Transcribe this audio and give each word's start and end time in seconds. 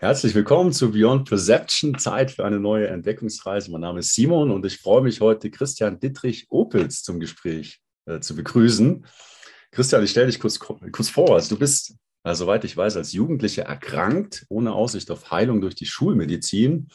Herzlich 0.00 0.34
willkommen 0.34 0.72
zu 0.72 0.92
Beyond 0.92 1.28
Perception, 1.28 1.98
Zeit 1.98 2.30
für 2.30 2.46
eine 2.46 2.58
neue 2.58 2.88
Entdeckungsreise. 2.88 3.70
Mein 3.70 3.82
Name 3.82 3.98
ist 3.98 4.14
Simon 4.14 4.50
und 4.50 4.64
ich 4.64 4.78
freue 4.78 5.02
mich 5.02 5.20
heute, 5.20 5.50
Christian 5.50 6.00
Dittrich 6.00 6.46
Opels 6.48 7.02
zum 7.02 7.20
Gespräch 7.20 7.82
äh, 8.06 8.18
zu 8.18 8.34
begrüßen. 8.34 9.04
Christian, 9.70 10.02
ich 10.02 10.12
stelle 10.12 10.28
dich 10.28 10.40
kurz, 10.40 10.58
kurz 10.58 11.10
vor. 11.10 11.34
Also 11.34 11.54
du 11.54 11.58
bist, 11.58 11.96
äh, 12.24 12.34
soweit 12.34 12.64
ich 12.64 12.74
weiß, 12.74 12.96
als 12.96 13.12
Jugendlicher 13.12 13.64
erkrankt, 13.64 14.46
ohne 14.48 14.72
Aussicht 14.72 15.10
auf 15.10 15.30
Heilung 15.30 15.60
durch 15.60 15.74
die 15.74 15.84
Schulmedizin, 15.84 16.88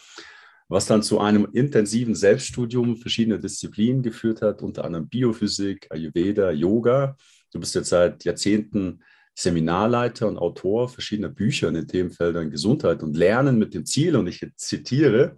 was 0.68 0.88
dann 0.88 1.04
zu 1.04 1.20
einem 1.20 1.48
intensiven 1.54 2.16
Selbststudium 2.16 2.98
verschiedener 2.98 3.38
Disziplinen 3.38 4.02
geführt 4.02 4.42
hat, 4.42 4.64
unter 4.64 4.84
anderem 4.84 5.08
Biophysik, 5.08 5.86
Ayurveda, 5.92 6.50
Yoga. 6.50 7.18
Du 7.54 7.60
bist 7.60 7.76
jetzt 7.76 7.90
seit 7.90 8.24
Jahrzehnten 8.24 9.04
Seminarleiter 9.36 10.28
und 10.28 10.38
Autor 10.38 10.88
verschiedener 10.90 11.30
Bücher 11.30 11.68
in 11.68 11.74
den 11.74 11.88
Themenfeldern 11.88 12.50
Gesundheit 12.50 13.04
und 13.04 13.16
Lernen 13.16 13.60
mit 13.60 13.74
dem 13.74 13.86
Ziel, 13.86 14.16
und 14.16 14.28
ich 14.28 14.46
zitiere, 14.56 15.36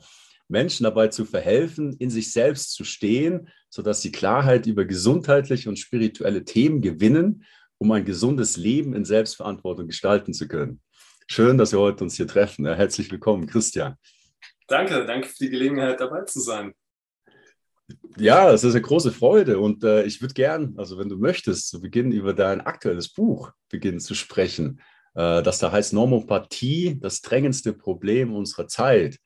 Menschen 0.47 0.83
dabei 0.83 1.07
zu 1.07 1.25
verhelfen, 1.25 1.93
in 1.97 2.09
sich 2.09 2.31
selbst 2.31 2.73
zu 2.73 2.83
stehen, 2.83 3.49
sodass 3.69 4.01
sie 4.01 4.11
Klarheit 4.11 4.65
über 4.65 4.85
gesundheitliche 4.85 5.67
und 5.67 5.77
spirituelle 5.77 6.45
Themen 6.45 6.81
gewinnen, 6.81 7.43
um 7.79 7.91
ein 7.91 8.05
gesundes 8.05 8.55
Leben 8.55 8.93
in 8.93 9.03
Selbstverantwortung 9.03 9.87
gestalten 9.87 10.33
zu 10.33 10.47
können. 10.47 10.81
Schön, 11.27 11.57
dass 11.57 11.73
wir 11.73 11.79
heute 11.79 12.03
uns 12.03 12.15
hier 12.15 12.27
treffen. 12.27 12.65
herzlich 12.65 13.11
willkommen, 13.11 13.47
Christian. 13.47 13.95
Danke, 14.67 15.05
danke 15.05 15.27
für 15.27 15.45
die 15.45 15.49
Gelegenheit, 15.49 15.99
dabei 15.99 16.23
zu 16.23 16.39
sein. 16.39 16.73
Ja, 18.17 18.51
es 18.51 18.63
ist 18.63 18.73
eine 18.73 18.81
große 18.81 19.11
Freude 19.11 19.59
und 19.59 19.83
äh, 19.83 20.03
ich 20.03 20.21
würde 20.21 20.33
gern, 20.33 20.73
also 20.77 20.97
wenn 20.97 21.07
du 21.07 21.17
möchtest, 21.17 21.69
zu 21.69 21.79
Beginn 21.79 22.11
über 22.11 22.33
dein 22.33 22.61
aktuelles 22.61 23.13
Buch 23.13 23.51
beginnen 23.69 23.99
zu 23.99 24.15
sprechen, 24.15 24.81
äh, 25.13 25.41
das 25.41 25.59
da 25.59 25.71
heißt 25.71 25.93
Normopathie, 25.93 26.99
das 26.99 27.21
drängendste 27.21 27.73
Problem 27.73 28.33
unserer 28.33 28.67
Zeit. 28.67 29.19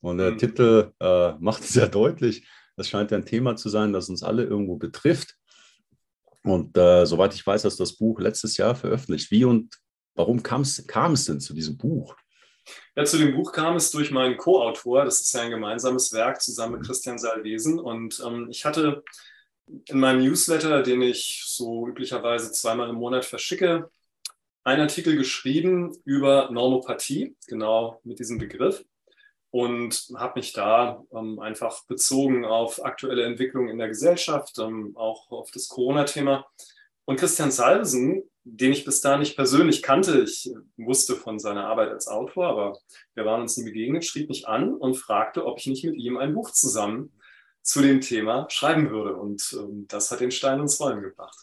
Und 0.00 0.18
der 0.18 0.32
mhm. 0.32 0.38
Titel 0.38 0.92
äh, 0.98 1.32
macht 1.38 1.62
es 1.62 1.70
sehr 1.70 1.88
deutlich, 1.88 2.48
das 2.76 2.88
scheint 2.88 3.12
ein 3.12 3.26
Thema 3.26 3.56
zu 3.56 3.68
sein, 3.68 3.92
das 3.92 4.08
uns 4.08 4.22
alle 4.22 4.44
irgendwo 4.44 4.76
betrifft. 4.76 5.36
Und 6.42 6.76
äh, 6.78 7.04
soweit 7.04 7.34
ich 7.34 7.46
weiß, 7.46 7.64
hast 7.64 7.78
du 7.78 7.82
das 7.82 7.96
Buch 7.96 8.20
letztes 8.20 8.56
Jahr 8.56 8.74
veröffentlicht. 8.74 9.30
Wie 9.30 9.44
und 9.44 9.76
warum 10.14 10.42
kam 10.42 10.62
es 10.62 11.24
denn 11.26 11.40
zu 11.40 11.54
diesem 11.54 11.76
Buch? 11.76 12.16
Ja, 12.96 13.04
zu 13.04 13.18
dem 13.18 13.34
Buch 13.34 13.52
kam 13.52 13.76
es 13.76 13.90
durch 13.90 14.10
meinen 14.10 14.36
Co-Autor. 14.36 15.04
Das 15.04 15.20
ist 15.20 15.32
ja 15.32 15.42
ein 15.42 15.50
gemeinsames 15.50 16.12
Werk 16.12 16.42
zusammen 16.42 16.78
mit 16.78 16.86
Christian 16.86 17.18
Salvesen. 17.18 17.78
Und 17.78 18.22
ähm, 18.26 18.48
ich 18.50 18.64
hatte 18.64 19.02
in 19.86 20.00
meinem 20.00 20.22
Newsletter, 20.22 20.82
den 20.82 21.02
ich 21.02 21.44
so 21.46 21.86
üblicherweise 21.86 22.52
zweimal 22.52 22.88
im 22.88 22.96
Monat 22.96 23.24
verschicke, 23.24 23.90
einen 24.64 24.82
Artikel 24.82 25.16
geschrieben 25.16 25.96
über 26.04 26.50
Normopathie, 26.50 27.36
genau 27.46 28.00
mit 28.04 28.18
diesem 28.18 28.38
Begriff. 28.38 28.84
Und 29.50 30.08
habe 30.14 30.40
mich 30.40 30.52
da 30.52 31.02
ähm, 31.10 31.38
einfach 31.38 31.86
bezogen 31.86 32.44
auf 32.44 32.84
aktuelle 32.84 33.24
Entwicklungen 33.24 33.70
in 33.70 33.78
der 33.78 33.88
Gesellschaft, 33.88 34.58
ähm, 34.58 34.92
auch 34.94 35.30
auf 35.30 35.50
das 35.52 35.68
Corona-Thema. 35.68 36.46
Und 37.08 37.18
Christian 37.18 37.50
Salvesen 37.50 38.28
den 38.50 38.72
ich 38.72 38.84
bis 38.84 39.00
dahin 39.00 39.20
nicht 39.20 39.36
persönlich 39.36 39.82
kannte. 39.82 40.22
Ich 40.22 40.50
wusste 40.76 41.16
von 41.16 41.38
seiner 41.38 41.66
Arbeit 41.66 41.90
als 41.90 42.08
Autor, 42.08 42.48
aber 42.48 42.78
wir 43.14 43.24
waren 43.24 43.42
uns 43.42 43.56
nie 43.56 43.64
begegnet, 43.64 44.04
schrieb 44.04 44.28
mich 44.28 44.48
an 44.48 44.74
und 44.74 44.96
fragte, 44.96 45.44
ob 45.44 45.58
ich 45.58 45.66
nicht 45.66 45.84
mit 45.84 45.96
ihm 45.96 46.16
ein 46.16 46.34
Buch 46.34 46.50
zusammen 46.50 47.12
zu 47.62 47.82
dem 47.82 48.00
Thema 48.00 48.46
schreiben 48.50 48.90
würde. 48.90 49.16
Und 49.16 49.56
ähm, 49.58 49.86
das 49.88 50.10
hat 50.10 50.20
den 50.20 50.30
Stein 50.30 50.60
ins 50.60 50.80
Rollen 50.80 51.02
gebracht. 51.02 51.36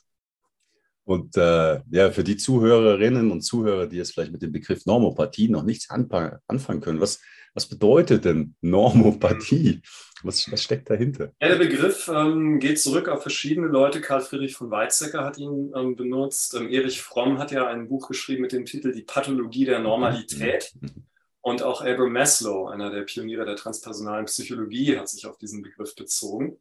Und 1.03 1.37
äh, 1.37 1.81
ja, 1.91 2.09
für 2.11 2.23
die 2.23 2.37
Zuhörerinnen 2.37 3.29
und 3.29 3.41
Zuhörer, 3.41 3.85
die 3.85 3.97
jetzt 3.97 4.13
vielleicht 4.13 4.31
mit 4.31 4.41
dem 4.41 4.51
Begriff 4.51 4.87
Normopathie 4.87 5.49
noch 5.49 5.63
nichts 5.63 5.89
anfangen 5.91 6.81
können, 6.81 6.99
was, 6.99 7.21
was 7.53 7.67
bedeutet 7.67 8.25
denn 8.25 8.55
Normopathie? 8.61 9.81
Was, 10.23 10.49
was 10.51 10.63
steckt 10.63 10.89
dahinter? 10.89 11.33
Ja, 11.41 11.49
der 11.49 11.57
Begriff 11.57 12.07
ähm, 12.07 12.59
geht 12.59 12.79
zurück 12.79 13.09
auf 13.09 13.21
verschiedene 13.21 13.67
Leute. 13.67 14.01
Karl 14.01 14.21
Friedrich 14.21 14.55
von 14.55 14.71
Weizsäcker 14.71 15.23
hat 15.23 15.37
ihn 15.37 15.73
ähm, 15.75 15.95
benutzt. 15.95 16.55
Ähm, 16.55 16.69
Erich 16.69 17.01
Fromm 17.01 17.37
hat 17.37 17.51
ja 17.51 17.67
ein 17.67 17.87
Buch 17.87 18.07
geschrieben 18.07 18.41
mit 18.41 18.53
dem 18.53 18.65
Titel 18.65 18.91
Die 18.93 19.03
Pathologie 19.03 19.65
der 19.65 19.79
Normalität. 19.79 20.73
Mhm. 20.79 21.05
Und 21.41 21.61
auch 21.61 21.81
Abraham 21.81 22.13
Maslow, 22.13 22.67
einer 22.69 22.89
der 22.89 23.03
Pioniere 23.03 23.45
der 23.45 23.55
transpersonalen 23.55 24.25
Psychologie, 24.25 24.97
hat 24.97 25.09
sich 25.09 25.27
auf 25.27 25.37
diesen 25.37 25.61
Begriff 25.61 25.93
bezogen. 25.95 26.57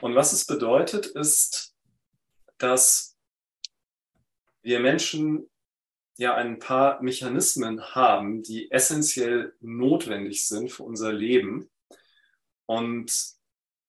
Und 0.00 0.16
was 0.16 0.32
es 0.32 0.44
bedeutet, 0.46 1.06
ist, 1.06 1.74
dass 2.58 3.16
wir 4.62 4.80
Menschen 4.80 5.48
ja 6.16 6.34
ein 6.34 6.58
paar 6.58 7.02
Mechanismen 7.02 7.94
haben, 7.94 8.42
die 8.42 8.70
essentiell 8.70 9.54
notwendig 9.60 10.46
sind 10.46 10.72
für 10.72 10.82
unser 10.82 11.12
Leben 11.12 11.70
und 12.66 13.12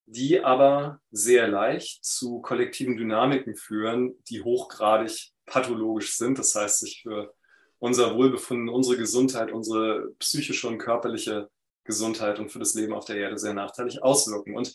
die 0.06 0.40
aber 0.40 1.00
sehr 1.10 1.48
leicht 1.48 2.04
zu 2.04 2.40
kollektiven 2.40 2.96
Dynamiken 2.96 3.56
führen, 3.56 4.14
die 4.28 4.42
hochgradig 4.42 5.32
pathologisch 5.46 6.16
sind. 6.16 6.38
Das 6.38 6.54
heißt, 6.54 6.80
sich 6.80 7.02
für 7.02 7.34
unser 7.78 8.14
Wohlbefinden, 8.14 8.68
unsere 8.68 8.96
Gesundheit, 8.96 9.52
unsere 9.52 10.12
psychische 10.18 10.68
und 10.68 10.78
körperliche 10.78 11.50
Gesundheit 11.84 12.38
und 12.38 12.50
für 12.50 12.58
das 12.58 12.74
Leben 12.74 12.92
auf 12.92 13.04
der 13.04 13.16
Erde 13.16 13.38
sehr 13.38 13.54
nachteilig 13.54 14.02
auswirken. 14.02 14.56
Und 14.56 14.74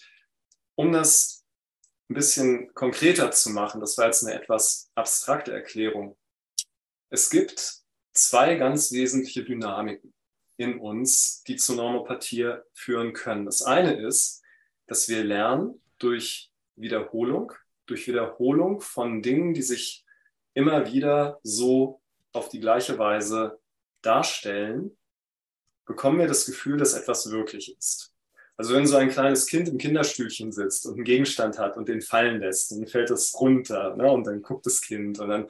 um 0.75 0.91
das 0.91 1.45
ein 2.09 2.15
bisschen 2.15 2.73
konkreter 2.73 3.31
zu 3.31 3.51
machen, 3.51 3.79
das 3.79 3.97
war 3.97 4.07
jetzt 4.07 4.25
eine 4.25 4.39
etwas 4.39 4.91
abstrakte 4.95 5.53
Erklärung. 5.53 6.17
Es 7.09 7.29
gibt 7.29 7.81
zwei 8.13 8.55
ganz 8.55 8.91
wesentliche 8.91 9.43
Dynamiken 9.43 10.13
in 10.61 10.79
uns, 10.79 11.43
die 11.43 11.55
zu 11.55 11.75
Normopathie 11.75 12.55
führen 12.73 13.13
können. 13.13 13.45
Das 13.45 13.61
eine 13.61 13.93
ist, 13.93 14.41
dass 14.87 15.09
wir 15.09 15.23
lernen 15.23 15.81
durch 15.99 16.51
Wiederholung, 16.75 17.53
durch 17.85 18.07
Wiederholung 18.07 18.81
von 18.81 19.21
Dingen, 19.21 19.53
die 19.53 19.61
sich 19.61 20.05
immer 20.53 20.91
wieder 20.91 21.39
so 21.43 22.01
auf 22.33 22.49
die 22.49 22.59
gleiche 22.59 22.97
Weise 22.97 23.59
darstellen, 24.01 24.97
bekommen 25.85 26.19
wir 26.19 26.27
das 26.27 26.45
Gefühl, 26.45 26.77
dass 26.77 26.93
etwas 26.93 27.31
wirklich 27.31 27.75
ist. 27.77 28.13
Also 28.57 28.75
wenn 28.75 28.85
so 28.85 28.95
ein 28.97 29.09
kleines 29.09 29.47
Kind 29.47 29.67
im 29.69 29.77
Kinderstühlchen 29.77 30.51
sitzt 30.51 30.85
und 30.85 30.95
einen 30.95 31.03
Gegenstand 31.03 31.57
hat 31.57 31.77
und 31.77 31.89
den 31.89 32.01
fallen 32.01 32.39
lässt, 32.39 32.71
dann 32.71 32.85
fällt 32.85 33.09
es 33.09 33.33
runter 33.39 33.95
ne? 33.95 34.11
und 34.11 34.25
dann 34.25 34.41
guckt 34.41 34.65
das 34.65 34.81
Kind 34.81 35.19
und 35.19 35.29
dann 35.29 35.47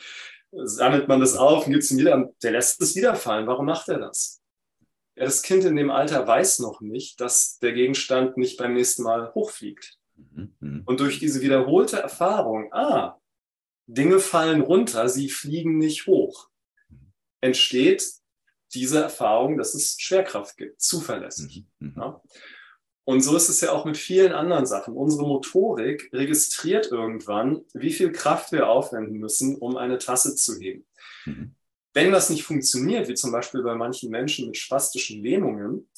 sammelt 0.52 1.08
man 1.08 1.20
das 1.20 1.36
auf 1.36 1.66
und 1.66 1.74
gibt 1.74 1.84
es 1.84 1.92
ihm 1.92 1.98
wieder, 1.98 2.32
der 2.42 2.52
lässt 2.52 2.82
es 2.82 2.96
wieder 2.96 3.16
fallen. 3.16 3.48
Warum 3.48 3.66
macht 3.66 3.90
er 3.90 4.00
das? 4.00 4.41
Ja, 5.22 5.26
das 5.28 5.44
Kind 5.44 5.66
in 5.66 5.76
dem 5.76 5.92
Alter 5.92 6.26
weiß 6.26 6.60
noch 6.60 6.82
nicht, 6.82 7.22
dass 7.22 7.60
der 7.60 7.74
Gegenstand 7.74 8.38
nicht 8.38 8.58
beim 8.58 8.74
nächsten 8.74 9.04
Mal 9.04 9.32
hochfliegt. 9.36 10.00
Mhm, 10.16 10.56
mhm. 10.60 10.82
Und 10.84 11.00
durch 11.00 11.20
diese 11.20 11.42
wiederholte 11.42 12.00
Erfahrung, 12.00 12.74
ah, 12.74 13.20
Dinge 13.86 14.18
fallen 14.18 14.62
runter, 14.62 15.08
sie 15.10 15.30
fliegen 15.30 15.78
nicht 15.78 16.08
hoch, 16.08 16.50
entsteht 17.40 18.04
diese 18.74 19.00
Erfahrung, 19.00 19.60
dass 19.60 19.76
es 19.76 19.96
Schwerkraft 20.00 20.58
gibt, 20.58 20.82
zuverlässig. 20.82 21.66
Mhm, 21.78 21.94
ja? 21.98 22.20
Und 23.04 23.22
so 23.22 23.36
ist 23.36 23.50
es 23.50 23.62
ja 23.62 23.74
auch 23.74 23.86
mit 23.86 23.98
vielen 23.98 24.32
anderen 24.32 24.66
Sachen. 24.66 24.96
Unsere 24.96 25.28
Motorik 25.28 26.10
registriert 26.14 26.88
irgendwann, 26.88 27.64
wie 27.76 27.94
viel 27.94 28.12
Kraft 28.12 28.52
wir 28.54 28.70
aufwenden 28.70 29.20
müssen, 29.20 29.56
um 29.58 29.78
eine 29.78 30.00
Tasse 30.00 30.36
zu 30.36 30.58
heben. 30.60 30.88
Mhm. 31.26 31.54
Wenn 31.94 32.12
das 32.12 32.30
nicht 32.30 32.44
funktioniert, 32.44 33.08
wie 33.08 33.16
zum 33.16 33.32
Beispiel 33.32 33.64
bei 33.64 33.76
manchen 33.76 34.10
Menschen 34.10 34.48
mit 34.48 34.58
spastischen 34.58 35.22
Lähmungen, 35.24 35.90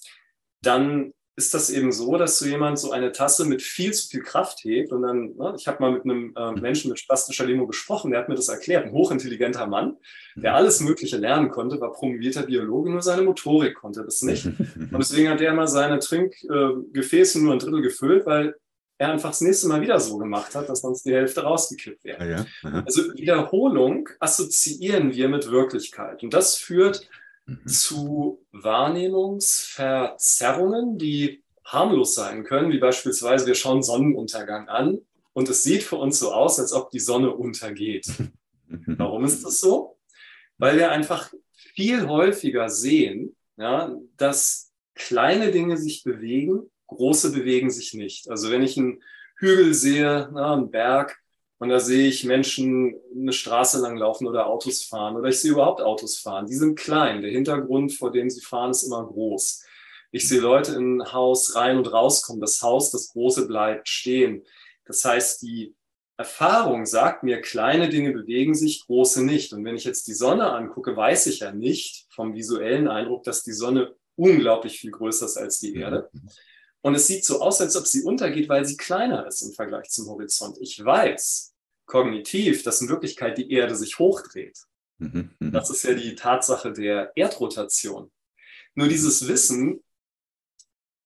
dann 0.61 1.13
ist 1.35 1.53
das 1.53 1.69
eben 1.71 1.91
so, 1.91 2.15
dass 2.17 2.37
so 2.37 2.45
jemand 2.45 2.77
so 2.77 2.91
eine 2.91 3.11
Tasse 3.11 3.45
mit 3.45 3.61
viel 3.63 3.91
zu 3.91 4.07
viel 4.07 4.21
Kraft 4.21 4.63
hebt 4.63 4.91
und 4.91 5.01
dann, 5.01 5.35
ne, 5.35 5.55
ich 5.57 5.67
habe 5.67 5.81
mal 5.81 5.91
mit 5.91 6.03
einem 6.03 6.33
äh. 6.35 6.51
Menschen 6.51 6.89
mit 6.89 6.99
spastischer 6.99 7.45
Lähmung 7.45 7.67
gesprochen, 7.67 8.11
der 8.11 8.19
hat 8.19 8.29
mir 8.29 8.35
das 8.35 8.49
erklärt, 8.49 8.85
ein 8.85 8.91
hochintelligenter 8.91 9.65
Mann, 9.65 9.97
der 10.35 10.51
mhm. 10.51 10.57
alles 10.57 10.79
Mögliche 10.81 11.17
lernen 11.17 11.49
konnte, 11.49 11.81
war 11.81 11.91
promovierter 11.91 12.43
Biologe, 12.43 12.91
nur 12.91 13.01
seine 13.01 13.23
Motorik 13.23 13.73
konnte 13.75 14.03
das 14.03 14.21
nicht. 14.21 14.45
Und 14.75 14.97
deswegen 14.99 15.29
hat 15.29 15.41
er 15.41 15.53
immer 15.53 15.67
seine 15.67 15.97
Trinkgefäße 15.97 17.41
nur 17.41 17.53
ein 17.53 17.59
Drittel 17.59 17.81
gefüllt, 17.81 18.28
weil 18.28 18.55
er 18.97 19.11
einfach 19.11 19.31
das 19.31 19.41
nächste 19.41 19.67
Mal 19.67 19.81
wieder 19.81 19.99
so 19.99 20.17
gemacht 20.17 20.55
hat, 20.55 20.69
dass 20.69 20.81
sonst 20.81 21.05
die 21.05 21.13
Hälfte 21.13 21.43
rausgekippt 21.43 22.03
wäre. 22.03 22.28
Ja, 22.29 22.45
ja. 22.63 22.84
Also 22.85 23.13
Wiederholung 23.16 24.09
assoziieren 24.19 25.13
wir 25.13 25.29
mit 25.29 25.51
Wirklichkeit. 25.51 26.23
Und 26.23 26.34
das 26.34 26.55
führt 26.55 27.07
mhm. 27.45 27.67
zu 27.67 28.43
Wahrnehmungsverzerrungen, 28.51 30.97
die 30.97 31.43
harmlos 31.66 32.16
sein 32.16 32.43
können, 32.43 32.72
wie 32.72 32.79
beispielsweise 32.79 33.45
wir 33.47 33.55
schauen 33.55 33.84
Sonnenuntergang 33.84 34.67
an 34.67 34.99
und 35.34 35.49
es 35.49 35.63
sieht 35.63 35.84
für 35.84 35.97
uns 35.97 36.19
so 36.19 36.31
aus, 36.31 36.59
als 36.59 36.73
ob 36.73 36.91
die 36.91 36.99
Sonne 36.99 37.31
untergeht. 37.31 38.07
Warum 38.67 39.25
ist 39.25 39.43
das 39.43 39.59
so? 39.59 39.97
Weil 40.57 40.78
wir 40.78 40.91
einfach 40.91 41.34
viel 41.53 42.07
häufiger 42.07 42.69
sehen, 42.69 43.35
ja, 43.57 43.96
dass 44.17 44.72
kleine 44.93 45.51
Dinge 45.51 45.78
sich 45.78 46.03
bewegen 46.03 46.69
große 46.93 47.31
bewegen 47.31 47.69
sich 47.69 47.93
nicht. 47.93 48.29
Also 48.29 48.51
wenn 48.51 48.63
ich 48.63 48.78
einen 48.78 49.01
Hügel 49.37 49.73
sehe, 49.73 50.29
na, 50.34 50.53
einen 50.53 50.72
Berg, 50.72 51.19
und 51.59 51.69
da 51.69 51.79
sehe 51.79 52.09
ich 52.09 52.25
Menschen 52.25 52.99
eine 53.16 53.31
Straße 53.31 53.79
lang 53.79 53.95
laufen 53.95 54.28
oder 54.28 54.47
Autos 54.47 54.84
fahren 54.84 55.16
oder 55.16 55.29
ich 55.29 55.40
sehe 55.40 55.51
überhaupt 55.51 55.81
Autos 55.81 56.17
fahren. 56.17 56.45
Die 56.45 56.55
sind 56.55 56.78
klein. 56.78 57.22
Der 57.22 57.31
Hintergrund, 57.31 57.93
vor 57.93 58.11
dem 58.11 58.29
sie 58.29 58.41
fahren, 58.41 58.72
ist 58.72 58.84
immer 58.84 59.05
groß. 59.05 59.63
Ich 60.11 60.28
sehe 60.28 60.41
Leute 60.41 60.73
in 60.73 61.01
ein 61.01 61.13
Haus 61.13 61.55
rein 61.55 61.78
und 61.78 61.91
rauskommen. 61.91 62.41
Das 62.41 62.61
Haus, 62.61 62.91
das 62.91 63.13
große 63.13 63.47
bleibt 63.47 63.87
stehen. 63.87 64.43
Das 64.85 65.05
heißt, 65.05 65.41
die 65.41 65.73
Erfahrung 66.17 66.85
sagt 66.85 67.23
mir, 67.23 67.41
kleine 67.41 67.89
Dinge 67.89 68.11
bewegen 68.11 68.53
sich, 68.53 68.85
große 68.85 69.23
nicht. 69.23 69.53
Und 69.53 69.63
wenn 69.63 69.75
ich 69.75 69.85
jetzt 69.85 70.07
die 70.07 70.13
Sonne 70.13 70.51
angucke, 70.51 70.96
weiß 70.96 71.28
ich 71.28 71.39
ja 71.39 71.51
nicht 71.51 72.07
vom 72.09 72.35
visuellen 72.35 72.87
Eindruck, 72.87 73.23
dass 73.23 73.43
die 73.43 73.53
Sonne 73.53 73.96
unglaublich 74.16 74.79
viel 74.79 74.91
größer 74.91 75.25
ist 75.25 75.37
als 75.37 75.59
die 75.59 75.75
Erde. 75.75 76.09
Und 76.84 76.96
es 76.96 77.08
sieht 77.08 77.24
so 77.24 77.41
aus, 77.41 77.62
als 77.62 77.78
ob 77.78 77.88
sie 77.88 78.03
untergeht, 78.03 78.50
weil 78.50 78.66
sie 78.66 78.76
kleiner 78.76 79.26
ist 79.26 79.41
im 79.41 79.53
Vergleich 79.53 79.90
zum 79.90 80.08
Horizont. 80.08 80.58
Ich 80.59 80.84
weiß 80.84 81.53
kognitiv, 81.85 82.64
dass 82.64 82.82
in 82.82 82.90
Wirklichkeit 82.90 83.38
die 83.38 83.52
Erde 83.52 83.76
sich 83.76 84.00
hochdreht. 84.00 84.59
Mhm, 84.97 85.32
mhm. 85.40 85.52
Das 85.53 85.70
ist 85.70 85.84
ja 85.84 85.94
die 85.94 86.16
Tatsache 86.16 86.74
der 86.74 87.14
Erdrotation. 87.16 88.12
Nur 88.76 88.90
dieses 88.90 89.30
Wissen 89.30 89.82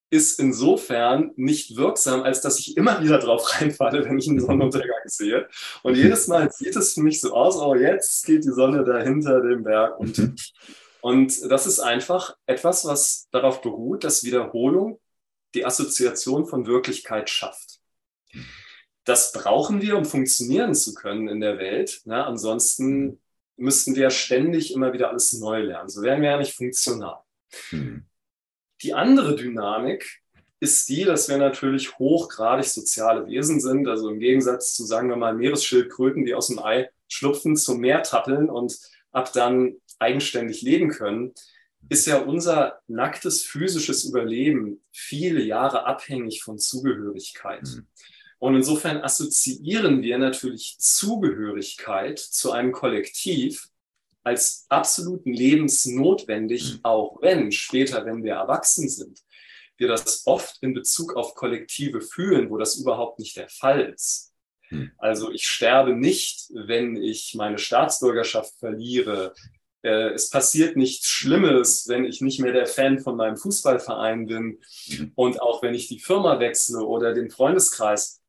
ist 0.09 0.39
insofern 0.39 1.31
nicht 1.35 1.75
wirksam, 1.75 2.23
als 2.23 2.41
dass 2.41 2.59
ich 2.59 2.75
immer 2.75 3.03
wieder 3.03 3.19
drauf 3.19 3.47
reinfalle, 3.61 4.03
wenn 4.03 4.17
ich 4.17 4.27
einen 4.27 4.39
Sonnenuntergang 4.39 4.97
sehe. 5.05 5.47
Und 5.83 5.95
jedes 5.95 6.27
Mal 6.27 6.51
sieht 6.51 6.75
es 6.75 6.95
für 6.95 7.01
mich 7.01 7.21
so 7.21 7.33
aus, 7.33 7.55
oh, 7.55 7.75
jetzt 7.75 8.25
geht 8.25 8.45
die 8.45 8.51
Sonne 8.51 8.83
da 8.83 8.99
hinter 8.99 9.41
dem 9.41 9.61
Berg 9.61 9.99
unter. 9.99 10.23
Mhm. 10.23 10.35
Und 11.01 11.51
das 11.51 11.67
ist 11.67 11.79
einfach 11.79 12.35
etwas, 12.47 12.83
was 12.83 13.27
darauf 13.31 13.61
beruht, 13.61 14.03
dass 14.03 14.23
Wiederholung 14.23 14.99
die 15.57 15.65
Assoziation 15.65 16.45
von 16.45 16.67
Wirklichkeit 16.67 17.29
schafft. 17.29 17.79
Das 19.03 19.31
brauchen 19.31 19.81
wir, 19.81 19.97
um 19.97 20.05
funktionieren 20.05 20.75
zu 20.75 20.93
können 20.93 21.27
in 21.27 21.39
der 21.39 21.57
Welt. 21.57 22.01
Na, 22.05 22.25
ansonsten 22.25 23.19
müssten 23.55 23.95
wir 23.95 24.09
ständig 24.11 24.73
immer 24.73 24.93
wieder 24.93 25.09
alles 25.09 25.33
neu 25.33 25.63
lernen. 25.63 25.89
So 25.89 26.03
wären 26.03 26.21
wir 26.21 26.31
ja 26.31 26.37
nicht 26.37 26.53
funktional. 26.53 27.19
Mhm. 27.71 28.05
Die 28.83 28.93
andere 28.93 29.35
Dynamik 29.35 30.21
ist 30.59 30.89
die, 30.89 31.03
dass 31.03 31.29
wir 31.29 31.37
natürlich 31.37 31.97
hochgradig 31.97 32.65
soziale 32.65 33.25
Wesen 33.27 33.59
sind. 33.59 33.87
Also 33.87 34.09
im 34.09 34.19
Gegensatz 34.19 34.75
zu, 34.75 34.85
sagen 34.85 35.09
wir 35.09 35.15
mal, 35.15 35.33
Meeresschildkröten, 35.33 36.25
die 36.25 36.35
aus 36.35 36.47
dem 36.47 36.59
Ei 36.59 36.89
schlupfen, 37.07 37.55
zum 37.55 37.79
Meer 37.79 38.03
tappeln 38.03 38.49
und 38.49 38.77
ab 39.11 39.31
dann 39.33 39.77
eigenständig 39.99 40.61
leben 40.61 40.89
können, 40.89 41.33
ist 41.89 42.05
ja 42.05 42.17
unser 42.19 42.79
nacktes 42.87 43.43
physisches 43.43 44.03
Überleben 44.05 44.81
viele 44.91 45.41
Jahre 45.41 45.85
abhängig 45.85 46.43
von 46.43 46.57
Zugehörigkeit. 46.57 47.63
Mhm. 47.63 47.87
Und 48.39 48.55
insofern 48.55 48.97
assoziieren 48.97 50.01
wir 50.03 50.17
natürlich 50.17 50.75
Zugehörigkeit 50.79 52.19
zu 52.19 52.51
einem 52.51 52.71
Kollektiv 52.71 53.69
als 54.23 54.65
absolut 54.69 55.25
lebensnotwendig, 55.25 56.73
mhm. 56.73 56.79
auch 56.83 57.21
wenn 57.21 57.51
später, 57.51 58.05
wenn 58.05 58.23
wir 58.23 58.33
erwachsen 58.33 58.89
sind, 58.89 59.21
wir 59.77 59.87
das 59.87 60.23
oft 60.25 60.61
in 60.61 60.73
Bezug 60.73 61.15
auf 61.15 61.35
Kollektive 61.35 62.01
fühlen, 62.01 62.49
wo 62.49 62.57
das 62.57 62.75
überhaupt 62.75 63.19
nicht 63.19 63.37
der 63.37 63.49
Fall 63.49 63.93
ist. 63.93 64.33
Mhm. 64.69 64.91
Also 64.97 65.31
ich 65.31 65.45
sterbe 65.47 65.95
nicht, 65.95 66.49
wenn 66.53 66.95
ich 66.95 67.35
meine 67.35 67.57
Staatsbürgerschaft 67.57 68.59
verliere, 68.59 69.33
äh, 69.87 70.09
es 70.13 70.29
passiert 70.29 70.75
nichts 70.75 71.07
Schlimmes, 71.07 71.87
wenn 71.87 72.03
ich 72.03 72.19
nicht 72.19 72.39
mehr 72.39 72.51
der 72.51 72.67
Fan 72.67 72.99
von 72.99 73.15
meinem 73.15 73.37
Fußballverein 73.37 74.27
bin 74.27 74.59
mhm. 74.87 75.11
und 75.15 75.41
auch 75.41 75.63
wenn 75.63 75.73
ich 75.73 75.87
die 75.87 75.99
Firma 75.99 76.39
wechsle 76.39 76.85
oder 76.85 77.13
den 77.13 77.29
Freundeskreis. 77.29 78.21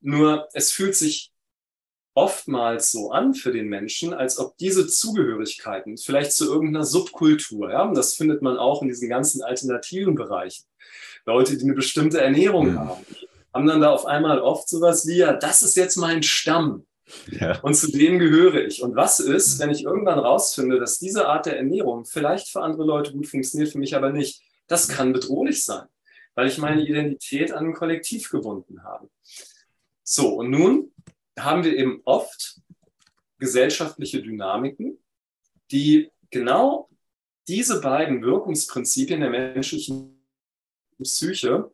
Nur 0.00 0.48
es 0.54 0.72
fühlt 0.72 0.96
sich 0.96 1.32
oftmals 2.14 2.90
so 2.90 3.12
an 3.12 3.34
für 3.34 3.52
den 3.52 3.68
Menschen, 3.68 4.12
als 4.14 4.38
ob 4.38 4.56
diese 4.56 4.88
Zugehörigkeiten 4.88 5.98
vielleicht 5.98 6.32
zu 6.32 6.46
irgendeiner 6.46 6.84
Subkultur, 6.84 7.70
ja, 7.70 7.82
und 7.82 7.96
das 7.96 8.14
findet 8.14 8.42
man 8.42 8.56
auch 8.56 8.82
in 8.82 8.88
diesen 8.88 9.08
ganzen 9.08 9.42
alternativen 9.42 10.14
Bereichen. 10.14 10.64
Leute, 11.26 11.56
die 11.56 11.64
eine 11.64 11.74
bestimmte 11.74 12.20
Ernährung 12.20 12.72
mhm. 12.72 12.78
haben, 12.78 13.06
haben 13.54 13.66
dann 13.66 13.80
da 13.80 13.90
auf 13.90 14.06
einmal 14.06 14.40
oft 14.40 14.68
sowas 14.68 15.06
wie, 15.06 15.18
ja, 15.18 15.34
das 15.34 15.62
ist 15.62 15.76
jetzt 15.76 15.96
mein 15.96 16.22
Stamm. 16.22 16.87
Ja. 17.30 17.60
Und 17.60 17.74
zu 17.74 17.90
denen 17.90 18.18
gehöre 18.18 18.66
ich. 18.66 18.82
Und 18.82 18.96
was 18.96 19.20
ist, 19.20 19.58
mhm. 19.58 19.62
wenn 19.62 19.70
ich 19.70 19.84
irgendwann 19.84 20.18
rausfinde, 20.18 20.78
dass 20.78 20.98
diese 20.98 21.28
Art 21.28 21.46
der 21.46 21.56
Ernährung 21.56 22.04
vielleicht 22.04 22.48
für 22.48 22.62
andere 22.62 22.84
Leute 22.84 23.12
gut 23.12 23.26
funktioniert, 23.26 23.70
für 23.70 23.78
mich 23.78 23.94
aber 23.94 24.12
nicht? 24.12 24.42
Das 24.66 24.88
kann 24.88 25.12
bedrohlich 25.12 25.64
sein, 25.64 25.86
weil 26.34 26.48
ich 26.48 26.58
meine 26.58 26.86
Identität 26.86 27.52
an 27.52 27.66
ein 27.66 27.74
Kollektiv 27.74 28.30
gebunden 28.30 28.82
habe. 28.82 29.08
So, 30.02 30.34
und 30.34 30.50
nun 30.50 30.92
haben 31.38 31.64
wir 31.64 31.76
eben 31.76 32.02
oft 32.04 32.60
gesellschaftliche 33.38 34.22
Dynamiken, 34.22 34.98
die 35.70 36.10
genau 36.30 36.88
diese 37.46 37.80
beiden 37.80 38.22
Wirkungsprinzipien 38.22 39.20
der 39.20 39.30
menschlichen 39.30 40.22
Psyche 41.02 41.70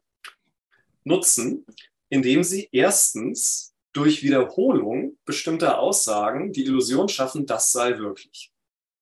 nutzen, 1.02 1.66
indem 2.08 2.44
sie 2.44 2.68
erstens 2.70 3.74
durch 3.92 4.22
Wiederholung 4.22 5.13
bestimmter 5.24 5.78
Aussagen 5.78 6.52
die 6.52 6.64
Illusion 6.64 7.08
schaffen, 7.08 7.46
das 7.46 7.72
sei 7.72 7.98
wirklich. 7.98 8.52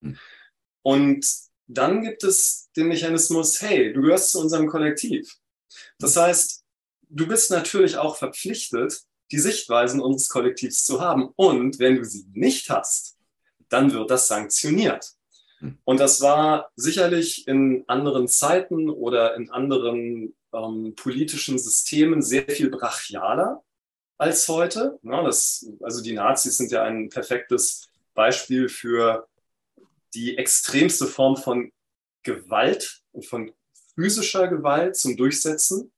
Hm. 0.01 0.17
Und 0.81 1.25
dann 1.67 2.01
gibt 2.01 2.23
es 2.23 2.69
den 2.75 2.87
Mechanismus, 2.87 3.61
hey, 3.61 3.93
du 3.93 4.01
gehörst 4.01 4.31
zu 4.31 4.39
unserem 4.39 4.67
Kollektiv. 4.67 5.37
Das 5.97 6.15
heißt, 6.17 6.63
du 7.09 7.27
bist 7.27 7.51
natürlich 7.51 7.97
auch 7.97 8.17
verpflichtet, 8.17 9.01
die 9.31 9.39
Sichtweisen 9.39 10.01
unseres 10.01 10.29
Kollektivs 10.29 10.85
zu 10.85 11.01
haben. 11.01 11.29
Und 11.35 11.79
wenn 11.79 11.95
du 11.95 12.05
sie 12.05 12.25
nicht 12.33 12.69
hast, 12.69 13.17
dann 13.69 13.91
wird 13.93 14.11
das 14.11 14.27
sanktioniert. 14.27 15.13
Hm. 15.59 15.77
Und 15.83 15.99
das 15.99 16.21
war 16.21 16.71
sicherlich 16.75 17.47
in 17.47 17.83
anderen 17.87 18.27
Zeiten 18.27 18.89
oder 18.89 19.35
in 19.35 19.49
anderen 19.49 20.35
ähm, 20.53 20.93
politischen 20.95 21.57
Systemen 21.57 22.21
sehr 22.21 22.47
viel 22.47 22.69
brachialer 22.69 23.63
als 24.23 24.47
heute. 24.47 24.97
Ja, 25.03 25.21
das, 25.21 25.67
also 25.81 26.01
die 26.01 26.13
Nazis 26.13 26.57
sind 26.57 26.71
ja 26.71 26.83
ein 26.83 27.09
perfektes 27.09 27.89
Beispiel 28.13 28.69
für 28.69 29.27
die 30.13 30.37
extremste 30.37 31.07
Form 31.07 31.35
von 31.35 31.71
Gewalt 32.23 33.03
und 33.11 33.25
von 33.25 33.51
physischer 33.95 34.47
Gewalt 34.47 34.95
zum 34.95 35.17
Durchsetzen 35.17 35.91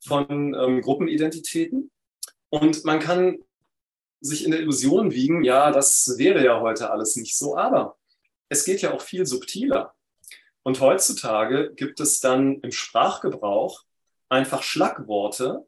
von 0.00 0.54
ähm, 0.54 0.80
Gruppenidentitäten. 0.80 1.90
Und 2.48 2.84
man 2.86 3.00
kann 3.00 3.38
sich 4.20 4.44
in 4.44 4.50
der 4.50 4.60
Illusion 4.60 5.12
wiegen, 5.12 5.44
ja, 5.44 5.70
das 5.70 6.14
wäre 6.16 6.42
ja 6.42 6.60
heute 6.60 6.90
alles 6.90 7.16
nicht 7.16 7.36
so, 7.36 7.56
aber 7.56 7.98
es 8.48 8.64
geht 8.64 8.80
ja 8.80 8.94
auch 8.94 9.02
viel 9.02 9.26
subtiler. 9.26 9.94
Und 10.62 10.80
heutzutage 10.80 11.74
gibt 11.74 12.00
es 12.00 12.20
dann 12.20 12.60
im 12.60 12.72
Sprachgebrauch 12.72 13.84
einfach 14.30 14.62
Schlagworte, 14.62 15.66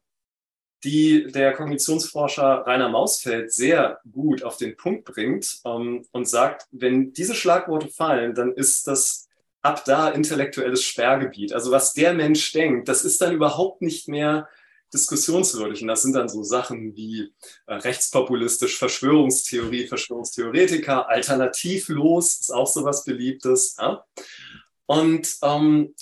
die 0.85 1.27
der 1.27 1.53
Kognitionsforscher 1.53 2.65
Rainer 2.67 2.89
Mausfeld 2.89 3.53
sehr 3.53 4.01
gut 4.11 4.43
auf 4.43 4.57
den 4.57 4.77
Punkt 4.77 5.05
bringt 5.05 5.61
ähm, 5.65 6.07
und 6.13 6.29
sagt, 6.29 6.67
wenn 6.71 7.13
diese 7.13 7.35
Schlagworte 7.35 7.89
fallen, 7.89 8.35
dann 8.35 8.53
ist 8.53 8.87
das 8.87 9.29
ab 9.63 9.85
da 9.85 10.09
intellektuelles 10.09 10.83
Sperrgebiet. 10.83 11.53
Also 11.53 11.71
was 11.71 11.93
der 11.93 12.15
Mensch 12.15 12.53
denkt, 12.53 12.89
das 12.89 13.05
ist 13.05 13.21
dann 13.21 13.35
überhaupt 13.35 13.83
nicht 13.83 14.09
mehr 14.09 14.49
diskussionswürdig. 14.93 15.83
Und 15.83 15.89
das 15.89 16.03
sind 16.03 16.15
dann 16.15 16.29
so 16.29 16.43
Sachen 16.43 16.97
wie 16.97 17.33
äh, 17.67 17.75
rechtspopulistisch, 17.75 18.79
Verschwörungstheorie, 18.79 19.87
Verschwörungstheoretiker, 19.87 21.09
alternativlos 21.09 22.41
ist 22.41 22.53
auch 22.53 22.67
so 22.67 22.85
was 22.85 23.05
Beliebtes. 23.05 23.77
Ja? 23.79 24.05
Und 24.87 25.37
ähm, 25.43 25.95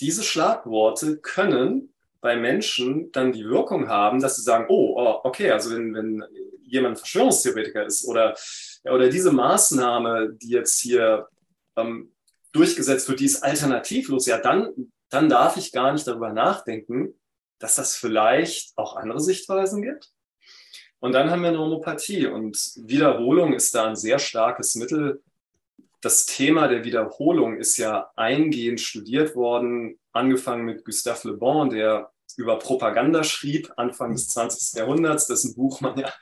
diese 0.00 0.22
Schlagworte 0.22 1.16
können 1.16 1.92
bei 2.26 2.34
Menschen 2.34 3.12
dann 3.12 3.30
die 3.30 3.44
Wirkung 3.44 3.86
haben, 3.86 4.20
dass 4.20 4.34
sie 4.34 4.42
sagen, 4.42 4.66
oh, 4.68 4.96
oh 4.96 5.20
okay, 5.22 5.52
also 5.52 5.70
wenn, 5.70 5.94
wenn 5.94 6.24
jemand 6.64 6.98
Verschwörungstheoretiker 6.98 7.86
ist 7.86 8.04
oder, 8.08 8.34
oder 8.82 9.08
diese 9.08 9.30
Maßnahme, 9.30 10.32
die 10.32 10.48
jetzt 10.48 10.80
hier 10.80 11.28
ähm, 11.76 12.12
durchgesetzt 12.50 13.08
wird, 13.08 13.20
die 13.20 13.26
ist 13.26 13.44
alternativlos, 13.44 14.26
ja, 14.26 14.38
dann, 14.38 14.90
dann 15.08 15.28
darf 15.28 15.56
ich 15.56 15.70
gar 15.70 15.92
nicht 15.92 16.04
darüber 16.08 16.32
nachdenken, 16.32 17.14
dass 17.60 17.76
das 17.76 17.94
vielleicht 17.94 18.76
auch 18.76 18.96
andere 18.96 19.20
Sichtweisen 19.20 19.80
gibt. 19.82 20.10
Und 20.98 21.12
dann 21.12 21.30
haben 21.30 21.42
wir 21.42 21.50
eine 21.50 21.60
Homopathie 21.60 22.26
und 22.26 22.56
Wiederholung 22.74 23.52
ist 23.52 23.72
da 23.72 23.86
ein 23.86 23.94
sehr 23.94 24.18
starkes 24.18 24.74
Mittel. 24.74 25.22
Das 26.00 26.26
Thema 26.26 26.66
der 26.66 26.82
Wiederholung 26.82 27.56
ist 27.56 27.76
ja 27.76 28.10
eingehend 28.16 28.80
studiert 28.80 29.36
worden, 29.36 30.00
angefangen 30.10 30.64
mit 30.64 30.84
Gustave 30.84 31.28
Le 31.28 31.34
Bon, 31.34 31.70
der 31.70 32.10
über 32.36 32.58
Propaganda 32.58 33.24
schrieb, 33.24 33.72
Anfang 33.76 34.12
des 34.12 34.28
20. 34.28 34.78
Jahrhunderts, 34.78 35.26
dessen 35.26 35.54
Buch 35.54 35.80
man 35.80 35.98
ja 35.98 36.12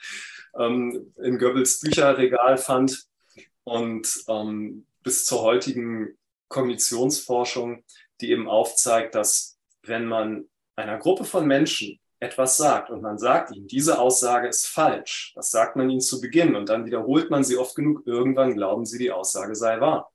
ähm, 0.58 1.12
in 1.22 1.38
Goebbels 1.38 1.80
Bücherregal 1.80 2.58
fand 2.58 3.06
und 3.64 4.24
ähm, 4.28 4.86
bis 5.02 5.24
zur 5.24 5.42
heutigen 5.42 6.16
Kognitionsforschung, 6.48 7.84
die 8.20 8.30
eben 8.30 8.48
aufzeigt, 8.48 9.14
dass 9.14 9.58
wenn 9.82 10.06
man 10.06 10.48
einer 10.76 10.98
Gruppe 10.98 11.24
von 11.24 11.46
Menschen 11.46 11.98
etwas 12.20 12.56
sagt 12.56 12.90
und 12.90 13.02
man 13.02 13.18
sagt 13.18 13.54
ihm, 13.54 13.66
diese 13.66 13.98
Aussage 13.98 14.48
ist 14.48 14.66
falsch. 14.66 15.32
Das 15.34 15.50
sagt 15.50 15.76
man 15.76 15.90
ihnen 15.90 16.00
zu 16.00 16.20
Beginn 16.20 16.56
und 16.56 16.68
dann 16.68 16.86
wiederholt 16.86 17.30
man 17.30 17.44
sie 17.44 17.56
oft 17.56 17.74
genug. 17.74 18.02
Irgendwann 18.06 18.54
glauben 18.54 18.86
sie, 18.86 18.98
die 18.98 19.12
Aussage 19.12 19.54
sei 19.54 19.80
wahr. 19.80 20.10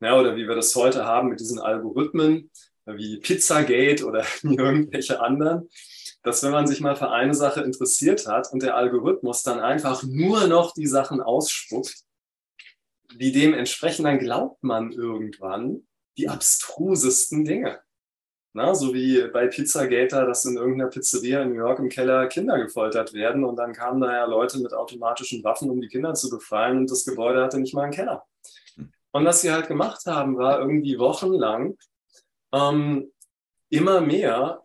Ja, 0.00 0.18
oder 0.18 0.36
wie 0.36 0.46
wir 0.46 0.54
das 0.54 0.74
heute 0.76 1.04
haben 1.04 1.28
mit 1.28 1.40
diesen 1.40 1.58
Algorithmen, 1.58 2.50
wie 2.96 3.18
Pizzagate 3.18 4.04
oder 4.04 4.24
irgendwelche 4.42 5.20
anderen, 5.20 5.68
dass 6.22 6.42
wenn 6.42 6.52
man 6.52 6.66
sich 6.66 6.80
mal 6.80 6.96
für 6.96 7.10
eine 7.10 7.34
Sache 7.34 7.62
interessiert 7.62 8.26
hat 8.26 8.52
und 8.52 8.62
der 8.62 8.76
Algorithmus 8.76 9.42
dann 9.42 9.60
einfach 9.60 10.02
nur 10.02 10.46
noch 10.46 10.72
die 10.72 10.86
Sachen 10.86 11.20
ausspuckt, 11.20 11.94
die 13.14 13.32
dem 13.32 13.54
entsprechen, 13.54 14.04
dann 14.04 14.18
glaubt 14.18 14.62
man 14.62 14.92
irgendwann 14.92 15.86
die 16.16 16.28
abstrusesten 16.28 17.44
Dinge. 17.44 17.80
Na, 18.54 18.74
so 18.74 18.92
wie 18.92 19.28
bei 19.28 19.46
Pizzagater, 19.46 20.26
dass 20.26 20.44
in 20.44 20.56
irgendeiner 20.56 20.90
Pizzeria 20.90 21.42
in 21.42 21.50
New 21.50 21.56
York 21.56 21.78
im 21.78 21.88
Keller 21.88 22.26
Kinder 22.26 22.58
gefoltert 22.58 23.12
werden 23.12 23.44
und 23.44 23.56
dann 23.56 23.72
kamen 23.72 24.00
da 24.00 24.12
ja 24.12 24.24
Leute 24.24 24.58
mit 24.58 24.72
automatischen 24.72 25.44
Waffen, 25.44 25.70
um 25.70 25.80
die 25.80 25.88
Kinder 25.88 26.14
zu 26.14 26.28
befreien 26.30 26.78
und 26.78 26.90
das 26.90 27.04
Gebäude 27.04 27.42
hatte 27.42 27.60
nicht 27.60 27.74
mal 27.74 27.84
einen 27.84 27.92
Keller. 27.92 28.24
Hm. 28.74 28.90
Und 29.12 29.24
was 29.24 29.42
sie 29.42 29.52
halt 29.52 29.68
gemacht 29.68 30.06
haben, 30.06 30.38
war 30.38 30.60
irgendwie 30.60 30.98
wochenlang 30.98 31.76
ähm, 32.52 33.12
immer 33.70 34.00
mehr 34.00 34.62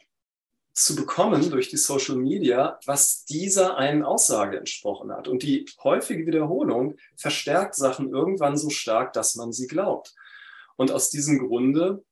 zu 0.74 0.96
bekommen 0.96 1.52
durch 1.52 1.70
die 1.70 1.78
Social 1.78 2.16
Media, 2.16 2.80
was 2.86 3.25
dieser 3.25 3.78
einen 3.78 4.04
Aussage 4.04 4.58
entsprochen 4.58 5.12
hat. 5.12 5.28
Und 5.28 5.44
die 5.44 5.66
häufige 5.84 6.25
Wiederholung 6.25 6.96
verstärkt 7.16 7.75
Sachen 7.75 8.10
irgendwann 8.10 8.58
so 8.58 8.70
stark, 8.70 9.13
dass 9.13 9.36
man 9.36 9.54
sie 9.54 9.68
glaubt. 9.68 10.16
Und 10.75 10.92
aus 10.92 11.12
diesem 11.12 11.48
Grunde 11.48 12.04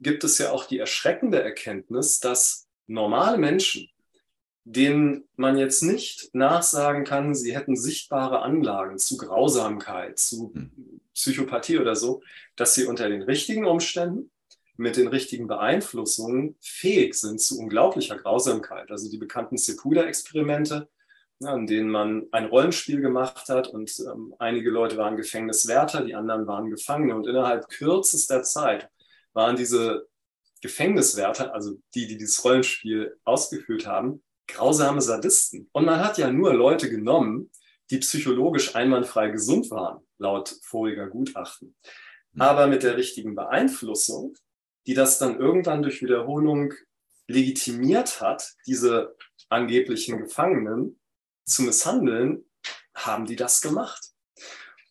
gibt 0.00 0.24
es 0.24 0.38
ja 0.38 0.50
auch 0.50 0.64
die 0.64 0.78
erschreckende 0.78 1.42
Erkenntnis, 1.42 2.20
dass 2.20 2.66
normale 2.86 3.36
Menschen, 3.36 3.90
denen 4.64 5.28
man 5.36 5.58
jetzt 5.58 5.82
nicht 5.82 6.34
nachsagen 6.34 7.04
kann, 7.04 7.34
sie 7.34 7.54
hätten 7.54 7.76
sichtbare 7.76 8.40
Anlagen 8.40 8.96
zu 8.98 9.18
Grausamkeit, 9.18 10.18
zu 10.18 10.52
hm. 10.54 11.00
Psychopathie 11.12 11.78
oder 11.78 11.94
so, 11.96 12.22
dass 12.56 12.74
sie 12.74 12.86
unter 12.86 13.08
den 13.08 13.22
richtigen 13.22 13.66
Umständen 13.66 14.30
mit 14.76 14.96
den 14.96 15.08
richtigen 15.08 15.46
Beeinflussungen 15.46 16.56
fähig 16.60 17.14
sind 17.14 17.40
zu 17.40 17.58
unglaublicher 17.58 18.16
Grausamkeit. 18.16 18.90
Also 18.90 19.10
die 19.10 19.18
bekannten 19.18 19.56
Sepuda-Experimente, 19.56 20.88
ja, 21.40 21.54
in 21.54 21.66
denen 21.66 21.90
man 21.90 22.26
ein 22.32 22.46
Rollenspiel 22.46 23.00
gemacht 23.00 23.48
hat 23.48 23.68
und 23.68 23.92
ähm, 24.00 24.34
einige 24.38 24.70
Leute 24.70 24.96
waren 24.96 25.16
Gefängniswärter, 25.16 26.04
die 26.04 26.14
anderen 26.14 26.46
waren 26.46 26.70
Gefangene 26.70 27.14
und 27.14 27.26
innerhalb 27.26 27.68
kürzester 27.68 28.42
Zeit 28.42 28.88
waren 29.32 29.56
diese 29.56 30.06
Gefängniswärter, 30.62 31.52
also 31.52 31.78
die, 31.94 32.06
die 32.06 32.16
dieses 32.16 32.44
Rollenspiel 32.44 33.16
ausgeführt 33.24 33.86
haben, 33.86 34.22
grausame 34.48 35.02
Sadisten. 35.02 35.68
Und 35.72 35.84
man 35.84 36.00
hat 36.00 36.18
ja 36.18 36.30
nur 36.30 36.54
Leute 36.54 36.88
genommen, 36.88 37.50
die 37.90 37.98
psychologisch 37.98 38.74
einwandfrei 38.74 39.28
gesund 39.28 39.70
waren, 39.70 40.00
laut 40.18 40.56
voriger 40.62 41.08
Gutachten. 41.08 41.76
Hm. 42.32 42.40
Aber 42.40 42.66
mit 42.66 42.82
der 42.82 42.96
richtigen 42.96 43.34
Beeinflussung 43.34 44.36
die 44.86 44.94
das 44.94 45.18
dann 45.18 45.38
irgendwann 45.38 45.82
durch 45.82 46.02
Wiederholung 46.02 46.74
legitimiert 47.26 48.20
hat, 48.20 48.54
diese 48.66 49.16
angeblichen 49.48 50.18
Gefangenen 50.18 51.00
zu 51.46 51.62
misshandeln, 51.62 52.44
haben 52.94 53.26
die 53.26 53.36
das 53.36 53.60
gemacht. 53.60 54.10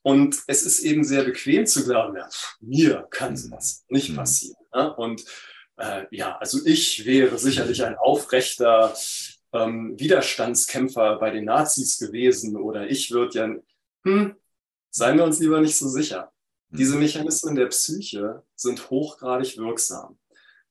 Und 0.02 0.44
es 0.48 0.64
ist 0.64 0.80
eben 0.80 1.04
sehr 1.04 1.24
bequem 1.24 1.66
zu 1.66 1.86
glauben, 1.86 2.18
ja, 2.18 2.28
mir 2.60 3.08
kann 3.10 3.38
sowas 3.38 3.86
nicht 3.88 4.10
mhm. 4.10 4.16
passieren. 4.16 4.66
Ja? 4.74 4.88
Und 4.88 5.24
äh, 5.78 6.06
ja, 6.12 6.38
also 6.38 6.60
ich 6.66 7.06
wäre 7.06 7.38
sicherlich 7.38 7.84
ein 7.84 7.96
aufrechter 7.96 8.94
ähm, 9.54 9.98
Widerstandskämpfer 9.98 11.18
bei 11.20 11.30
den 11.30 11.46
Nazis 11.46 11.98
gewesen 11.98 12.58
oder 12.58 12.90
ich 12.90 13.12
würde 13.12 13.40
ja, 13.40 13.56
hm, 14.04 14.36
seien 14.90 15.18
wir 15.18 15.24
uns 15.24 15.40
lieber 15.40 15.62
nicht 15.62 15.78
so 15.78 15.88
sicher. 15.88 16.32
Diese 16.74 16.96
mhm. 16.96 17.02
Mechanismen 17.02 17.56
der 17.56 17.68
Psyche 17.68 18.44
sind 18.56 18.90
hochgradig 18.90 19.58
wirksam. 19.58 20.18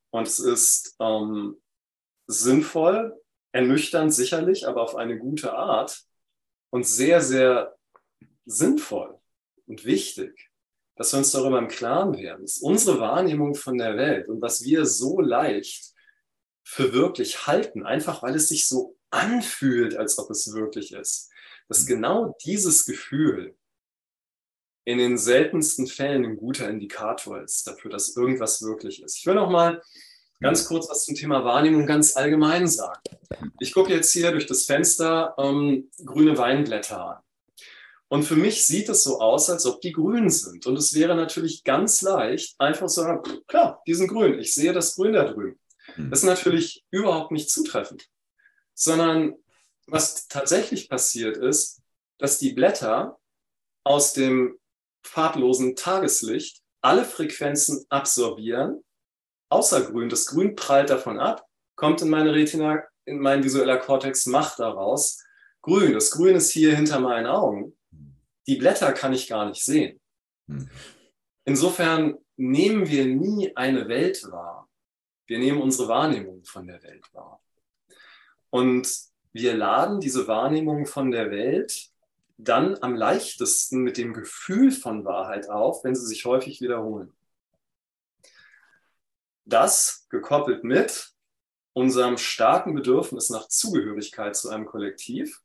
Und 0.09 0.27
es 0.27 0.39
ist 0.39 0.95
ähm, 0.99 1.61
sinnvoll, 2.27 3.19
ernüchternd 3.53 4.13
sicherlich, 4.13 4.67
aber 4.67 4.81
auf 4.81 4.95
eine 4.95 5.17
gute 5.17 5.53
Art 5.53 6.03
und 6.71 6.85
sehr, 6.85 7.21
sehr 7.21 7.77
sinnvoll 8.45 9.17
und 9.65 9.85
wichtig, 9.85 10.51
dass 10.95 11.13
wir 11.13 11.19
uns 11.19 11.31
darüber 11.31 11.59
im 11.59 11.69
Klaren 11.69 12.17
werden. 12.17 12.41
dass 12.41 12.57
unsere 12.57 12.99
Wahrnehmung 12.99 13.55
von 13.55 13.77
der 13.77 13.95
Welt 13.95 14.27
und 14.27 14.41
was 14.41 14.63
wir 14.63 14.85
so 14.85 15.21
leicht 15.21 15.93
für 16.63 16.93
wirklich 16.93 17.47
halten, 17.47 17.85
einfach 17.85 18.21
weil 18.23 18.35
es 18.35 18.49
sich 18.49 18.67
so 18.67 18.97
anfühlt, 19.09 19.95
als 19.95 20.17
ob 20.19 20.29
es 20.31 20.53
wirklich 20.53 20.91
ist, 20.91 21.31
dass 21.69 21.83
mhm. 21.83 21.87
genau 21.87 22.37
dieses 22.43 22.85
Gefühl 22.85 23.55
in 24.85 24.97
den 24.97 25.17
seltensten 25.17 25.87
Fällen 25.87 26.25
ein 26.25 26.37
guter 26.37 26.69
Indikator 26.69 27.41
ist 27.41 27.65
dafür, 27.67 27.91
dass 27.91 28.15
irgendwas 28.15 28.61
wirklich 28.61 29.01
ist. 29.01 29.17
Ich 29.17 29.25
will 29.25 29.35
noch 29.35 29.49
mal 29.49 29.81
ganz 30.41 30.65
kurz 30.65 30.89
was 30.89 31.05
zum 31.05 31.15
Thema 31.15 31.45
Wahrnehmung 31.45 31.85
ganz 31.85 32.17
allgemein 32.17 32.67
sagen. 32.67 32.99
Ich 33.59 33.73
gucke 33.73 33.93
jetzt 33.93 34.11
hier 34.11 34.31
durch 34.31 34.45
das 34.45 34.65
Fenster 34.65 35.33
ähm, 35.37 35.89
grüne 36.03 36.37
Weinblätter 36.37 37.17
an. 37.17 37.23
Und 38.09 38.23
für 38.23 38.35
mich 38.35 38.65
sieht 38.65 38.89
es 38.89 39.03
so 39.03 39.19
aus, 39.19 39.49
als 39.49 39.65
ob 39.65 39.81
die 39.81 39.91
grün 39.91 40.29
sind. 40.29 40.67
Und 40.67 40.77
es 40.77 40.93
wäre 40.93 41.15
natürlich 41.15 41.63
ganz 41.63 42.01
leicht, 42.03 42.53
einfach 42.59 42.85
zu 42.85 43.01
sagen, 43.01 43.23
klar, 43.47 43.81
die 43.87 43.95
sind 43.95 44.09
grün. 44.09 44.37
Ich 44.37 44.53
sehe 44.53 44.71
das 44.71 44.95
Grün 44.95 45.13
da 45.13 45.23
drüben. 45.23 45.59
Hm. 45.95 46.11
Das 46.11 46.19
ist 46.19 46.25
natürlich 46.25 46.85
überhaupt 46.91 47.31
nicht 47.31 47.49
zutreffend. 47.49 48.07
Sondern 48.75 49.33
was 49.87 50.27
tatsächlich 50.27 50.89
passiert 50.89 51.37
ist, 51.37 51.81
dass 52.19 52.37
die 52.37 52.53
Blätter 52.53 53.17
aus 53.83 54.13
dem 54.13 54.59
farblosen 55.03 55.75
Tageslicht 55.75 56.63
alle 56.81 57.05
Frequenzen 57.05 57.85
absorbieren, 57.89 58.83
außer 59.49 59.89
Grün. 59.89 60.09
Das 60.09 60.25
Grün 60.27 60.55
prallt 60.55 60.89
davon 60.89 61.19
ab, 61.19 61.47
kommt 61.75 62.01
in 62.01 62.09
meine 62.09 62.33
Retina, 62.33 62.83
in 63.05 63.19
mein 63.19 63.43
visueller 63.43 63.77
Kortex, 63.77 64.25
macht 64.25 64.59
daraus 64.59 65.23
Grün. 65.61 65.93
Das 65.93 66.11
Grün 66.11 66.35
ist 66.35 66.51
hier 66.51 66.75
hinter 66.75 66.99
meinen 66.99 67.27
Augen. 67.27 67.77
Die 68.47 68.55
Blätter 68.55 68.91
kann 68.91 69.13
ich 69.13 69.27
gar 69.27 69.47
nicht 69.47 69.63
sehen. 69.63 69.99
Hm. 70.47 70.69
Insofern 71.45 72.17
nehmen 72.35 72.87
wir 72.89 73.05
nie 73.05 73.55
eine 73.55 73.87
Welt 73.87 74.23
wahr. 74.29 74.69
Wir 75.27 75.39
nehmen 75.39 75.61
unsere 75.61 75.87
Wahrnehmung 75.87 76.43
von 76.43 76.67
der 76.67 76.83
Welt 76.83 77.05
wahr. 77.13 77.41
Und 78.49 78.87
wir 79.31 79.55
laden 79.55 79.99
diese 79.99 80.27
Wahrnehmung 80.27 80.85
von 80.85 81.11
der 81.11 81.31
Welt 81.31 81.92
dann 82.37 82.77
am 82.81 82.95
leichtesten 82.95 83.79
mit 83.81 83.97
dem 83.97 84.13
Gefühl 84.13 84.71
von 84.71 85.05
Wahrheit 85.05 85.49
auf, 85.49 85.83
wenn 85.83 85.95
sie 85.95 86.05
sich 86.05 86.25
häufig 86.25 86.61
wiederholen. 86.61 87.13
Das 89.45 90.07
gekoppelt 90.09 90.63
mit 90.63 91.11
unserem 91.73 92.17
starken 92.17 92.73
Bedürfnis 92.73 93.29
nach 93.29 93.47
Zugehörigkeit 93.47 94.35
zu 94.35 94.49
einem 94.49 94.65
Kollektiv 94.65 95.41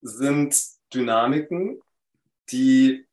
sind 0.00 0.56
Dynamiken, 0.94 1.80
die 2.50 3.06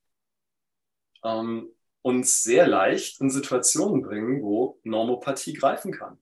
ähm, 1.23 1.69
uns 2.01 2.43
sehr 2.43 2.67
leicht 2.67 3.19
in 3.19 3.29
Situationen 3.29 4.03
bringen, 4.03 4.43
wo 4.43 4.79
Normopathie 4.83 5.53
greifen 5.53 5.91
kann. 5.91 6.19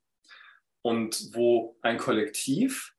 Und 0.82 1.30
wo 1.34 1.78
ein 1.82 1.98
Kollektiv 1.98 2.93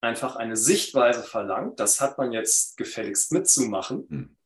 einfach 0.00 0.36
eine 0.36 0.56
Sichtweise 0.56 1.22
verlangt, 1.22 1.80
das 1.80 2.00
hat 2.00 2.18
man 2.18 2.32
jetzt 2.32 2.76
gefälligst 2.76 3.32
mitzumachen, 3.32 4.06
hm. 4.08 4.36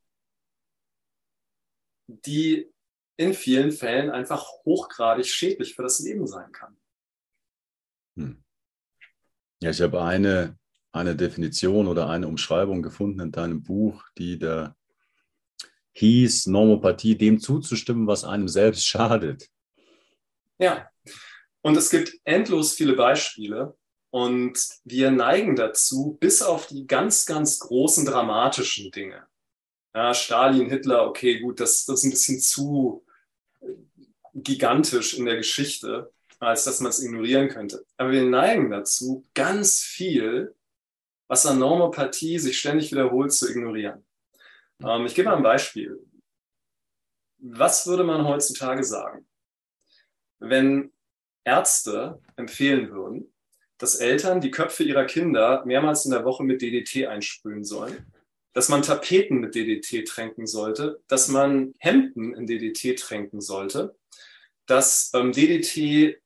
die 2.07 2.71
in 3.17 3.33
vielen 3.33 3.71
Fällen 3.71 4.09
einfach 4.09 4.43
hochgradig 4.65 5.27
schädlich 5.27 5.75
für 5.75 5.83
das 5.83 5.99
Leben 5.99 6.25
sein 6.25 6.51
kann. 6.51 6.77
Hm. 8.17 8.43
Ja, 9.61 9.69
ich 9.69 9.81
habe 9.81 10.01
eine, 10.01 10.57
eine 10.91 11.15
Definition 11.15 11.87
oder 11.87 12.09
eine 12.09 12.27
Umschreibung 12.27 12.81
gefunden 12.81 13.19
in 13.19 13.31
deinem 13.31 13.63
Buch, 13.63 14.03
die 14.17 14.39
da 14.39 14.75
hieß, 15.93 16.47
Normopathie 16.47 17.15
dem 17.15 17.39
zuzustimmen, 17.39 18.07
was 18.07 18.23
einem 18.23 18.47
selbst 18.47 18.87
schadet. 18.87 19.49
Ja, 20.57 20.89
und 21.61 21.77
es 21.77 21.89
gibt 21.89 22.19
endlos 22.23 22.73
viele 22.73 22.93
Beispiele, 22.93 23.77
und 24.13 24.59
wir 24.83 25.09
neigen 25.09 25.55
dazu, 25.55 26.17
bis 26.19 26.43
auf 26.43 26.67
die 26.67 26.85
ganz, 26.85 27.25
ganz 27.25 27.57
großen 27.57 28.05
dramatischen 28.05 28.91
Dinge. 28.91 29.25
Ja, 29.95 30.13
Stalin, 30.13 30.69
Hitler, 30.69 31.07
okay, 31.07 31.39
gut, 31.39 31.59
das, 31.59 31.85
das 31.85 32.01
ist 32.01 32.03
ein 32.03 32.11
bisschen 32.11 32.39
zu 32.39 33.03
gigantisch 34.35 35.15
in 35.15 35.25
der 35.25 35.37
Geschichte, 35.37 36.13
als 36.37 36.63
dass 36.63 36.79
man 36.79 36.91
es 36.91 37.01
ignorieren 37.01 37.49
könnte. 37.49 37.87
Aber 37.97 38.11
wir 38.11 38.23
neigen 38.23 38.69
dazu, 38.69 39.23
ganz 39.33 39.81
viel, 39.81 40.53
was 41.27 41.47
an 41.47 41.57
Normopathie 41.57 42.37
sich 42.37 42.59
ständig 42.59 42.91
wiederholt, 42.91 43.33
zu 43.33 43.49
ignorieren. 43.49 44.05
Ähm, 44.83 45.07
ich 45.07 45.15
gebe 45.15 45.29
mal 45.29 45.37
ein 45.37 45.43
Beispiel. 45.43 45.99
Was 47.39 47.87
würde 47.87 48.03
man 48.03 48.27
heutzutage 48.27 48.83
sagen, 48.83 49.25
wenn 50.37 50.93
Ärzte 51.43 52.21
empfehlen 52.35 52.91
würden, 52.91 53.32
dass 53.77 53.95
Eltern 53.95 54.41
die 54.41 54.51
Köpfe 54.51 54.83
ihrer 54.83 55.05
Kinder 55.05 55.63
mehrmals 55.65 56.05
in 56.05 56.11
der 56.11 56.25
Woche 56.25 56.43
mit 56.43 56.61
DDT 56.61 57.07
einsprühen 57.07 57.63
sollen, 57.63 58.05
dass 58.53 58.69
man 58.69 58.83
Tapeten 58.83 59.39
mit 59.39 59.55
DDT 59.55 60.07
tränken 60.07 60.47
sollte, 60.47 61.01
dass 61.07 61.27
man 61.27 61.73
Hemden 61.79 62.35
in 62.35 62.45
DDT 62.45 62.97
tränken 62.97 63.41
sollte, 63.41 63.95
dass 64.67 65.11
ähm, 65.13 65.31
DDT 65.31 66.21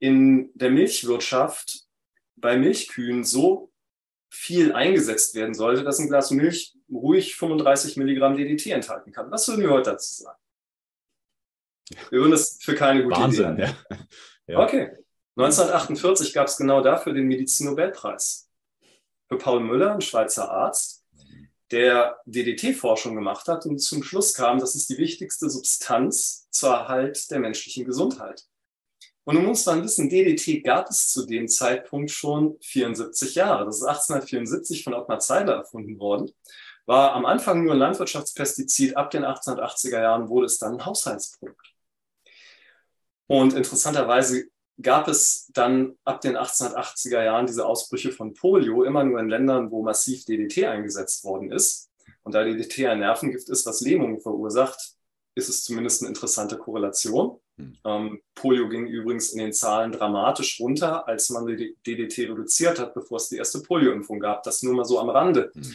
in 0.00 0.50
der 0.54 0.70
Milchwirtschaft 0.70 1.86
bei 2.36 2.56
Milchkühen 2.56 3.22
so 3.24 3.70
viel 4.32 4.72
eingesetzt 4.72 5.34
werden 5.34 5.54
sollte, 5.54 5.84
dass 5.84 5.98
ein 5.98 6.08
Glas 6.08 6.30
Milch 6.30 6.74
ruhig 6.90 7.36
35 7.36 7.96
Milligramm 7.96 8.36
DDT 8.36 8.72
enthalten 8.72 9.12
kann. 9.12 9.30
Was 9.30 9.46
würden 9.46 9.62
wir 9.62 9.70
heute 9.70 9.90
dazu 9.90 10.24
sagen? 10.24 10.38
Wir 12.10 12.20
würden 12.20 12.32
das 12.32 12.58
für 12.60 12.74
keine 12.74 13.04
gute 13.04 13.16
Wahnsinn, 13.16 13.54
Idee 13.54 13.66
halten. 13.66 13.78
Ja. 14.48 14.54
ja. 14.54 14.64
Okay. 14.64 14.90
1948 15.36 16.34
gab 16.34 16.46
es 16.46 16.56
genau 16.56 16.82
dafür 16.82 17.14
den 17.14 17.26
Medizinnobelpreis. 17.26 18.50
Für 19.28 19.38
Paul 19.38 19.60
Müller, 19.60 19.94
ein 19.94 20.02
Schweizer 20.02 20.50
Arzt, 20.50 21.04
der 21.70 22.18
DDT-Forschung 22.26 23.14
gemacht 23.14 23.48
hat 23.48 23.64
und 23.64 23.78
zum 23.78 24.02
Schluss 24.02 24.34
kam, 24.34 24.58
das 24.58 24.74
ist 24.74 24.90
die 24.90 24.98
wichtigste 24.98 25.48
Substanz 25.48 26.46
zur 26.50 26.70
Erhalt 26.70 27.30
der 27.30 27.40
menschlichen 27.40 27.86
Gesundheit. 27.86 28.44
Und 29.24 29.36
du 29.36 29.40
musst 29.40 29.66
dann 29.66 29.82
wissen, 29.82 30.10
DDT 30.10 30.62
gab 30.62 30.90
es 30.90 31.10
zu 31.10 31.24
dem 31.26 31.48
Zeitpunkt 31.48 32.10
schon 32.10 32.58
74 32.60 33.36
Jahre. 33.36 33.64
Das 33.64 33.76
ist 33.76 33.84
1874 33.84 34.84
von 34.84 34.94
Ottmar 34.94 35.20
Zeidler 35.20 35.54
erfunden 35.54 35.98
worden. 35.98 36.30
War 36.86 37.12
am 37.12 37.24
Anfang 37.24 37.62
nur 37.62 37.74
ein 37.74 37.78
Landwirtschaftspestizid. 37.78 38.96
Ab 38.96 39.10
den 39.10 39.24
1880er 39.24 40.00
Jahren 40.00 40.28
wurde 40.28 40.46
es 40.46 40.58
dann 40.58 40.74
ein 40.74 40.84
Haushaltsprodukt. 40.84 41.72
Und 43.28 43.54
interessanterweise 43.54 44.48
gab 44.80 45.08
es 45.08 45.50
dann 45.52 45.96
ab 46.04 46.20
den 46.20 46.36
1880er 46.36 47.22
Jahren 47.22 47.46
diese 47.46 47.66
Ausbrüche 47.66 48.12
von 48.12 48.34
Polio 48.34 48.84
immer 48.84 49.04
nur 49.04 49.20
in 49.20 49.28
Ländern, 49.28 49.70
wo 49.70 49.82
massiv 49.82 50.24
DDT 50.24 50.66
eingesetzt 50.66 51.24
worden 51.24 51.52
ist. 51.52 51.90
Und 52.22 52.34
da 52.34 52.44
DDT 52.44 52.86
ein 52.86 53.00
Nervengift 53.00 53.48
ist, 53.48 53.66
was 53.66 53.80
Lähmungen 53.80 54.20
verursacht, 54.20 54.94
ist 55.34 55.48
es 55.48 55.64
zumindest 55.64 56.02
eine 56.02 56.08
interessante 56.08 56.56
Korrelation. 56.56 57.38
Hm. 57.56 57.78
Ähm, 57.84 58.22
Polio 58.34 58.68
ging 58.68 58.86
übrigens 58.86 59.30
in 59.30 59.38
den 59.38 59.52
Zahlen 59.52 59.92
dramatisch 59.92 60.60
runter, 60.60 61.06
als 61.06 61.30
man 61.30 61.46
DDT 61.46 62.30
reduziert 62.30 62.78
hat, 62.78 62.94
bevor 62.94 63.16
es 63.16 63.28
die 63.28 63.36
erste 63.36 63.60
Polioimpfung 63.60 64.20
gab. 64.20 64.42
Das 64.42 64.62
nur 64.62 64.74
mal 64.74 64.84
so 64.84 64.98
am 64.98 65.10
Rande. 65.10 65.50
Hm. 65.54 65.74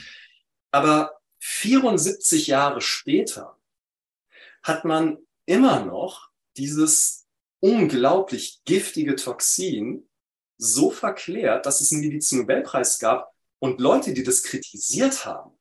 Aber 0.71 1.19
74 1.39 2.47
Jahre 2.47 2.81
später 2.81 3.57
hat 4.63 4.85
man 4.85 5.17
immer 5.45 5.85
noch 5.85 6.29
dieses 6.57 7.26
unglaublich 7.59 8.61
giftige 8.65 9.15
Toxin 9.15 10.07
so 10.57 10.89
verklärt, 10.89 11.65
dass 11.65 11.81
es 11.81 11.91
einen 11.91 12.01
Medizinnobelpreis 12.01 12.99
gab 12.99 13.31
und 13.59 13.79
Leute, 13.79 14.13
die 14.13 14.23
das 14.23 14.43
kritisiert 14.43 15.25
haben, 15.25 15.57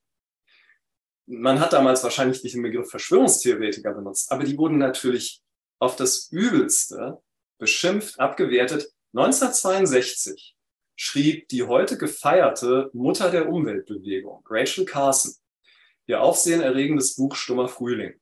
man 1.27 1.61
hat 1.61 1.73
damals 1.73 2.03
wahrscheinlich 2.05 2.43
nicht 2.45 2.55
den 2.55 2.63
Begriff 2.63 2.89
Verschwörungstheoretiker 2.89 3.93
benutzt, 3.93 4.31
aber 4.31 4.45
die 4.45 4.57
wurden 4.57 4.79
natürlich 4.79 5.43
auf 5.79 5.97
das 5.97 6.31
Übelste 6.31 7.21
beschimpft, 7.59 8.19
abgewertet. 8.21 8.93
1962 9.13 10.57
schrieb 10.95 11.49
die 11.49 11.65
heute 11.65 11.99
gefeierte 11.99 12.91
Mutter 12.93 13.31
der 13.31 13.49
Umweltbewegung, 13.49 14.45
Rachel 14.49 14.85
Carson, 14.85 15.35
ihr 16.07 16.21
aufsehenerregendes 16.21 17.17
Buch 17.17 17.35
Stummer 17.35 17.69
Frühling. 17.69 18.15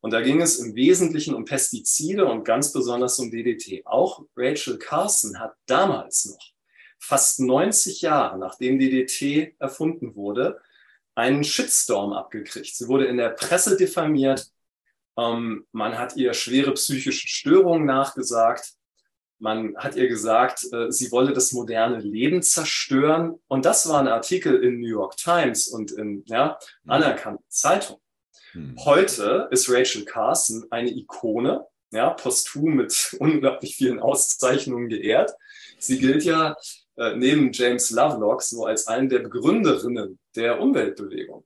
Und 0.00 0.12
da 0.12 0.20
ging 0.20 0.40
es 0.40 0.58
im 0.58 0.74
Wesentlichen 0.74 1.34
um 1.34 1.44
Pestizide 1.44 2.26
und 2.26 2.44
ganz 2.44 2.72
besonders 2.72 3.18
um 3.18 3.30
DDT. 3.30 3.84
Auch 3.84 4.24
Rachel 4.36 4.78
Carson 4.78 5.38
hat 5.40 5.54
damals 5.66 6.26
noch, 6.26 6.52
fast 7.00 7.40
90 7.40 8.02
Jahre 8.02 8.38
nachdem 8.38 8.78
DDT 8.78 9.54
erfunden 9.58 10.14
wurde, 10.14 10.60
einen 11.14 11.42
Shitstorm 11.42 12.12
abgekriegt. 12.12 12.74
Sie 12.76 12.86
wurde 12.86 13.06
in 13.06 13.16
der 13.16 13.30
Presse 13.30 13.76
diffamiert. 13.76 14.50
Ähm, 15.16 15.66
man 15.72 15.98
hat 15.98 16.16
ihr 16.16 16.32
schwere 16.32 16.72
psychische 16.74 17.26
Störungen 17.26 17.86
nachgesagt. 17.86 18.74
Man 19.40 19.76
hat 19.76 19.96
ihr 19.96 20.08
gesagt, 20.08 20.64
äh, 20.72 20.92
sie 20.92 21.10
wolle 21.10 21.32
das 21.32 21.52
moderne 21.52 21.98
Leben 21.98 22.42
zerstören. 22.42 23.40
Und 23.48 23.64
das 23.64 23.88
war 23.88 24.00
ein 24.00 24.08
Artikel 24.08 24.62
in 24.62 24.80
New 24.80 24.88
York 24.88 25.16
Times 25.16 25.66
und 25.66 25.90
in 25.90 26.22
ja, 26.26 26.58
mhm. 26.84 26.90
anerkannten 26.90 27.44
Zeitungen. 27.48 28.00
Hm. 28.52 28.76
Heute 28.84 29.48
ist 29.50 29.70
Rachel 29.70 30.04
Carson 30.04 30.66
eine 30.70 30.90
Ikone, 30.90 31.66
ja, 31.90 32.10
posthum 32.10 32.74
mit 32.74 33.16
unglaublich 33.20 33.76
vielen 33.76 34.00
Auszeichnungen 34.00 34.88
geehrt. 34.88 35.32
Sie 35.78 35.98
gilt 35.98 36.24
ja 36.24 36.56
äh, 36.96 37.14
neben 37.16 37.52
James 37.52 37.90
Lovelock 37.90 38.42
so 38.42 38.66
als 38.66 38.86
eine 38.86 39.08
der 39.08 39.20
Begründerinnen 39.20 40.18
der 40.34 40.60
Umweltbewegung. 40.60 41.44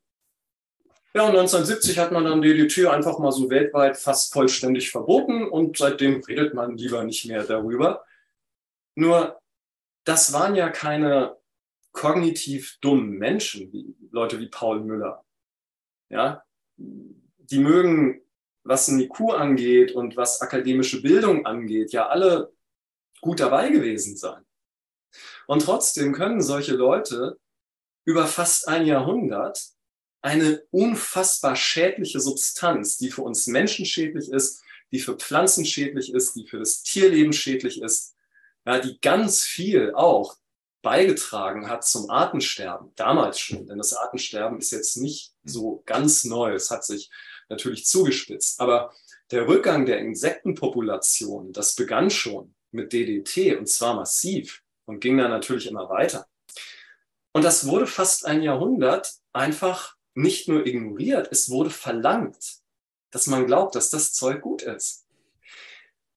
Ja, 1.14 1.24
und 1.24 1.36
1970 1.36 1.98
hat 1.98 2.10
man 2.10 2.24
dann 2.24 2.40
DDT 2.40 2.86
einfach 2.86 3.18
mal 3.18 3.32
so 3.32 3.50
weltweit 3.50 3.98
fast 3.98 4.32
vollständig 4.32 4.90
verboten 4.90 5.46
und 5.46 5.76
seitdem 5.76 6.22
redet 6.24 6.54
man 6.54 6.78
lieber 6.78 7.04
nicht 7.04 7.26
mehr 7.26 7.44
darüber. 7.44 8.02
Nur, 8.94 9.38
das 10.04 10.32
waren 10.32 10.54
ja 10.54 10.70
keine 10.70 11.36
kognitiv 11.92 12.78
dummen 12.80 13.18
Menschen, 13.18 13.70
wie 13.74 13.94
Leute 14.10 14.40
wie 14.40 14.48
Paul 14.48 14.80
Müller. 14.80 15.22
Ja, 16.08 16.42
die 17.38 17.58
mögen, 17.58 18.20
was 18.64 18.88
ein 18.88 19.00
IQ 19.00 19.32
angeht 19.32 19.92
und 19.92 20.16
was 20.16 20.40
akademische 20.40 21.02
Bildung 21.02 21.46
angeht, 21.46 21.92
ja 21.92 22.08
alle 22.08 22.52
gut 23.20 23.40
dabei 23.40 23.70
gewesen 23.70 24.16
sein. 24.16 24.44
Und 25.46 25.62
trotzdem 25.62 26.12
können 26.12 26.40
solche 26.40 26.74
Leute 26.74 27.38
über 28.04 28.26
fast 28.26 28.68
ein 28.68 28.86
Jahrhundert 28.86 29.60
eine 30.22 30.62
unfassbar 30.70 31.56
schädliche 31.56 32.20
Substanz, 32.20 32.96
die 32.96 33.10
für 33.10 33.22
uns 33.22 33.46
Menschen 33.48 33.84
schädlich 33.84 34.28
ist, 34.30 34.62
die 34.92 35.00
für 35.00 35.16
Pflanzen 35.16 35.64
schädlich 35.64 36.12
ist, 36.12 36.34
die 36.34 36.46
für 36.46 36.58
das 36.58 36.82
Tierleben 36.82 37.32
schädlich 37.32 37.82
ist, 37.82 38.14
ja, 38.64 38.78
die 38.78 39.00
ganz 39.00 39.42
viel 39.42 39.92
auch 39.94 40.36
beigetragen 40.82 41.68
hat 41.68 41.84
zum 41.84 42.10
Artensterben, 42.10 42.92
damals 42.96 43.38
schon, 43.38 43.66
denn 43.66 43.78
das 43.78 43.94
Artensterben 43.94 44.58
ist 44.58 44.72
jetzt 44.72 44.96
nicht 44.96 45.32
so 45.44 45.82
ganz 45.86 46.24
neu, 46.24 46.54
es 46.54 46.70
hat 46.70 46.84
sich 46.84 47.10
natürlich 47.48 47.86
zugespitzt, 47.86 48.60
aber 48.60 48.92
der 49.30 49.46
Rückgang 49.48 49.86
der 49.86 50.00
Insektenpopulation, 50.00 51.52
das 51.52 51.74
begann 51.74 52.10
schon 52.10 52.54
mit 52.72 52.92
DDT 52.92 53.56
und 53.58 53.68
zwar 53.68 53.94
massiv 53.94 54.62
und 54.84 55.00
ging 55.00 55.16
dann 55.16 55.30
natürlich 55.30 55.66
immer 55.66 55.88
weiter. 55.88 56.26
Und 57.32 57.44
das 57.44 57.66
wurde 57.66 57.86
fast 57.86 58.26
ein 58.26 58.42
Jahrhundert 58.42 59.14
einfach 59.32 59.96
nicht 60.14 60.48
nur 60.48 60.66
ignoriert, 60.66 61.28
es 61.30 61.48
wurde 61.48 61.70
verlangt, 61.70 62.58
dass 63.10 63.26
man 63.26 63.46
glaubt, 63.46 63.74
dass 63.74 63.88
das 63.88 64.12
Zeug 64.12 64.42
gut 64.42 64.62
ist. 64.62 65.06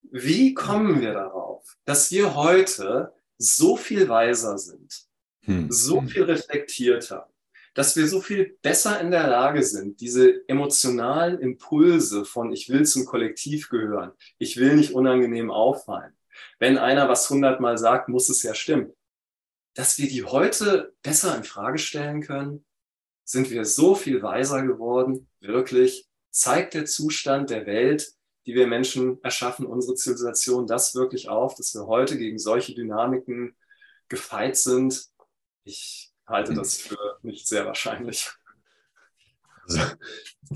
Wie 0.02 0.54
kommen 0.54 1.02
wir 1.02 1.14
darauf, 1.14 1.78
dass 1.86 2.12
wir 2.12 2.36
heute 2.36 3.15
so 3.38 3.76
viel 3.78 4.08
weiser 4.10 4.58
sind, 4.58 5.08
hm. 5.42 5.72
so 5.72 6.02
hm. 6.02 6.08
viel 6.08 6.24
reflektierter, 6.24 7.30
dass 7.74 7.96
wir 7.96 8.08
so 8.08 8.22
viel 8.22 8.58
besser 8.62 9.00
in 9.02 9.12
der 9.12 9.28
Lage 9.28 9.64
sind, 9.64 10.00
diese 10.02 10.48
emotionalen 10.48 11.40
Impulse 11.40 12.26
von 12.26 12.54
ich 12.54 12.70
will 12.70 12.86
zum 12.86 13.06
Kollektiv 13.06 13.70
gehören, 13.70 14.12
ich 14.38 14.58
will 14.58 14.76
nicht 14.76 14.94
unangenehm 14.94 15.52
auffallen. 15.52 16.14
Wenn 16.60 16.78
einer 16.78 17.08
was 17.08 17.30
hundertmal 17.30 17.78
sagt, 17.78 18.10
muss 18.10 18.30
es 18.30 18.44
ja 18.44 18.54
stimmen 18.54 18.94
dass 19.76 20.00
wir 20.00 20.08
die 20.08 20.24
heute 20.24 20.96
besser 21.04 21.38
in 21.38 21.44
Frage 21.44 21.78
stellen 21.78 22.22
können? 22.22 22.66
Sind 23.24 23.52
wir 23.52 23.66
so 23.66 23.94
viel 23.94 24.24
weiser 24.24 24.66
geworden? 24.66 25.30
Wirklich? 25.42 26.08
Zeigt 26.32 26.74
der 26.74 26.86
Zustand 26.86 27.50
der 27.50 27.66
Welt, 27.66 28.14
die 28.46 28.56
wir 28.56 28.68
Menschen 28.68 29.24
erschaffen, 29.24 29.66
unsere 29.66 29.96
Zivilisation, 29.96 30.68
das 30.68 30.96
wirklich 30.96 31.30
auf, 31.30 31.56
dass 31.56 31.74
wir 31.74 31.88
heute 31.88 32.18
gegen 32.18 32.38
solche 32.38 32.76
Dynamiken 32.76 33.56
gefeit 34.08 34.58
sind? 34.58 35.06
Ich 35.64 36.12
halte 36.28 36.54
das 36.54 36.78
für 36.78 36.98
nicht 37.24 37.48
sehr 37.48 37.66
wahrscheinlich. 37.66 38.30
Also, 39.68 39.82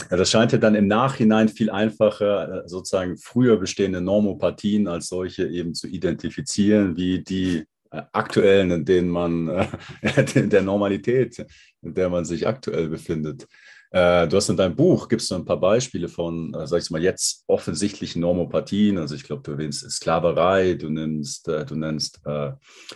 das 0.10 0.30
scheint 0.30 0.52
ja 0.52 0.60
dann 0.60 0.76
im 0.76 0.88
Nachhinein 0.88 1.50
viel 1.50 1.72
einfacher, 1.72 2.64
äh, 2.64 2.70
sozusagen 2.70 3.18
früher 3.18 3.58
bestehende 3.58 4.02
Normopathien 4.02 4.88
als 4.88 5.08
solche 5.08 5.48
eben 5.48 5.74
zu 5.74 5.88
identifizieren, 5.88 6.96
wie 6.96 7.24
die 7.24 7.66
äh, 7.92 8.04
aktuellen, 8.12 8.70
in 8.70 8.86
denen 8.86 9.10
man, 9.10 9.48
äh, 9.48 9.68
in 10.36 10.52
der 10.52 10.62
Normalität, 10.62 11.44
in 11.82 11.94
der 11.96 12.10
man 12.10 12.24
sich 12.24 12.46
aktuell 12.46 12.88
befindet. 12.88 13.48
Äh, 13.92 14.28
du 14.28 14.38
hast 14.38 14.50
in 14.50 14.58
deinem 14.58 14.76
Buch, 14.76 15.08
gibst 15.08 15.32
du 15.32 15.36
ein 15.36 15.46
paar 15.46 15.60
Beispiele 15.60 16.08
von, 16.08 16.56
sag 16.66 16.82
ich 16.82 16.92
mal, 16.92 17.02
jetzt 17.02 17.44
offensichtlichen 17.48 18.22
Normopathien. 18.22 18.98
Also 18.98 19.16
ich 19.16 19.24
glaube, 19.24 19.42
du 19.44 19.52
erwähnst 19.52 19.90
Sklaverei, 19.90 20.76
du 20.76 20.90
nimmst, 20.90 21.48
du 21.48 21.76
nennst 21.76 22.22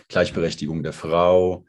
Gleichberechtigung 0.08 0.82
der 0.82 0.92
Frau, 0.92 1.64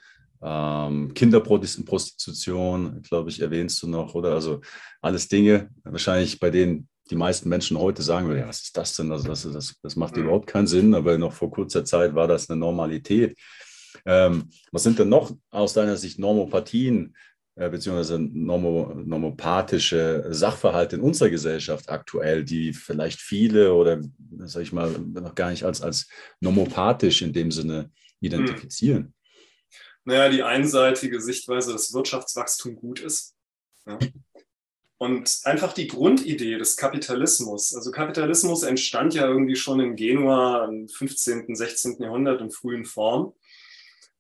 ähm, 0.46 1.14
Kinderprostitution, 1.14 3.02
glaube 3.02 3.30
ich, 3.30 3.42
erwähnst 3.42 3.82
du 3.82 3.88
noch, 3.88 4.14
oder? 4.14 4.34
Also 4.34 4.62
alles 5.02 5.28
Dinge, 5.28 5.70
wahrscheinlich 5.84 6.40
bei 6.40 6.52
denen 6.52 6.88
die 7.10 7.16
meisten 7.16 7.50
Menschen 7.50 7.78
heute 7.80 8.02
sagen 8.02 8.28
würden, 8.28 8.40
ja, 8.40 8.48
was 8.48 8.62
ist 8.62 8.78
das 8.78 8.96
denn? 8.96 9.12
Also 9.12 9.28
das, 9.28 9.44
das, 9.44 9.76
das 9.82 9.96
macht 9.96 10.16
mhm. 10.16 10.24
überhaupt 10.24 10.48
keinen 10.48 10.68
Sinn, 10.68 10.94
aber 10.94 11.18
noch 11.18 11.34
vor 11.34 11.52
kurzer 11.52 11.86
Zeit 11.86 12.16
war 12.16 12.28
das 12.28 12.50
eine 12.50 12.60
Normalität. 12.60 13.38
Ähm, 14.06 14.50
was 14.72 14.84
sind 14.84 15.00
denn 15.00 15.10
noch 15.10 15.36
aus 15.50 15.74
deiner 15.74 15.98
Sicht 15.98 16.20
Normopathien 16.20 17.08
äh, 17.08 17.12
beziehungsweise 17.56 18.20
normo, 18.20 18.94
normopathische 19.06 20.26
Sachverhalte 20.30 20.98
in 20.98 21.02
unserer 21.02 21.30
Gesellschaft 21.30 21.90
aktuell, 21.90 22.44
die 22.44 22.74
vielleicht 22.74 23.22
viele 23.22 23.74
oder, 23.74 24.02
sag 24.40 24.64
ich 24.64 24.74
mal, 24.74 24.92
noch 24.92 25.36
gar 25.36 25.52
nicht 25.52 25.64
als, 25.64 25.82
als 25.82 26.08
normopathisch 26.42 27.22
in 27.22 27.32
dem 27.32 27.52
Sinne 27.52 27.92
identifizieren? 28.20 29.04
Hm. 29.04 29.14
Naja, 30.04 30.30
die 30.30 30.44
einseitige 30.44 31.22
Sichtweise, 31.22 31.72
dass 31.72 31.94
Wirtschaftswachstum 31.94 32.76
gut 32.76 33.00
ist. 33.00 33.36
Ja. 33.88 33.98
Und 34.98 35.40
einfach 35.44 35.74
die 35.74 35.88
Grundidee 35.88 36.58
des 36.58 36.78
Kapitalismus. 36.78 37.76
Also 37.76 37.92
Kapitalismus 37.92 38.64
entstand 38.64 39.14
ja 39.14 39.28
irgendwie 39.28 39.56
schon 39.56 39.80
in 39.80 39.96
Genua 39.96 40.66
im 40.66 40.88
15., 40.88 41.56
16. 41.56 41.98
Jahrhundert 42.00 42.42
in 42.42 42.52
frühen 42.52 42.86
Form 42.86 43.34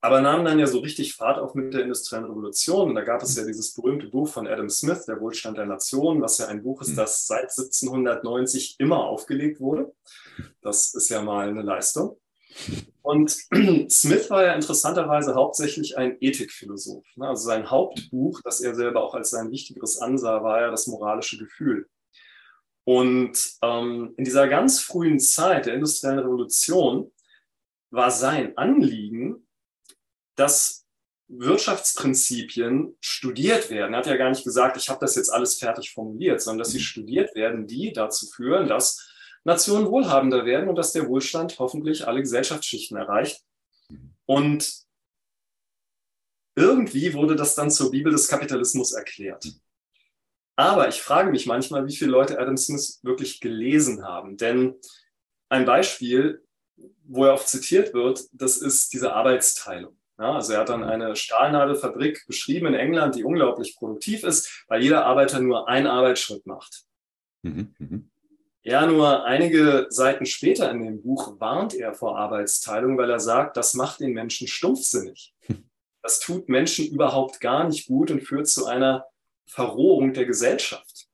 aber 0.05 0.21
nahm 0.21 0.45
dann 0.45 0.59
ja 0.59 0.67
so 0.67 0.79
richtig 0.79 1.15
Fahrt 1.15 1.39
auf 1.39 1.55
mit 1.55 1.73
der 1.73 1.81
industriellen 1.81 2.25
Revolution. 2.25 2.89
Und 2.89 2.95
da 2.95 3.01
gab 3.01 3.23
es 3.23 3.35
ja 3.35 3.43
dieses 3.43 3.73
berühmte 3.73 4.07
Buch 4.07 4.27
von 4.27 4.47
Adam 4.47 4.69
Smith, 4.69 5.05
Der 5.05 5.19
Wohlstand 5.19 5.57
der 5.57 5.65
Nation, 5.65 6.21
was 6.21 6.37
ja 6.37 6.45
ein 6.45 6.61
Buch 6.61 6.81
ist, 6.81 6.89
mhm. 6.89 6.97
das 6.97 7.25
seit 7.25 7.45
1790 7.45 8.75
immer 8.77 9.03
aufgelegt 9.05 9.59
wurde. 9.59 9.91
Das 10.61 10.93
ist 10.93 11.09
ja 11.09 11.23
mal 11.23 11.49
eine 11.49 11.63
Leistung. 11.63 12.19
Und 13.01 13.31
Smith 13.89 14.29
war 14.29 14.45
ja 14.45 14.53
interessanterweise 14.53 15.33
hauptsächlich 15.33 15.97
ein 15.97 16.17
Ethikphilosoph. 16.19 17.05
Ne? 17.15 17.27
Also 17.27 17.47
sein 17.47 17.71
Hauptbuch, 17.71 18.41
das 18.43 18.61
er 18.61 18.75
selber 18.75 19.03
auch 19.03 19.15
als 19.15 19.31
sein 19.31 19.49
wichtigeres 19.49 19.97
ansah, 19.97 20.43
war 20.43 20.61
ja 20.61 20.69
das 20.69 20.85
moralische 20.85 21.39
Gefühl. 21.39 21.87
Und 22.83 23.39
ähm, 23.63 24.13
in 24.17 24.23
dieser 24.23 24.47
ganz 24.47 24.79
frühen 24.79 25.19
Zeit 25.19 25.65
der 25.65 25.73
industriellen 25.73 26.19
Revolution 26.19 27.11
war 27.89 28.11
sein 28.11 28.55
Anliegen, 28.55 29.44
dass 30.35 30.85
Wirtschaftsprinzipien 31.27 32.95
studiert 32.99 33.69
werden. 33.69 33.93
Er 33.93 33.99
hat 33.99 34.07
ja 34.07 34.17
gar 34.17 34.29
nicht 34.29 34.43
gesagt, 34.43 34.77
ich 34.77 34.89
habe 34.89 34.99
das 34.99 35.15
jetzt 35.15 35.29
alles 35.29 35.57
fertig 35.57 35.91
formuliert, 35.91 36.41
sondern 36.41 36.59
dass 36.59 36.71
sie 36.71 36.77
mhm. 36.77 36.83
studiert 36.83 37.35
werden, 37.35 37.67
die 37.67 37.93
dazu 37.93 38.27
führen, 38.27 38.67
dass 38.67 39.09
Nationen 39.43 39.87
wohlhabender 39.87 40.45
werden 40.45 40.69
und 40.69 40.75
dass 40.75 40.91
der 40.91 41.07
Wohlstand 41.07 41.57
hoffentlich 41.59 42.07
alle 42.07 42.21
Gesellschaftsschichten 42.21 42.97
erreicht. 42.97 43.43
Und 44.25 44.85
irgendwie 46.55 47.13
wurde 47.13 47.35
das 47.35 47.55
dann 47.55 47.69
zur 47.69 47.91
Bibel 47.91 48.11
des 48.11 48.27
Kapitalismus 48.27 48.93
erklärt. 48.93 49.45
Aber 50.55 50.87
ich 50.87 51.01
frage 51.01 51.31
mich 51.31 51.45
manchmal, 51.45 51.85
wie 51.85 51.95
viele 51.95 52.11
Leute 52.11 52.39
Adam 52.39 52.57
Smith 52.57 52.99
wirklich 53.03 53.41
gelesen 53.41 54.03
haben. 54.03 54.37
Denn 54.37 54.75
ein 55.49 55.65
Beispiel, 55.65 56.43
wo 57.03 57.25
er 57.25 57.33
oft 57.33 57.47
zitiert 57.47 57.93
wird, 57.93 58.25
das 58.31 58.57
ist 58.57 58.93
diese 58.93 59.13
Arbeitsteilung. 59.13 59.97
Ja, 60.17 60.33
also 60.33 60.53
er 60.53 60.61
hat 60.61 60.69
dann 60.69 60.83
eine 60.83 61.15
Stahlnadelfabrik 61.15 62.25
beschrieben 62.25 62.67
in 62.67 62.75
England, 62.75 63.15
die 63.15 63.23
unglaublich 63.23 63.75
produktiv 63.75 64.23
ist, 64.23 64.63
weil 64.67 64.81
jeder 64.81 65.05
Arbeiter 65.05 65.41
nur 65.41 65.67
einen 65.67 65.87
Arbeitsschritt 65.87 66.45
macht. 66.45 66.85
Mhm, 67.41 67.75
mhm. 67.77 68.09
Ja, 68.63 68.85
nur 68.87 69.25
einige 69.25 69.85
Seiten 69.89 70.25
später 70.25 70.71
in 70.71 70.83
dem 70.83 71.03
Buch 71.03 71.39
warnt 71.39 71.75
er 71.75 71.93
vor 71.93 72.17
Arbeitsteilung, 72.17 72.97
weil 72.97 73.11
er 73.11 73.19
sagt, 73.19 73.57
das 73.57 73.75
macht 73.75 73.99
den 73.99 74.13
Menschen 74.13 74.47
stumpfsinnig. 74.47 75.33
Das 76.01 76.19
tut 76.19 76.49
Menschen 76.49 76.85
überhaupt 76.85 77.39
gar 77.39 77.67
nicht 77.67 77.87
gut 77.87 78.11
und 78.11 78.21
führt 78.21 78.47
zu 78.47 78.67
einer 78.67 79.07
Verrohung 79.47 80.13
der 80.13 80.25
Gesellschaft. 80.25 81.07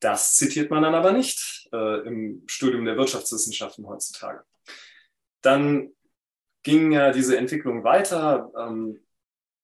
Das 0.00 0.34
zitiert 0.34 0.72
man 0.72 0.82
dann 0.82 0.96
aber 0.96 1.12
nicht 1.12 1.68
äh, 1.72 2.00
im 2.04 2.42
Studium 2.48 2.84
der 2.84 2.96
Wirtschaftswissenschaften 2.96 3.86
heutzutage. 3.86 4.42
Dann 5.40 5.92
ging 6.62 6.92
ja 6.92 7.12
diese 7.12 7.36
Entwicklung 7.36 7.84
weiter. 7.84 8.50
Ähm, 8.56 8.98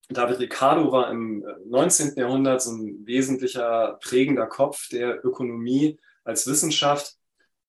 David 0.09 0.39
Ricardo 0.39 0.93
war 0.93 1.11
im 1.11 1.45
19. 1.67 2.17
Äh, 2.17 2.21
Jahrhundert 2.21 2.63
so 2.63 2.73
ein 2.73 3.07
wesentlicher 3.07 3.99
prägender 4.03 4.47
Kopf 4.47 4.89
der 4.89 5.25
Ökonomie 5.25 5.99
als 6.25 6.47
Wissenschaft. 6.47 7.17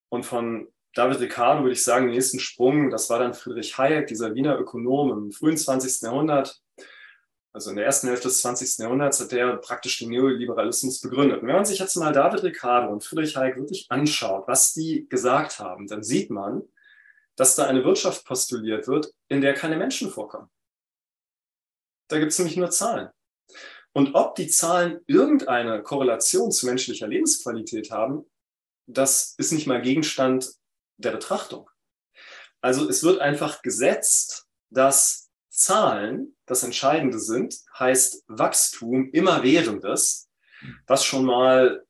Und 0.08 0.24
von 0.24 0.68
David 0.94 1.20
Ricardo 1.20 1.62
würde 1.62 1.72
ich 1.72 1.84
sagen, 1.84 2.06
den 2.06 2.14
nächsten 2.14 2.38
Sprung, 2.38 2.90
das 2.90 3.10
war 3.10 3.18
dann 3.18 3.34
Friedrich 3.34 3.76
Hayek, 3.76 4.06
dieser 4.06 4.34
Wiener 4.34 4.58
Ökonom 4.58 5.12
im 5.12 5.32
frühen 5.32 5.56
20. 5.56 6.02
Jahrhundert. 6.02 6.60
Also 7.52 7.70
in 7.70 7.76
der 7.76 7.86
ersten 7.86 8.08
Hälfte 8.08 8.28
des 8.28 8.40
20. 8.42 8.78
Jahrhunderts 8.78 9.20
hat 9.20 9.32
der 9.32 9.56
praktisch 9.56 9.98
den 9.98 10.10
Neoliberalismus 10.10 11.00
begründet. 11.00 11.42
Und 11.42 11.48
wenn 11.48 11.56
man 11.56 11.64
sich 11.64 11.78
jetzt 11.78 11.96
mal 11.96 12.12
David 12.12 12.44
Ricardo 12.44 12.92
und 12.92 13.02
Friedrich 13.02 13.36
Hayek 13.36 13.56
wirklich 13.56 13.86
anschaut, 13.88 14.46
was 14.46 14.74
die 14.74 15.08
gesagt 15.08 15.58
haben, 15.58 15.86
dann 15.86 16.02
sieht 16.02 16.30
man, 16.30 16.62
dass 17.38 17.54
da 17.54 17.66
eine 17.66 17.84
Wirtschaft 17.84 18.24
postuliert 18.24 18.88
wird, 18.88 19.14
in 19.28 19.40
der 19.40 19.54
keine 19.54 19.76
Menschen 19.76 20.10
vorkommen. 20.10 20.50
Da 22.08 22.18
gibt 22.18 22.32
es 22.32 22.38
nämlich 22.38 22.56
nur 22.56 22.70
Zahlen. 22.70 23.10
Und 23.92 24.14
ob 24.14 24.34
die 24.34 24.48
Zahlen 24.48 25.00
irgendeine 25.06 25.82
Korrelation 25.82 26.50
zu 26.50 26.66
menschlicher 26.66 27.06
Lebensqualität 27.06 27.92
haben, 27.92 28.28
das 28.86 29.34
ist 29.38 29.52
nicht 29.52 29.68
mal 29.68 29.80
Gegenstand 29.80 30.52
der 30.96 31.12
Betrachtung. 31.12 31.70
Also 32.60 32.88
es 32.88 33.04
wird 33.04 33.20
einfach 33.20 33.62
gesetzt, 33.62 34.48
dass 34.70 35.30
Zahlen 35.48 36.36
das 36.44 36.64
Entscheidende 36.64 37.20
sind, 37.20 37.56
heißt 37.78 38.24
Wachstum 38.26 39.10
immerwährendes, 39.12 40.28
was 40.88 41.04
schon 41.04 41.24
mal 41.24 41.86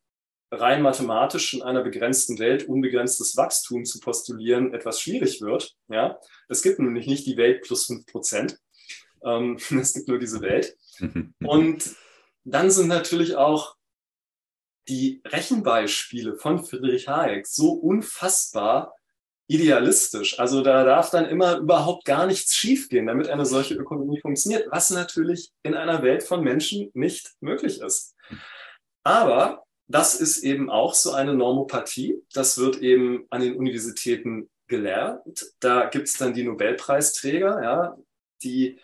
rein 0.51 0.83
mathematisch 0.83 1.55
in 1.55 1.63
einer 1.63 1.83
begrenzten 1.83 2.39
Welt 2.39 2.69
unbegrenztes 2.69 3.37
Wachstum 3.37 3.85
zu 3.85 4.01
postulieren 4.01 4.73
etwas 4.73 5.01
schwierig 5.01 5.41
wird. 5.41 5.75
Ja? 5.89 6.19
Es 6.49 6.63
gibt 6.63 6.79
nämlich 6.79 7.07
nicht 7.07 7.27
die 7.27 7.37
Welt 7.37 7.63
plus 7.63 7.87
5 7.87 8.07
Prozent. 8.07 8.59
Ähm, 9.25 9.59
es 9.81 9.95
gibt 9.95 10.09
nur 10.09 10.19
diese 10.19 10.41
Welt. 10.41 10.77
Und 11.45 11.97
dann 12.45 12.71
sind 12.71 12.89
natürlich 12.89 13.37
auch 13.37 13.77
die 14.89 15.21
Rechenbeispiele 15.27 16.37
von 16.37 16.65
Friedrich 16.65 17.09
Hayek 17.09 17.47
so 17.47 17.73
unfassbar 17.73 18.95
idealistisch. 19.49 20.39
Also 20.39 20.63
da 20.63 20.85
darf 20.85 21.11
dann 21.11 21.27
immer 21.27 21.59
überhaupt 21.59 22.05
gar 22.05 22.27
nichts 22.27 22.55
schiefgehen, 22.55 23.07
damit 23.07 23.29
eine 23.29 23.47
solche 23.47 23.75
Ökonomie 23.75 24.21
funktioniert, 24.21 24.67
was 24.71 24.91
natürlich 24.91 25.51
in 25.63 25.75
einer 25.75 26.03
Welt 26.03 26.23
von 26.23 26.43
Menschen 26.43 26.91
nicht 26.95 27.33
möglich 27.41 27.81
ist. 27.81 28.15
Aber 29.05 29.65
das 29.89 30.15
ist 30.15 30.39
eben 30.39 30.71
auch 30.71 30.95
so 30.95 31.13
eine 31.13 31.35
Normopathie. 31.35 32.23
Das 32.33 32.59
wird 32.59 32.79
eben 32.79 33.27
an 33.31 33.41
den 33.41 33.57
Universitäten 33.57 34.51
gelehrt. 34.67 35.47
Da 35.61 35.87
gibt 35.87 36.09
es 36.09 36.15
dann 36.15 36.35
die 36.35 36.45
Nobelpreisträger, 36.45 37.63
ja, 37.63 37.97
die 38.43 38.79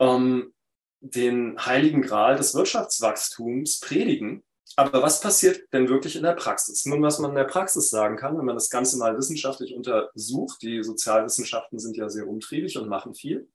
ähm, 0.00 0.52
den 1.00 1.64
heiligen 1.64 2.02
Gral 2.02 2.36
des 2.36 2.54
Wirtschaftswachstums 2.54 3.78
predigen. 3.80 4.42
Aber 4.76 5.02
was 5.02 5.20
passiert 5.20 5.72
denn 5.72 5.88
wirklich 5.88 6.16
in 6.16 6.24
der 6.24 6.32
Praxis? 6.32 6.84
Nun, 6.84 7.02
was 7.02 7.20
man 7.20 7.30
in 7.30 7.36
der 7.36 7.44
Praxis 7.44 7.90
sagen 7.90 8.16
kann, 8.16 8.36
wenn 8.36 8.44
man 8.44 8.56
das 8.56 8.70
Ganze 8.70 8.98
mal 8.98 9.16
wissenschaftlich 9.16 9.74
untersucht, 9.74 10.62
die 10.62 10.82
Sozialwissenschaften 10.82 11.78
sind 11.78 11.96
ja 11.96 12.08
sehr 12.08 12.26
umtriebig 12.26 12.76
und 12.76 12.88
machen 12.88 13.14
viel, 13.14 13.48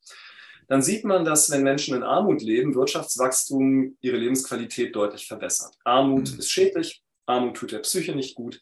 dann 0.69 0.83
sieht 0.83 1.03
man, 1.03 1.25
dass 1.25 1.49
wenn 1.49 1.63
Menschen 1.63 1.95
in 1.95 2.03
Armut 2.03 2.43
leben, 2.43 2.75
Wirtschaftswachstum 2.75 3.97
ihre 4.01 4.17
Lebensqualität 4.17 4.95
deutlich 4.95 5.27
verbessert. 5.27 5.73
Armut 5.83 6.31
mhm. 6.31 6.39
ist 6.39 6.51
schädlich, 6.51 7.03
Armut 7.25 7.57
tut 7.57 7.71
der 7.71 7.79
Psyche 7.79 8.15
nicht 8.15 8.35
gut. 8.35 8.61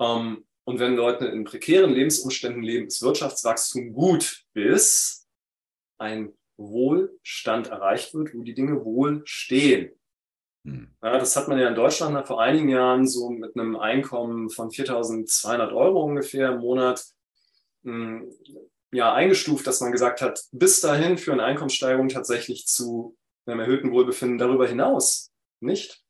Ähm, 0.00 0.46
und 0.62 0.78
wenn 0.78 0.94
Leute 0.94 1.26
in 1.26 1.44
prekären 1.44 1.92
Lebensumständen 1.92 2.62
leben, 2.62 2.86
ist 2.86 3.02
Wirtschaftswachstum 3.02 3.92
gut, 3.92 4.44
bis 4.52 5.26
ein 5.98 6.32
Wohlstand 6.56 7.66
erreicht 7.66 8.14
wird, 8.14 8.32
wo 8.32 8.42
die 8.42 8.54
Dinge 8.54 8.84
wohl 8.84 9.22
stehen. 9.24 9.90
Mhm. 10.62 10.94
Ja, 11.02 11.18
das 11.18 11.34
hat 11.34 11.48
man 11.48 11.58
ja 11.58 11.68
in 11.68 11.74
Deutschland 11.74 12.28
vor 12.28 12.40
einigen 12.40 12.68
Jahren 12.68 13.08
so 13.08 13.30
mit 13.30 13.56
einem 13.56 13.74
Einkommen 13.74 14.50
von 14.50 14.70
4.200 14.70 15.74
Euro 15.74 16.04
ungefähr 16.04 16.52
im 16.52 16.60
Monat 16.60 17.04
hm, 17.82 18.30
ja, 18.94 19.12
eingestuft, 19.12 19.66
dass 19.66 19.80
man 19.80 19.92
gesagt 19.92 20.22
hat, 20.22 20.44
bis 20.52 20.80
dahin 20.80 21.18
führen 21.18 21.40
Einkommenssteigerungen 21.40 22.10
tatsächlich 22.10 22.66
zu 22.66 23.16
einem 23.44 23.60
erhöhten 23.60 23.90
Wohlbefinden 23.90 24.38
darüber 24.38 24.68
hinaus 24.68 25.32
nicht. 25.60 26.02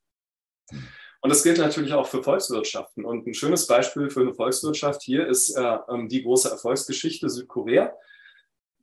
Und 1.21 1.31
das 1.31 1.43
gilt 1.43 1.57
natürlich 1.57 1.95
auch 1.95 2.07
für 2.07 2.23
Volkswirtschaften. 2.23 3.07
Und 3.07 3.27
ein 3.27 3.33
schönes 3.33 3.67
Beispiel 3.67 4.11
für 4.11 4.21
eine 4.21 4.35
Volkswirtschaft 4.35 5.03
hier 5.03 5.27
ist 5.27 5.57
äh, 5.57 5.79
ähm, 5.89 6.09
die 6.09 6.23
große 6.23 6.51
Erfolgsgeschichte 6.51 7.31
Südkorea. 7.31 7.95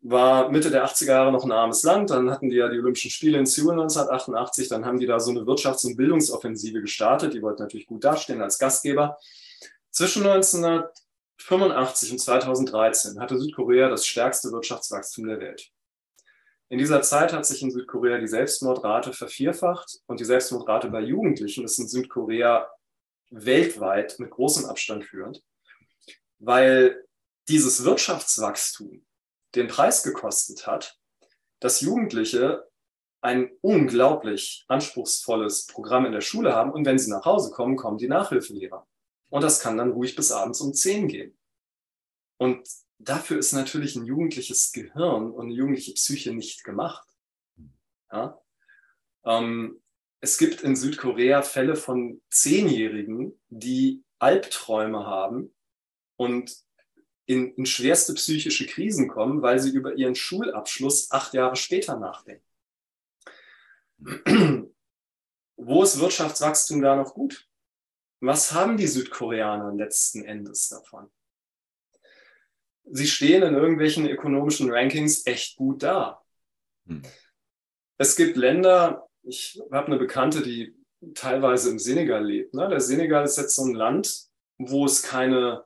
War 0.02 0.50
Mitte 0.50 0.72
der 0.72 0.84
80er 0.84 1.06
Jahre 1.06 1.32
noch 1.32 1.44
ein 1.44 1.52
armes 1.52 1.84
Land. 1.84 2.10
Dann 2.10 2.32
hatten 2.32 2.50
die 2.50 2.56
ja 2.56 2.70
die 2.70 2.80
Olympischen 2.80 3.12
Spiele 3.12 3.38
in 3.38 3.46
Seoul 3.46 3.74
1988. 3.74 4.70
Dann 4.70 4.84
haben 4.84 5.00
die 5.00 5.06
da 5.06 5.20
so 5.20 5.30
eine 5.30 5.42
Wirtschafts- 5.42 5.86
und 5.86 5.96
Bildungsoffensive 5.96 6.82
gestartet. 6.82 7.36
Die 7.36 7.44
wollten 7.44 7.62
natürlich 7.62 7.86
gut 7.86 8.04
dastehen 8.04 8.42
als 8.42 8.58
Gastgeber. 8.58 9.20
Zwischen 9.92 10.26
1900 10.26 11.01
1985 11.42 12.12
und 12.12 12.20
2013 12.20 13.20
hatte 13.20 13.40
Südkorea 13.40 13.90
das 13.90 14.06
stärkste 14.06 14.52
Wirtschaftswachstum 14.52 15.28
der 15.28 15.40
Welt. 15.40 15.72
In 16.70 16.78
dieser 16.78 17.02
Zeit 17.02 17.34
hat 17.34 17.46
sich 17.46 17.62
in 17.62 17.72
Südkorea 17.72 18.18
die 18.18 18.28
Selbstmordrate 18.28 19.12
vervierfacht 19.12 20.00
und 20.08 20.20
die 20.20 20.26
Selbstmordrate 20.26 20.90
bei 20.90 21.02
Jugendlichen 21.02 21.66
ist 21.66 21.78
in 21.80 21.88
Südkorea 21.88 22.70
weltweit 23.30 24.20
mit 24.20 24.30
großem 24.30 24.66
Abstand 24.66 25.04
führend, 25.04 25.44
weil 26.40 27.06
dieses 27.50 27.84
Wirtschaftswachstum 27.84 29.06
den 29.56 29.68
Preis 29.68 30.04
gekostet 30.04 30.66
hat, 30.68 30.98
dass 31.60 31.82
Jugendliche 31.82 32.68
ein 33.22 33.52
unglaublich 33.62 34.66
anspruchsvolles 34.68 35.68
Programm 35.68 36.06
in 36.06 36.12
der 36.12 36.22
Schule 36.22 36.56
haben 36.56 36.72
und 36.72 36.86
wenn 36.86 36.98
sie 36.98 37.12
nach 37.12 37.26
Hause 37.26 37.52
kommen, 37.52 37.76
kommen 37.76 37.98
die 37.98 38.08
Nachhilfelehrer. 38.08 38.88
Und 39.32 39.42
das 39.44 39.62
kann 39.62 39.78
dann 39.78 39.92
ruhig 39.92 40.16
bis 40.16 40.32
abends 40.32 40.60
um 40.60 40.74
10 40.74 41.08
gehen. 41.08 41.38
Und 42.38 42.68
dafür 43.00 43.40
ist 43.40 43.54
natürlich 43.54 43.96
ein 43.96 44.06
jugendliches 44.06 44.74
Gehirn 44.74 45.32
und 45.32 45.46
eine 45.46 45.54
jugendliche 45.54 45.94
Psyche 45.94 46.34
nicht 46.34 46.66
gemacht. 46.66 47.08
Ja? 48.12 48.40
Ähm, 49.24 49.82
es 50.20 50.38
gibt 50.38 50.62
in 50.62 50.76
Südkorea 50.76 51.44
Fälle 51.44 51.78
von 51.78 52.22
Zehnjährigen, 52.30 53.40
die 53.48 54.04
Albträume 54.20 55.06
haben 55.06 55.56
und 56.18 56.54
in, 57.26 57.54
in 57.56 57.66
schwerste 57.66 58.14
psychische 58.16 58.68
Krisen 58.68 59.08
kommen, 59.08 59.42
weil 59.42 59.60
sie 59.60 59.72
über 59.72 59.96
ihren 59.96 60.16
Schulabschluss 60.16 61.10
acht 61.10 61.34
Jahre 61.34 61.56
später 61.56 61.98
nachdenken. 61.98 62.46
Wo 65.56 65.84
ist 65.84 66.02
Wirtschaftswachstum 66.02 66.82
da 66.82 66.98
noch 66.98 67.14
gut? 67.14 67.48
Was 68.22 68.54
haben 68.54 68.78
die 68.78 68.88
Südkoreaner 68.88 69.74
letzten 69.74 70.24
Endes 70.24 70.70
davon? 70.70 71.12
Sie 72.86 73.08
stehen 73.08 73.42
in 73.42 73.56
irgendwelchen 73.56 74.08
ökonomischen 74.08 74.72
Rankings 74.72 75.26
echt 75.26 75.58
gut 75.58 75.82
da. 75.82 76.22
Hm. 76.86 77.02
Es 77.98 78.16
gibt 78.16 78.38
Länder, 78.38 79.08
ich 79.24 79.60
habe 79.72 79.88
eine 79.88 79.98
Bekannte, 79.98 80.42
die 80.44 80.76
teilweise 81.16 81.72
im 81.72 81.80
Senegal 81.80 82.24
lebt. 82.24 82.54
Ne? 82.54 82.70
Der 82.70 82.80
Senegal 82.80 83.26
ist 83.26 83.38
jetzt 83.38 83.56
so 83.56 83.64
ein 83.66 83.74
Land, 83.74 84.28
wo 84.60 84.86
es 84.86 85.02
keine 85.02 85.66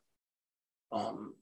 ähm, 0.92 1.36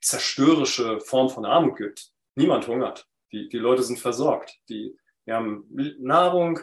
zerstörerische 0.00 1.00
Form 1.00 1.30
von 1.30 1.44
Armut 1.44 1.76
gibt. 1.76 2.10
Niemand 2.34 2.66
hungert. 2.66 3.08
Die, 3.32 3.48
die 3.48 3.58
Leute 3.58 3.84
sind 3.84 4.00
versorgt. 4.00 4.58
Die, 4.68 4.96
die 5.26 5.32
haben 5.32 5.66
Nahrung. 6.00 6.58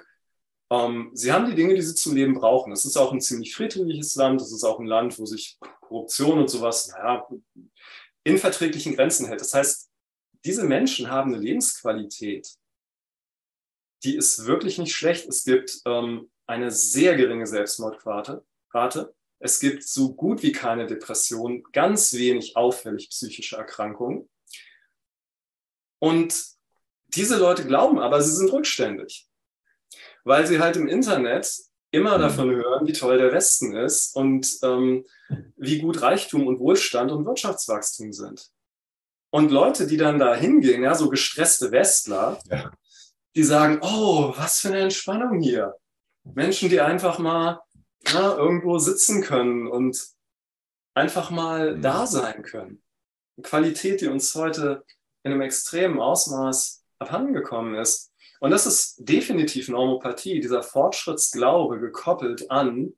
Ähm, 0.72 1.12
sie 1.14 1.32
haben 1.32 1.48
die 1.48 1.56
Dinge, 1.56 1.76
die 1.76 1.82
sie 1.82 1.94
zum 1.94 2.16
Leben 2.16 2.34
brauchen. 2.34 2.72
Es 2.72 2.86
ist 2.86 2.98
auch 2.98 3.12
ein 3.12 3.22
ziemlich 3.22 3.54
friedliches 3.54 4.16
Land. 4.16 4.42
Es 4.42 4.52
ist 4.52 4.64
auch 4.64 4.80
ein 4.80 4.88
Land, 4.88 5.20
wo 5.20 5.26
sich 5.26 5.60
Korruption 5.82 6.40
und 6.40 6.50
sowas, 6.50 6.88
naja, 6.88 7.28
in 8.24 8.38
verträglichen 8.38 8.96
Grenzen 8.96 9.28
hält. 9.28 9.42
Das 9.42 9.54
heißt, 9.54 9.92
diese 10.46 10.64
Menschen 10.64 11.12
haben 11.12 11.34
eine 11.34 11.44
Lebensqualität, 11.44 12.48
die 14.04 14.16
ist 14.16 14.46
wirklich 14.46 14.80
nicht 14.80 14.96
schlecht. 14.96 15.28
Es 15.28 15.44
gibt 15.44 15.82
ähm, 15.86 16.32
eine 16.48 16.72
sehr 16.72 17.16
geringe 17.16 17.46
Selbstmordrate. 17.46 18.44
Rate. 18.74 19.14
Es 19.40 19.60
gibt 19.60 19.84
so 19.84 20.14
gut 20.14 20.44
wie 20.44 20.52
keine 20.52 20.86
Depression, 20.88 21.64
ganz 21.72 22.14
wenig 22.14 22.56
auffällig 22.56 23.10
psychische 23.10 23.58
Erkrankungen. 23.58 24.30
Und 26.00 26.46
diese 27.08 27.38
Leute 27.38 27.66
glauben 27.66 28.00
aber, 28.00 28.22
sie 28.22 28.34
sind 28.34 28.52
rückständig, 28.52 29.28
weil 30.24 30.48
sie 30.48 30.60
halt 30.60 30.78
im 30.78 30.88
Internet 30.88 31.52
immer 31.92 32.18
mhm. 32.18 32.22
davon 32.22 32.52
hören, 32.52 32.88
wie 32.88 32.94
toll 32.94 33.18
der 33.18 33.32
Westen 33.32 33.76
ist 33.76 34.16
und 34.16 34.58
ähm, 34.64 35.06
wie 35.58 35.80
gut 35.80 36.02
Reichtum 36.02 36.48
und 36.48 36.60
Wohlstand 36.60 37.12
und 37.12 37.26
Wirtschaftswachstum 37.26 38.14
sind. 38.14 38.50
Und 39.30 39.52
Leute, 39.52 39.88
die 39.88 39.98
dann 39.98 40.20
da 40.20 40.36
hingehen, 40.36 40.84
ja, 40.84 40.94
so 40.94 41.10
gestresste 41.10 41.72
Westler, 41.72 42.40
ja 42.50 42.72
die 43.36 43.44
sagen, 43.44 43.80
oh, 43.82 44.34
was 44.36 44.60
für 44.60 44.70
eine 44.70 44.82
Entspannung 44.82 45.40
hier. 45.40 45.76
Menschen, 46.24 46.70
die 46.70 46.82
einfach 46.82 47.18
mal 47.18 47.62
na, 48.14 48.36
irgendwo 48.36 48.78
sitzen 48.80 49.22
können 49.22 49.68
und 49.68 50.06
einfach 50.94 51.30
mal 51.30 51.76
mhm. 51.76 51.82
da 51.82 52.08
sein 52.08 52.44
können. 52.44 52.82
Eine 53.38 53.44
Qualität, 53.44 54.02
die 54.02 54.08
uns 54.08 54.36
heute 54.36 54.84
in 55.24 55.32
einem 55.32 55.42
extremen 55.42 56.00
Ausmaß 56.00 56.84
abhandengekommen 57.00 57.76
ist. 57.76 58.11
Und 58.42 58.50
das 58.50 58.66
ist 58.66 58.96
definitiv 58.98 59.70
Normopathie, 59.70 60.40
dieser 60.40 60.64
Fortschrittsglaube 60.64 61.80
gekoppelt 61.80 62.50
an, 62.50 62.94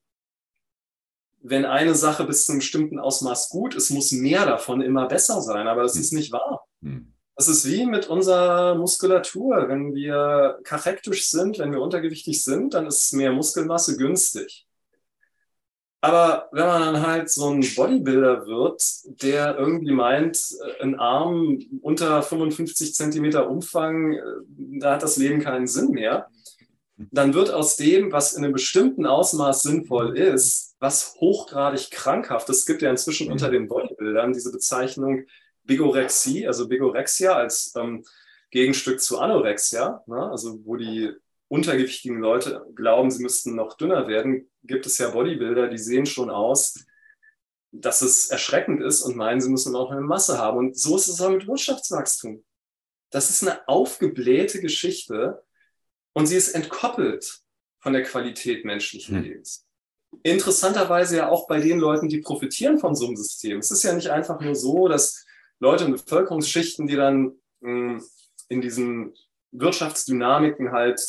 wenn 1.42 1.66
eine 1.66 1.96
Sache 1.96 2.24
bis 2.24 2.46
zu 2.46 2.54
einem 2.54 2.60
bestimmten 2.60 2.98
Ausmaß 2.98 3.50
gut 3.50 3.76
ist, 3.76 3.90
muss 3.90 4.14
mehr 4.14 4.46
davon 4.46 4.82
immer 4.82 5.06
besser 5.10 5.42
sein. 5.42 5.68
Aber 5.68 5.84
das 5.84 5.98
ist 5.98 6.14
nicht 6.14 6.32
wahr. 6.32 6.66
Mhm. 6.80 7.12
Das 7.36 7.50
ist 7.50 7.68
wie 7.70 7.86
mit 7.86 8.08
unserer 8.08 8.76
Muskulatur. 8.76 9.68
Wenn 9.68 9.94
wir 9.94 10.60
kachektisch 10.64 11.30
sind, 11.30 11.60
wenn 11.60 11.74
wir 11.74 11.82
untergewichtig 11.82 12.42
sind, 12.42 12.74
dann 12.74 12.88
ist 12.88 13.12
mehr 13.12 13.34
Muskelmasse 13.34 13.98
günstig. 13.98 14.66
Aber 16.04 16.50
wenn 16.52 16.66
man 16.66 16.82
dann 16.82 17.08
halt 17.08 17.30
so 17.30 17.50
ein 17.50 17.62
Bodybuilder 17.62 18.46
wird, 18.46 18.84
der 19.22 19.58
irgendwie 19.58 19.94
meint, 19.94 20.38
äh, 20.78 20.84
ein 20.84 21.00
Arm 21.00 21.60
unter 21.82 22.22
55 22.22 22.94
Zentimeter 22.94 23.50
Umfang, 23.50 24.12
äh, 24.12 24.22
da 24.80 24.96
hat 24.96 25.04
das 25.04 25.16
Leben 25.16 25.40
keinen 25.40 25.66
Sinn 25.66 25.92
mehr, 25.92 26.28
dann 26.98 27.34
wird 27.34 27.52
aus 27.52 27.78
dem, 27.78 28.12
was 28.12 28.34
in 28.34 28.44
einem 28.44 28.52
bestimmten 28.52 29.06
Ausmaß 29.06 29.62
sinnvoll 29.64 30.18
ist, 30.18 30.76
was 30.80 31.16
hochgradig 31.22 31.90
krankhaft. 31.90 32.50
Es 32.50 32.66
gibt 32.66 32.82
ja 32.82 32.90
inzwischen 32.90 33.32
unter 33.32 33.50
den 33.50 33.70
Bodybuildern 33.70 34.34
diese 34.34 34.52
Bezeichnung 34.52 35.24
Bigorexie, 35.64 36.46
also 36.46 36.68
Bigorexia 36.68 37.32
als 37.32 37.72
ähm, 37.78 38.04
Gegenstück 38.52 39.00
zu 39.00 39.20
Anorexia, 39.20 40.04
ne? 40.08 40.30
also 40.30 40.60
wo 40.66 40.76
die 40.76 41.14
untergewichtigen 41.54 42.20
Leute 42.20 42.66
glauben, 42.74 43.12
sie 43.12 43.22
müssten 43.22 43.54
noch 43.54 43.78
dünner 43.78 44.08
werden, 44.08 44.50
gibt 44.64 44.88
es 44.88 44.98
ja 44.98 45.12
Bodybuilder, 45.12 45.68
die 45.68 45.78
sehen 45.78 46.08
schon 46.08 46.32
aus, 46.32 46.84
dass 47.72 48.02
es 48.02 48.32
erschreckend 48.32 48.82
ist 48.82 49.04
und 49.04 49.16
meinen, 49.16 49.40
sie 49.40 49.52
müssen 49.52 49.76
auch 49.76 49.92
eine 49.92 50.02
Masse 50.02 50.40
haben. 50.40 50.58
Und 50.58 50.80
so 50.80 50.96
ist 50.96 51.08
es 51.08 51.22
auch 51.22 51.30
mit 51.30 51.46
Wirtschaftswachstum. 51.46 52.44
Das 53.12 53.30
ist 53.30 53.44
eine 53.44 53.68
aufgeblähte 53.68 54.62
Geschichte 54.62 55.44
und 56.14 56.26
sie 56.26 56.38
ist 56.38 56.56
entkoppelt 56.56 57.42
von 57.82 57.94
der 57.94 58.02
Qualität 58.02 58.66
menschlichen 58.66 59.18
hm. 59.18 59.24
Lebens. 59.24 59.68
Interessanterweise 60.24 61.18
ja 61.18 61.30
auch 61.30 61.48
bei 61.48 61.60
den 61.60 61.78
Leuten, 61.78 62.10
die 62.10 62.20
profitieren 62.20 62.80
von 62.80 62.96
so 62.96 63.06
einem 63.06 63.16
System. 63.16 63.60
Es 63.60 63.70
ist 63.70 63.84
ja 63.84 63.94
nicht 63.94 64.10
einfach 64.10 64.42
nur 64.42 64.56
so, 64.56 64.88
dass 64.88 65.24
Leute 65.60 65.84
in 65.84 65.92
Bevölkerungsschichten, 65.92 66.88
die 66.88 66.96
dann 66.96 67.34
mh, 67.60 68.00
hm, 68.00 68.04
in 68.50 68.62
diesen 68.62 69.14
Wirtschaftsdynamiken 69.52 70.72
halt 70.72 71.00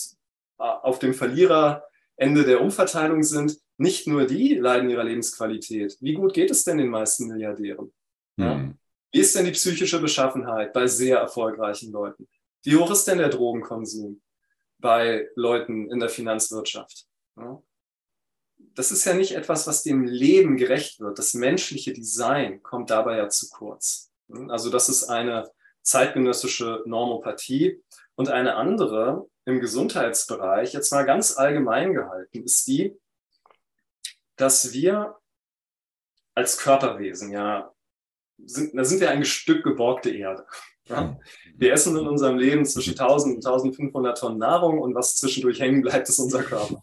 auf 0.58 0.98
dem 0.98 1.14
Verliererende 1.14 2.44
der 2.46 2.60
Umverteilung 2.60 3.22
sind, 3.22 3.58
nicht 3.76 4.06
nur 4.06 4.26
die 4.26 4.54
leiden 4.54 4.90
ihrer 4.90 5.04
Lebensqualität. 5.04 5.96
Wie 6.00 6.14
gut 6.14 6.34
geht 6.34 6.50
es 6.50 6.64
denn 6.64 6.78
den 6.78 6.88
meisten 6.88 7.26
Milliardären? 7.26 7.92
Ja? 8.36 8.54
Mhm. 8.54 8.78
Wie 9.12 9.20
ist 9.20 9.34
denn 9.34 9.44
die 9.44 9.52
psychische 9.52 10.00
Beschaffenheit 10.00 10.72
bei 10.72 10.86
sehr 10.86 11.18
erfolgreichen 11.18 11.92
Leuten? 11.92 12.28
Wie 12.64 12.76
hoch 12.76 12.90
ist 12.90 13.06
denn 13.06 13.18
der 13.18 13.28
Drogenkonsum 13.28 14.20
bei 14.78 15.28
Leuten 15.36 15.90
in 15.90 16.00
der 16.00 16.08
Finanzwirtschaft? 16.08 17.06
Ja? 17.36 17.62
Das 18.74 18.90
ist 18.90 19.04
ja 19.04 19.14
nicht 19.14 19.32
etwas, 19.32 19.66
was 19.66 19.82
dem 19.82 20.04
Leben 20.04 20.56
gerecht 20.56 21.00
wird. 21.00 21.18
Das 21.18 21.34
menschliche 21.34 21.92
Design 21.92 22.62
kommt 22.62 22.90
dabei 22.90 23.18
ja 23.18 23.28
zu 23.28 23.48
kurz. 23.50 24.10
Also 24.48 24.70
das 24.70 24.88
ist 24.88 25.04
eine 25.04 25.50
zeitgenössische 25.82 26.82
Normopathie. 26.86 27.82
Und 28.16 28.30
eine 28.30 28.54
andere 28.54 29.28
im 29.46 29.60
Gesundheitsbereich, 29.60 30.72
jetzt 30.72 30.92
mal 30.92 31.04
ganz 31.04 31.36
allgemein 31.36 31.94
gehalten, 31.94 32.44
ist 32.44 32.66
die, 32.66 32.96
dass 34.36 34.72
wir 34.72 35.16
als 36.34 36.58
Körperwesen, 36.58 37.30
ja, 37.30 37.72
sind, 38.44 38.76
da 38.76 38.84
sind 38.84 39.00
wir 39.00 39.10
ein 39.10 39.24
Stück 39.24 39.62
geborgte 39.62 40.10
Erde. 40.10 40.46
Ja? 40.88 41.18
Wir 41.56 41.72
essen 41.72 41.96
in 41.96 42.06
unserem 42.06 42.36
Leben 42.36 42.64
zwischen 42.64 42.98
1000 42.98 43.36
und 43.36 43.46
1500 43.46 44.18
Tonnen 44.18 44.38
Nahrung 44.38 44.80
und 44.80 44.94
was 44.94 45.16
zwischendurch 45.16 45.60
hängen 45.60 45.82
bleibt, 45.82 46.08
ist 46.08 46.18
unser 46.18 46.42
Körper. 46.42 46.80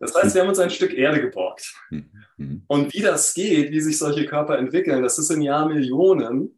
Das 0.00 0.14
heißt, 0.14 0.34
wir 0.34 0.42
haben 0.42 0.48
uns 0.48 0.58
ein 0.58 0.70
Stück 0.70 0.92
Erde 0.92 1.20
geborgt. 1.20 1.74
Mhm. 1.90 2.64
Und 2.66 2.94
wie 2.94 3.00
das 3.00 3.34
geht, 3.34 3.70
wie 3.70 3.80
sich 3.80 3.98
solche 3.98 4.26
Körper 4.26 4.58
entwickeln, 4.58 5.02
das 5.02 5.18
ist 5.18 5.30
in 5.30 5.42
Jahrmillionen 5.42 6.57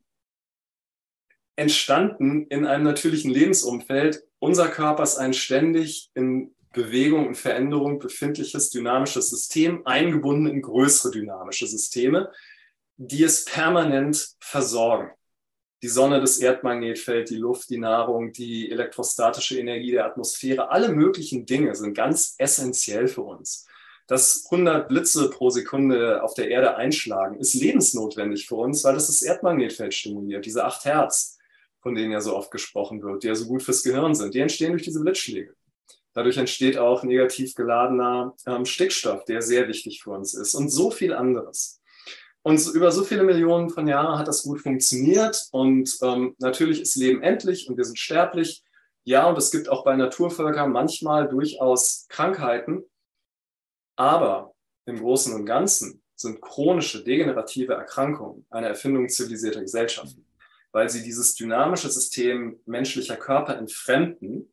entstanden 1.61 2.47
in 2.49 2.67
einem 2.67 2.85
natürlichen 2.85 3.31
Lebensumfeld. 3.31 4.25
Unser 4.39 4.69
Körper 4.69 5.03
ist 5.03 5.19
ein 5.19 5.35
ständig 5.35 6.11
in 6.15 6.55
Bewegung 6.73 7.29
und 7.29 7.37
Veränderung 7.37 7.99
befindliches 7.99 8.71
dynamisches 8.71 9.31
System, 9.31 9.87
eingebunden 9.87 10.47
in 10.47 10.63
größere 10.63 11.13
dynamische 11.13 11.67
Systeme, 11.67 12.31
die 12.97 13.25
es 13.25 13.45
permanent 13.45 14.37
versorgen 14.41 15.11
die 15.83 15.89
Sonne, 15.89 16.21
das 16.21 16.39
Erdmagnetfeld, 16.39 17.31
die 17.31 17.37
Luft, 17.37 17.71
die 17.71 17.79
Nahrung, 17.79 18.33
die 18.33 18.71
elektrostatische 18.71 19.59
Energie 19.59 19.93
der 19.93 20.05
Atmosphäre, 20.07 20.71
alle 20.71 20.91
möglichen 20.91 21.47
Dinge 21.47 21.75
sind 21.75 21.95
ganz 21.95 22.35
essentiell 22.39 23.09
für 23.09 23.23
uns. 23.23 23.67
Dass 24.07 24.45
100 24.51 24.89
Blitze 24.89 25.31
pro 25.31 25.51
Sekunde 25.51 26.23
auf 26.23 26.35
der 26.35 26.49
Erde 26.49 26.77
einschlagen, 26.77 27.39
ist 27.39 27.55
lebensnotwendig 27.55 28.47
für 28.47 28.57
uns, 28.57 28.85
weil 28.85 28.95
das 28.95 29.07
das 29.07 29.23
Erdmagnetfeld 29.23 29.95
stimuliert. 29.95 30.45
Diese 30.45 30.65
8 30.65 30.85
Hertz, 30.85 31.39
von 31.81 31.95
denen 31.95 32.13
ja 32.13 32.21
so 32.21 32.37
oft 32.37 32.51
gesprochen 32.51 33.03
wird, 33.03 33.23
die 33.23 33.29
ja 33.29 33.35
so 33.35 33.47
gut 33.47 33.63
fürs 33.63 33.83
Gehirn 33.83 34.15
sind, 34.15 34.35
die 34.35 34.41
entstehen 34.41 34.73
durch 34.73 34.83
diese 34.83 35.01
Blitzschläge. 35.01 35.55
Dadurch 36.13 36.37
entsteht 36.37 36.77
auch 36.77 37.05
negativ 37.05 37.55
geladener 37.55 38.35
ähm, 38.47 38.65
Stickstoff, 38.65 39.25
der 39.25 39.43
sehr 39.43 39.69
wichtig 39.69 40.03
für 40.03 40.11
uns 40.11 40.35
ist 40.35 40.55
und 40.55 40.69
so 40.69 40.91
viel 40.91 41.13
anderes. 41.13 41.81
Und 42.43 42.67
über 42.75 42.91
so 42.91 43.05
viele 43.05 43.23
Millionen 43.23 43.69
von 43.71 43.87
Jahren 43.87 44.19
hat 44.19 44.27
das 44.27 44.43
gut 44.43 44.61
funktioniert 44.61 45.49
und 45.53 45.99
ähm, 46.03 46.35
natürlich 46.39 46.81
ist 46.81 46.97
Leben 46.97 47.23
endlich 47.23 47.69
und 47.69 47.77
wir 47.77 47.85
sind 47.85 47.99
sterblich. 47.99 48.65
Ja, 49.05 49.29
und 49.29 49.37
es 49.39 49.51
gibt 49.51 49.69
auch 49.69 49.85
bei 49.85 49.95
Naturvölkern 49.95 50.73
manchmal 50.73 51.29
durchaus 51.29 52.07
Krankheiten, 52.09 52.85
aber 53.97 54.55
im 54.87 54.99
Großen 54.99 55.35
und 55.35 55.45
Ganzen 55.45 56.03
sind 56.15 56.41
chronische 56.41 57.05
degenerative 57.05 57.75
Erkrankungen 57.75 58.47
eine 58.51 58.69
Erfindung 58.69 59.09
zivilisierter 59.09 59.61
Gesellschaften, 59.61 60.25
weil 60.73 60.89
sie 60.89 61.03
dieses 61.03 61.35
dynamische 61.35 61.91
System 61.91 62.61
menschlicher 62.67 63.17
Körper 63.17 63.57
entfremden 63.57 64.53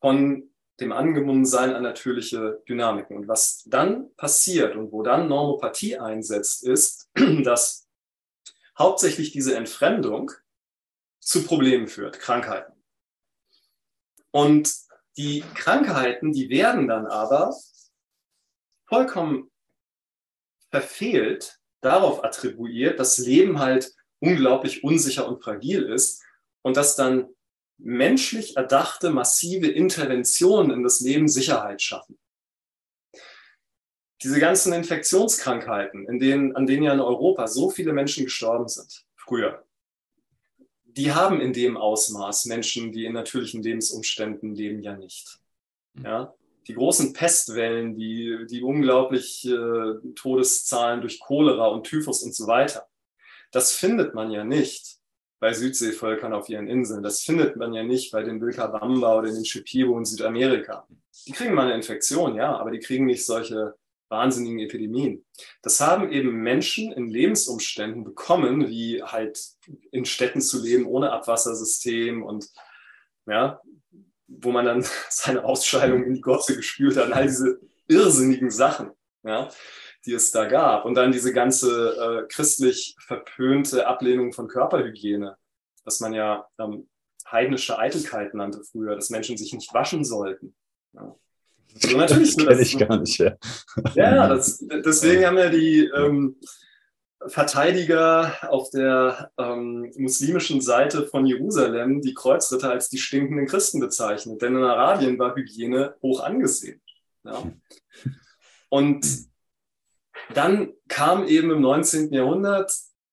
von 0.00 0.50
dem 0.80 0.92
Angebundensein 0.92 1.74
an 1.74 1.82
natürliche 1.82 2.62
Dynamiken. 2.68 3.16
Und 3.16 3.28
was 3.28 3.64
dann 3.66 4.14
passiert 4.16 4.76
und 4.76 4.92
wo 4.92 5.02
dann 5.02 5.28
Normopathie 5.28 5.98
einsetzt, 5.98 6.64
ist, 6.64 7.10
dass 7.44 7.86
hauptsächlich 8.78 9.30
diese 9.30 9.54
Entfremdung 9.56 10.32
zu 11.20 11.44
Problemen 11.44 11.86
führt, 11.86 12.18
Krankheiten. 12.18 12.72
Und 14.30 14.74
die 15.16 15.44
Krankheiten, 15.54 16.32
die 16.32 16.48
werden 16.48 16.88
dann 16.88 17.06
aber 17.06 17.54
vollkommen 18.86 19.50
verfehlt 20.70 21.60
darauf 21.80 22.24
attribuiert, 22.24 22.98
dass 22.98 23.18
Leben 23.18 23.58
halt 23.58 23.92
unglaublich 24.20 24.84
unsicher 24.84 25.26
und 25.26 25.42
fragil 25.42 25.82
ist 25.82 26.22
und 26.62 26.76
dass 26.76 26.96
dann 26.96 27.28
menschlich 27.78 28.56
erdachte 28.56 29.10
massive 29.10 29.66
Interventionen 29.66 30.70
in 30.70 30.82
das 30.82 31.00
Leben 31.00 31.28
Sicherheit 31.28 31.82
schaffen. 31.82 32.18
Diese 34.22 34.38
ganzen 34.38 34.74
Infektionskrankheiten, 34.74 36.06
in 36.06 36.18
denen, 36.18 36.54
an 36.54 36.66
denen 36.66 36.82
ja 36.82 36.92
in 36.92 37.00
Europa 37.00 37.46
so 37.48 37.70
viele 37.70 37.94
Menschen 37.94 38.24
gestorben 38.24 38.68
sind, 38.68 39.06
früher, 39.16 39.64
die 40.84 41.12
haben 41.12 41.40
in 41.40 41.54
dem 41.54 41.78
Ausmaß 41.78 42.44
Menschen, 42.46 42.92
die 42.92 43.06
in 43.06 43.14
natürlichen 43.14 43.62
Lebensumständen 43.62 44.54
leben, 44.54 44.82
ja 44.82 44.96
nicht. 44.96 45.38
Ja? 46.02 46.34
Die 46.66 46.74
großen 46.74 47.14
Pestwellen, 47.14 47.94
die, 47.94 48.46
die 48.50 48.62
unglaublich 48.62 49.46
äh, 49.46 49.94
Todeszahlen 50.14 51.00
durch 51.00 51.18
Cholera 51.18 51.68
und 51.68 51.84
Typhus 51.84 52.22
und 52.22 52.34
so 52.34 52.46
weiter, 52.46 52.89
das 53.50 53.72
findet 53.72 54.14
man 54.14 54.30
ja 54.30 54.44
nicht 54.44 54.98
bei 55.40 55.52
Südseevölkern 55.52 56.34
auf 56.34 56.48
ihren 56.48 56.68
Inseln. 56.68 57.02
Das 57.02 57.22
findet 57.22 57.56
man 57.56 57.72
ja 57.72 57.82
nicht 57.82 58.12
bei 58.12 58.22
den 58.22 58.40
Vilcabamba 58.40 59.18
oder 59.18 59.30
den 59.30 59.44
Shipibo 59.44 59.98
in 59.98 60.04
Südamerika. 60.04 60.86
Die 61.26 61.32
kriegen 61.32 61.54
mal 61.54 61.66
eine 61.66 61.74
Infektion, 61.74 62.36
ja, 62.36 62.56
aber 62.56 62.70
die 62.70 62.78
kriegen 62.78 63.06
nicht 63.06 63.24
solche 63.24 63.74
wahnsinnigen 64.10 64.58
Epidemien. 64.58 65.24
Das 65.62 65.80
haben 65.80 66.12
eben 66.12 66.42
Menschen 66.42 66.92
in 66.92 67.08
Lebensumständen 67.08 68.04
bekommen, 68.04 68.68
wie 68.68 69.02
halt 69.02 69.40
in 69.92 70.04
Städten 70.04 70.40
zu 70.40 70.62
leben 70.62 70.84
ohne 70.86 71.12
Abwassersystem 71.12 72.22
und 72.22 72.48
ja, 73.26 73.60
wo 74.26 74.50
man 74.50 74.66
dann 74.66 74.84
seine 75.08 75.44
Ausscheidung 75.44 76.04
in 76.04 76.14
die 76.14 76.20
Gotze 76.20 76.56
gespült 76.56 76.96
hat, 76.96 77.12
all 77.12 77.26
diese 77.26 77.60
irrsinnigen 77.88 78.50
Sachen. 78.50 78.90
Ja 79.22 79.48
die 80.06 80.12
es 80.12 80.30
da 80.30 80.46
gab. 80.46 80.84
Und 80.84 80.94
dann 80.94 81.12
diese 81.12 81.32
ganze 81.32 82.24
äh, 82.24 82.28
christlich 82.28 82.96
verpönte 83.00 83.86
Ablehnung 83.86 84.32
von 84.32 84.48
Körperhygiene, 84.48 85.36
was 85.84 86.00
man 86.00 86.12
ja 86.12 86.46
ähm, 86.58 86.88
heidnische 87.30 87.78
Eitelkeit 87.78 88.34
nannte 88.34 88.62
früher, 88.64 88.94
dass 88.94 89.10
Menschen 89.10 89.36
sich 89.36 89.52
nicht 89.52 89.72
waschen 89.72 90.04
sollten. 90.04 90.54
Ja. 90.92 91.14
Also 91.82 91.96
natürlich 91.96 92.36
das 92.36 92.46
kenne 92.46 92.62
ich 92.62 92.78
gar 92.78 92.98
nicht. 92.98 93.18
Ja, 93.18 93.36
ja 93.94 94.28
das, 94.28 94.58
deswegen 94.84 95.24
haben 95.24 95.38
ja 95.38 95.48
die 95.50 95.84
ähm, 95.84 96.36
Verteidiger 97.26 98.32
auf 98.50 98.70
der 98.70 99.30
ähm, 99.38 99.92
muslimischen 99.96 100.60
Seite 100.60 101.06
von 101.06 101.26
Jerusalem 101.26 102.00
die 102.00 102.14
Kreuzritter 102.14 102.70
als 102.70 102.88
die 102.88 102.98
stinkenden 102.98 103.46
Christen 103.46 103.78
bezeichnet. 103.78 104.40
Denn 104.42 104.56
in 104.56 104.64
Arabien 104.64 105.18
war 105.18 105.36
Hygiene 105.36 105.94
hoch 106.02 106.20
angesehen. 106.20 106.80
Ja. 107.24 107.52
Und 108.70 109.29
dann 110.34 110.72
kam 110.88 111.26
eben 111.26 111.50
im 111.50 111.60
19. 111.60 112.12
Jahrhundert 112.12 112.72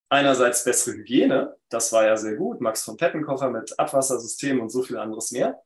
einerseits 0.10 0.64
bessere 0.64 0.96
Hygiene, 0.96 1.56
das 1.70 1.92
war 1.92 2.06
ja 2.06 2.16
sehr 2.16 2.36
gut, 2.36 2.62
Max 2.62 2.84
von 2.84 2.98
Pettenkofer 2.98 3.50
mit 3.50 3.78
Abwassersystem 3.78 4.60
und 4.60 4.70
so 4.70 4.84
viel 4.84 4.98
anderes 4.98 5.32
mehr. 5.32 5.62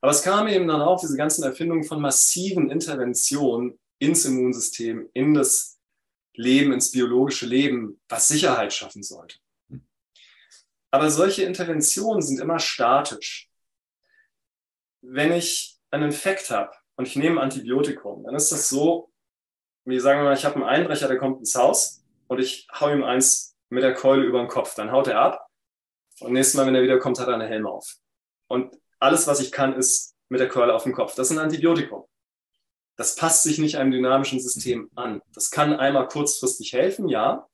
Aber 0.00 0.10
es 0.10 0.22
kam 0.22 0.48
eben 0.48 0.66
dann 0.66 0.80
auch 0.80 1.00
diese 1.00 1.16
ganzen 1.16 1.44
Erfindungen 1.44 1.84
von 1.84 2.00
massiven 2.00 2.70
Interventionen 2.70 3.78
ins 3.98 4.24
Immunsystem, 4.24 5.08
in 5.12 5.34
das 5.34 5.78
Leben, 6.34 6.72
ins 6.72 6.90
biologische 6.90 7.46
Leben, 7.46 8.00
was 8.08 8.28
Sicherheit 8.28 8.72
schaffen 8.72 9.02
sollte. 9.02 9.38
Aber 10.90 11.10
solche 11.10 11.42
Interventionen 11.42 12.22
sind 12.22 12.40
immer 12.40 12.58
statisch. 12.58 13.50
Wenn 15.02 15.32
ich 15.32 15.78
einen 15.90 16.04
Infekt 16.04 16.50
habe 16.50 16.72
und 16.96 17.06
ich 17.06 17.16
nehme 17.16 17.40
Antibiotikum, 17.40 18.24
dann 18.24 18.34
ist 18.34 18.50
das 18.50 18.68
so, 18.68 19.07
wie 19.88 20.00
sagen 20.00 20.20
wir 20.20 20.24
mal, 20.24 20.34
ich 20.34 20.44
habe 20.44 20.56
einen 20.56 20.64
Einbrecher, 20.64 21.08
der 21.08 21.18
kommt 21.18 21.40
ins 21.40 21.54
Haus 21.54 22.04
und 22.26 22.40
ich 22.40 22.68
hau 22.78 22.92
ihm 22.92 23.02
eins 23.02 23.56
mit 23.70 23.82
der 23.82 23.94
Keule 23.94 24.24
über 24.24 24.38
den 24.38 24.48
Kopf. 24.48 24.74
Dann 24.74 24.92
haut 24.92 25.08
er 25.08 25.18
ab 25.18 25.46
und 26.20 26.32
nächstes 26.32 26.56
Mal, 26.56 26.66
wenn 26.66 26.74
er 26.74 26.82
wieder 26.82 26.98
kommt, 26.98 27.18
hat 27.18 27.28
er 27.28 27.34
eine 27.34 27.46
Helm 27.46 27.66
auf. 27.66 27.96
Und 28.48 28.76
alles, 28.98 29.26
was 29.26 29.40
ich 29.40 29.50
kann, 29.50 29.74
ist 29.74 30.14
mit 30.28 30.40
der 30.40 30.48
Keule 30.48 30.74
auf 30.74 30.82
dem 30.82 30.92
Kopf. 30.92 31.14
Das 31.14 31.30
ist 31.30 31.36
ein 31.36 31.42
Antibiotikum. 31.42 32.04
Das 32.96 33.14
passt 33.14 33.44
sich 33.44 33.58
nicht 33.58 33.76
einem 33.76 33.92
dynamischen 33.92 34.40
System 34.40 34.90
an. 34.94 35.22
Das 35.32 35.50
kann 35.50 35.72
einmal 35.74 36.08
kurzfristig 36.08 36.72
helfen, 36.72 37.08
ja, 37.08 37.46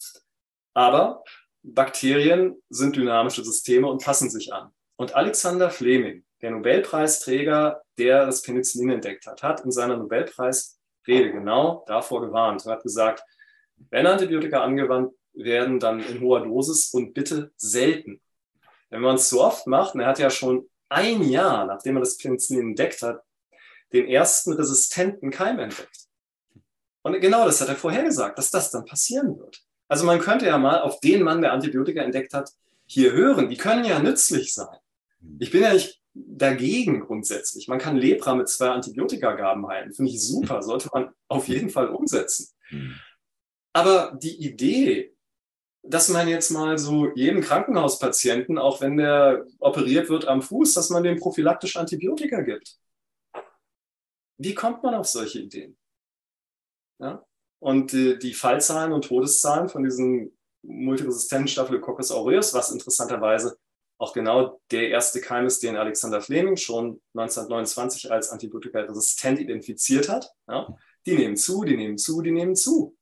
aber 0.72 1.22
Bakterien 1.62 2.60
sind 2.68 2.96
dynamische 2.96 3.44
Systeme 3.44 3.86
und 3.86 4.02
passen 4.02 4.28
sich 4.28 4.52
an. 4.52 4.72
Und 4.96 5.14
Alexander 5.14 5.70
Fleming, 5.70 6.24
der 6.40 6.50
Nobelpreisträger, 6.50 7.82
der 7.98 8.26
das 8.26 8.42
Penicillin 8.42 8.90
entdeckt 8.90 9.26
hat, 9.26 9.42
hat 9.42 9.60
in 9.60 9.70
seiner 9.70 9.96
Nobelpreis 9.96 10.78
Rede 11.06 11.32
genau 11.32 11.84
davor 11.86 12.20
gewarnt 12.20 12.64
und 12.64 12.72
hat 12.72 12.82
gesagt, 12.82 13.22
wenn 13.90 14.06
Antibiotika 14.06 14.62
angewandt 14.62 15.12
werden, 15.32 15.80
dann 15.80 16.00
in 16.00 16.20
hoher 16.20 16.44
Dosis 16.44 16.92
und 16.94 17.12
bitte 17.12 17.52
selten. 17.56 18.20
Wenn 18.90 19.00
man 19.00 19.16
es 19.16 19.28
zu 19.28 19.40
oft 19.40 19.66
macht, 19.66 19.94
und 19.94 20.00
er 20.00 20.06
hat 20.06 20.18
ja 20.18 20.30
schon 20.30 20.68
ein 20.88 21.22
Jahr, 21.22 21.66
nachdem 21.66 21.96
er 21.96 22.00
das 22.00 22.16
Penicillin 22.16 22.68
entdeckt 22.68 23.02
hat, 23.02 23.22
den 23.92 24.06
ersten 24.06 24.52
resistenten 24.52 25.30
Keim 25.30 25.58
entdeckt. 25.58 26.08
Und 27.02 27.20
genau 27.20 27.44
das 27.44 27.60
hat 27.60 27.68
er 27.68 27.76
vorhergesagt, 27.76 28.38
dass 28.38 28.50
das 28.50 28.70
dann 28.70 28.84
passieren 28.84 29.38
wird. 29.38 29.60
Also 29.88 30.06
man 30.06 30.20
könnte 30.20 30.46
ja 30.46 30.56
mal 30.58 30.80
auf 30.80 31.00
den 31.00 31.22
Mann, 31.22 31.42
der 31.42 31.52
Antibiotika 31.52 32.00
entdeckt 32.00 32.32
hat, 32.32 32.50
hier 32.86 33.12
hören. 33.12 33.50
Die 33.50 33.56
können 33.56 33.84
ja 33.84 33.98
nützlich 33.98 34.54
sein. 34.54 34.78
Ich 35.38 35.50
bin 35.50 35.62
ja 35.62 35.72
nicht 35.72 36.00
dagegen 36.14 37.00
grundsätzlich. 37.00 37.68
Man 37.68 37.78
kann 37.78 37.96
Lepra 37.96 38.34
mit 38.34 38.48
zwei 38.48 38.68
Antibiotikagaben 38.68 39.66
heilen. 39.66 39.92
Finde 39.92 40.12
ich 40.12 40.22
super, 40.22 40.62
sollte 40.62 40.88
man 40.92 41.12
auf 41.28 41.48
jeden 41.48 41.70
Fall 41.70 41.88
umsetzen. 41.88 42.48
Hm. 42.68 42.94
Aber 43.72 44.16
die 44.22 44.36
Idee, 44.44 45.16
dass 45.82 46.08
man 46.08 46.28
jetzt 46.28 46.50
mal 46.50 46.78
so 46.78 47.12
jedem 47.14 47.42
Krankenhauspatienten, 47.42 48.56
auch 48.56 48.80
wenn 48.80 48.96
der 48.96 49.44
operiert 49.58 50.08
wird 50.08 50.26
am 50.26 50.40
Fuß, 50.40 50.74
dass 50.74 50.90
man 50.90 51.02
dem 51.02 51.18
prophylaktisch 51.18 51.76
Antibiotika 51.76 52.40
gibt. 52.40 52.78
Wie 54.38 54.54
kommt 54.54 54.82
man 54.82 54.94
auf 54.94 55.06
solche 55.06 55.40
Ideen? 55.40 55.76
Ja? 57.00 57.24
Und 57.60 57.92
die, 57.92 58.18
die 58.18 58.34
Fallzahlen 58.34 58.92
und 58.92 59.06
Todeszahlen 59.06 59.68
von 59.68 59.82
diesen 59.82 60.36
multiresistenten 60.62 61.48
Staphylococcus 61.48 62.10
aureus, 62.10 62.54
was 62.54 62.70
interessanterweise 62.70 63.58
auch 63.98 64.12
genau 64.12 64.60
der 64.70 64.88
erste 64.88 65.20
Keim 65.20 65.46
ist, 65.46 65.62
den 65.62 65.76
Alexander 65.76 66.20
Fleming 66.20 66.56
schon 66.56 67.00
1929 67.14 68.10
als 68.10 68.30
antibiotikaresistent 68.30 69.40
identifiziert 69.40 70.08
hat. 70.08 70.30
Ja, 70.48 70.76
die 71.06 71.16
nehmen 71.16 71.36
zu, 71.36 71.64
die 71.64 71.76
nehmen 71.76 71.98
zu, 71.98 72.22
die 72.22 72.32
nehmen 72.32 72.56
zu. 72.56 72.96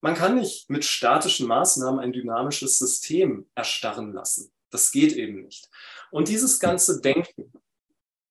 Man 0.00 0.14
kann 0.14 0.36
nicht 0.36 0.68
mit 0.68 0.84
statischen 0.84 1.46
Maßnahmen 1.46 2.00
ein 2.00 2.12
dynamisches 2.12 2.78
System 2.78 3.48
erstarren 3.54 4.12
lassen. 4.12 4.52
Das 4.70 4.90
geht 4.90 5.12
eben 5.12 5.42
nicht. 5.42 5.68
Und 6.10 6.28
dieses 6.28 6.58
ganze 6.58 7.00
Denken 7.00 7.52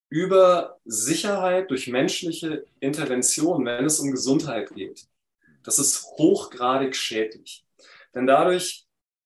über 0.09 0.79
Sicherheit 0.83 1.71
durch 1.71 1.87
menschliche 1.87 2.65
Intervention, 2.81 3.65
wenn 3.65 3.85
es 3.85 3.99
um 3.99 4.11
Gesundheit 4.11 4.73
geht, 4.75 5.07
das 5.63 5.79
ist 5.79 6.03
hochgradig 6.03 6.95
schädlich. 6.95 7.63
Denn 8.13 8.27
dadurch 8.27 8.85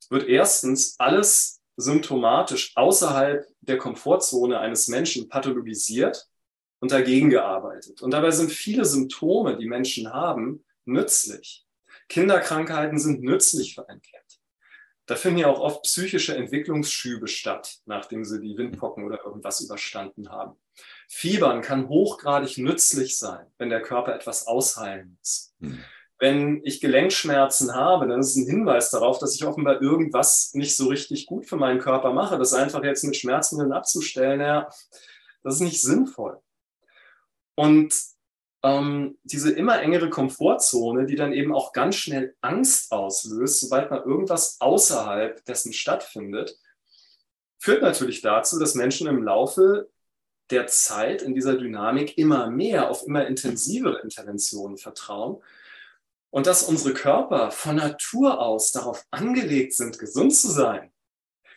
wird 0.10 0.28
erstens 0.28 0.96
alles 1.00 1.62
symptomatisch 1.78 2.72
außerhalb 2.76 3.48
der 3.62 3.78
Komfortzone 3.78 4.60
eines 4.60 4.88
Menschen 4.88 5.28
pathologisiert 5.30 6.28
und 6.80 6.92
dagegen 6.92 7.30
gearbeitet. 7.30 8.02
Und 8.02 8.12
dabei 8.12 8.32
sind 8.32 8.52
viele 8.52 8.86
Symptome, 8.86 9.58
die 9.58 9.68
Menschen 9.68 10.14
haben, 10.14 10.64
nützlich. 10.86 11.66
Kinderkrankheiten 12.10 13.00
sind 13.00 13.24
nützlich 13.24 13.76
für 13.76 13.90
ein 13.90 14.02
Kind. 14.02 14.22
da 15.08 15.16
finden 15.16 15.40
ja 15.40 15.48
auch 15.48 15.60
oft 15.60 15.84
psychische 15.84 16.36
Entwicklungsschübe 16.36 17.28
statt, 17.28 17.78
nachdem 17.86 18.26
sie 18.26 18.42
die 18.42 18.58
Windpocken 18.58 19.04
oder 19.04 19.24
irgendwas 19.24 19.62
überstanden 19.62 20.30
haben. 20.30 20.56
Fiebern 21.08 21.62
kann 21.62 21.88
hochgradig 21.90 22.58
nützlich 22.58 23.20
sein, 23.20 23.46
wenn 23.58 23.70
der 23.70 23.82
Körper 23.82 24.16
etwas 24.16 24.48
ausheilen 24.48 25.16
muss. 25.20 25.54
Mhm. 25.60 25.84
Wenn 26.18 26.62
ich 26.64 26.80
Gelenkschmerzen 26.80 27.76
habe, 27.76 28.08
dann 28.08 28.22
ist 28.22 28.32
es 28.32 28.36
ein 28.38 28.50
Hinweis 28.50 28.90
darauf, 28.90 29.20
dass 29.20 29.36
ich 29.36 29.46
offenbar 29.46 29.82
irgendwas 29.82 30.54
nicht 30.54 30.78
so 30.78 30.88
richtig 30.88 31.26
gut 31.26 31.46
für 31.46 31.58
meinen 31.58 31.80
Körper 31.80 32.14
mache. 32.14 32.38
Das 32.38 32.54
einfach 32.54 32.84
jetzt 32.84 33.04
mit 33.04 33.18
Schmerzmitteln 33.18 33.74
abzustellen, 33.74 34.40
ja, 34.40 34.70
das 35.44 35.56
ist 35.56 35.62
nicht 35.62 35.82
sinnvoll. 35.82 36.40
Und 37.56 37.94
ähm, 38.64 39.18
diese 39.24 39.52
immer 39.52 39.82
engere 39.82 40.10
Komfortzone, 40.10 41.06
die 41.06 41.16
dann 41.16 41.34
eben 41.34 41.54
auch 41.54 41.74
ganz 41.74 41.96
schnell 41.96 42.36
Angst 42.42 42.92
auslöst, 42.92 43.60
sobald 43.60 43.92
mal 43.92 44.02
irgendwas 44.02 44.60
außerhalb 44.60 45.44
dessen 45.46 45.74
stattfindet, 45.74 46.58
führt 47.60 47.82
natürlich 47.82 48.22
dazu, 48.22 48.58
dass 48.60 48.74
Menschen 48.74 49.08
im 49.08 49.24
Laufe 49.24 49.90
der 50.50 50.68
Zeit 50.68 51.22
in 51.22 51.34
dieser 51.34 51.58
Dynamik 51.58 52.18
immer 52.18 52.50
mehr 52.50 52.90
auf 52.90 53.06
immer 53.06 53.28
intensivere 53.28 54.02
Interventionen 54.02 54.78
vertrauen 54.78 55.42
und 56.36 56.48
dass 56.48 56.64
unsere 56.64 56.94
Körper 56.94 57.50
von 57.50 57.78
Natur 57.78 58.42
aus 58.42 58.74
darauf 58.74 59.06
angelegt 59.10 59.74
sind, 59.74 59.98
gesund 60.00 60.36
zu 60.36 60.52
sein. 60.52 60.92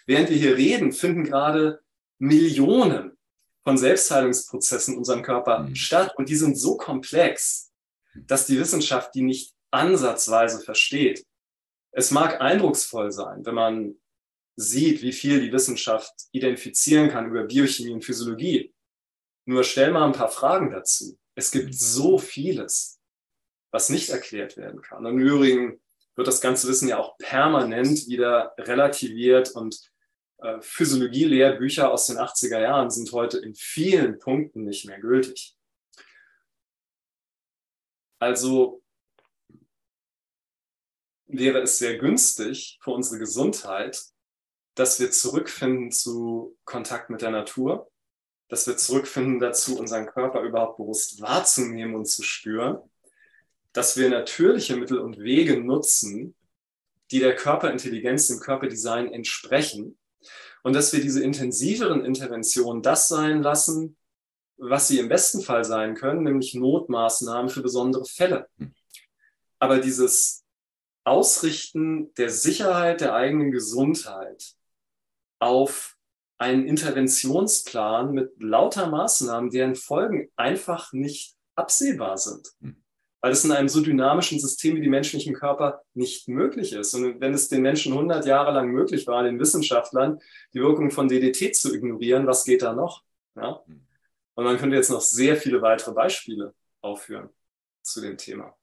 Während 0.06 0.30
wir 0.30 0.36
hier 0.36 0.56
reden, 0.56 0.92
finden 0.92 1.24
gerade 1.24 1.82
Millionen 2.20 3.18
von 3.64 3.76
Selbstheilungsprozessen 3.76 4.94
in 4.94 4.98
unserem 4.98 5.24
Körper 5.24 5.64
mhm. 5.64 5.74
statt. 5.74 6.14
Und 6.16 6.28
die 6.28 6.36
sind 6.36 6.56
so 6.56 6.76
komplex, 6.76 7.72
dass 8.14 8.46
die 8.46 8.56
Wissenschaft 8.60 9.16
die 9.16 9.22
nicht 9.22 9.52
ansatzweise 9.72 10.60
versteht. 10.60 11.26
Es 11.90 12.12
mag 12.12 12.40
eindrucksvoll 12.40 13.10
sein, 13.10 13.44
wenn 13.44 13.56
man 13.56 13.96
sieht, 14.54 15.02
wie 15.02 15.12
viel 15.12 15.40
die 15.40 15.52
Wissenschaft 15.52 16.14
identifizieren 16.30 17.10
kann 17.10 17.26
über 17.26 17.42
Biochemie 17.42 17.94
und 17.94 18.04
Physiologie. 18.04 18.72
Nur 19.44 19.64
stell 19.64 19.90
mal 19.90 20.06
ein 20.06 20.12
paar 20.12 20.30
Fragen 20.30 20.70
dazu. 20.70 21.18
Es 21.34 21.50
gibt 21.50 21.74
so 21.74 22.16
vieles, 22.16 22.97
was 23.70 23.90
nicht 23.90 24.10
erklärt 24.10 24.56
werden 24.56 24.82
kann. 24.82 25.04
Und 25.04 25.12
im 25.12 25.18
Übrigen 25.18 25.80
wird 26.14 26.26
das 26.26 26.40
ganze 26.40 26.68
Wissen 26.68 26.88
ja 26.88 26.98
auch 26.98 27.16
permanent 27.18 28.08
wieder 28.08 28.54
relativiert 28.58 29.50
und 29.52 29.80
äh, 30.38 30.60
Physiologie-Lehrbücher 30.60 31.90
aus 31.90 32.06
den 32.06 32.16
80er 32.16 32.60
Jahren 32.60 32.90
sind 32.90 33.12
heute 33.12 33.38
in 33.38 33.54
vielen 33.54 34.18
Punkten 34.18 34.64
nicht 34.64 34.86
mehr 34.86 35.00
gültig. 35.00 35.56
Also 38.20 38.82
wäre 41.26 41.60
es 41.60 41.78
sehr 41.78 41.98
günstig 41.98 42.78
für 42.82 42.90
unsere 42.90 43.18
Gesundheit, 43.18 44.02
dass 44.74 44.98
wir 44.98 45.10
zurückfinden 45.10 45.92
zu 45.92 46.56
Kontakt 46.64 47.10
mit 47.10 47.22
der 47.22 47.30
Natur, 47.30 47.90
dass 48.48 48.66
wir 48.66 48.76
zurückfinden 48.76 49.38
dazu, 49.38 49.78
unseren 49.78 50.06
Körper 50.06 50.42
überhaupt 50.42 50.78
bewusst 50.78 51.20
wahrzunehmen 51.20 51.94
und 51.94 52.06
zu 52.06 52.22
spüren, 52.22 52.78
dass 53.78 53.96
wir 53.96 54.10
natürliche 54.10 54.74
Mittel 54.76 54.98
und 54.98 55.20
Wege 55.20 55.60
nutzen, 55.60 56.34
die 57.12 57.20
der 57.20 57.36
Körperintelligenz, 57.36 58.26
dem 58.26 58.40
Körperdesign 58.40 59.12
entsprechen 59.12 59.96
und 60.64 60.74
dass 60.74 60.92
wir 60.92 61.00
diese 61.00 61.22
intensiveren 61.22 62.04
Interventionen 62.04 62.82
das 62.82 63.06
sein 63.06 63.40
lassen, 63.40 63.96
was 64.56 64.88
sie 64.88 64.98
im 64.98 65.08
besten 65.08 65.42
Fall 65.42 65.62
sein 65.62 65.94
können, 65.94 66.24
nämlich 66.24 66.54
Notmaßnahmen 66.54 67.48
für 67.48 67.62
besondere 67.62 68.04
Fälle. 68.04 68.48
Aber 69.60 69.78
dieses 69.78 70.42
Ausrichten 71.04 72.12
der 72.14 72.30
Sicherheit 72.30 73.00
der 73.00 73.14
eigenen 73.14 73.52
Gesundheit 73.52 74.56
auf 75.38 75.96
einen 76.36 76.66
Interventionsplan 76.66 78.10
mit 78.10 78.32
lauter 78.42 78.88
Maßnahmen, 78.88 79.50
deren 79.50 79.76
Folgen 79.76 80.32
einfach 80.34 80.92
nicht 80.92 81.36
absehbar 81.54 82.18
sind. 82.18 82.48
Hm 83.18 83.28
weil 83.28 83.32
es 83.32 83.44
in 83.44 83.52
einem 83.52 83.68
so 83.68 83.80
dynamischen 83.80 84.38
System 84.38 84.76
wie 84.76 84.80
dem 84.80 84.90
menschlichen 84.90 85.34
Körper 85.34 85.82
nicht 85.94 86.28
möglich 86.28 86.72
ist. 86.72 86.94
Und 86.94 87.20
wenn 87.20 87.34
es 87.34 87.48
den 87.48 87.62
Menschen 87.62 87.92
100 87.92 88.26
Jahre 88.26 88.52
lang 88.52 88.70
möglich 88.70 89.06
war, 89.06 89.22
den 89.22 89.40
Wissenschaftlern 89.40 90.20
die 90.54 90.60
Wirkung 90.60 90.90
von 90.90 91.08
DDT 91.08 91.54
zu 91.54 91.74
ignorieren, 91.74 92.26
was 92.26 92.44
geht 92.44 92.62
da 92.62 92.72
noch? 92.72 93.02
Ja? 93.34 93.60
Und 94.34 94.44
man 94.44 94.56
könnte 94.56 94.76
jetzt 94.76 94.90
noch 94.90 95.00
sehr 95.00 95.36
viele 95.36 95.62
weitere 95.62 95.92
Beispiele 95.92 96.54
aufführen 96.80 97.28
zu 97.82 98.00
dem 98.00 98.16
Thema. 98.16 98.56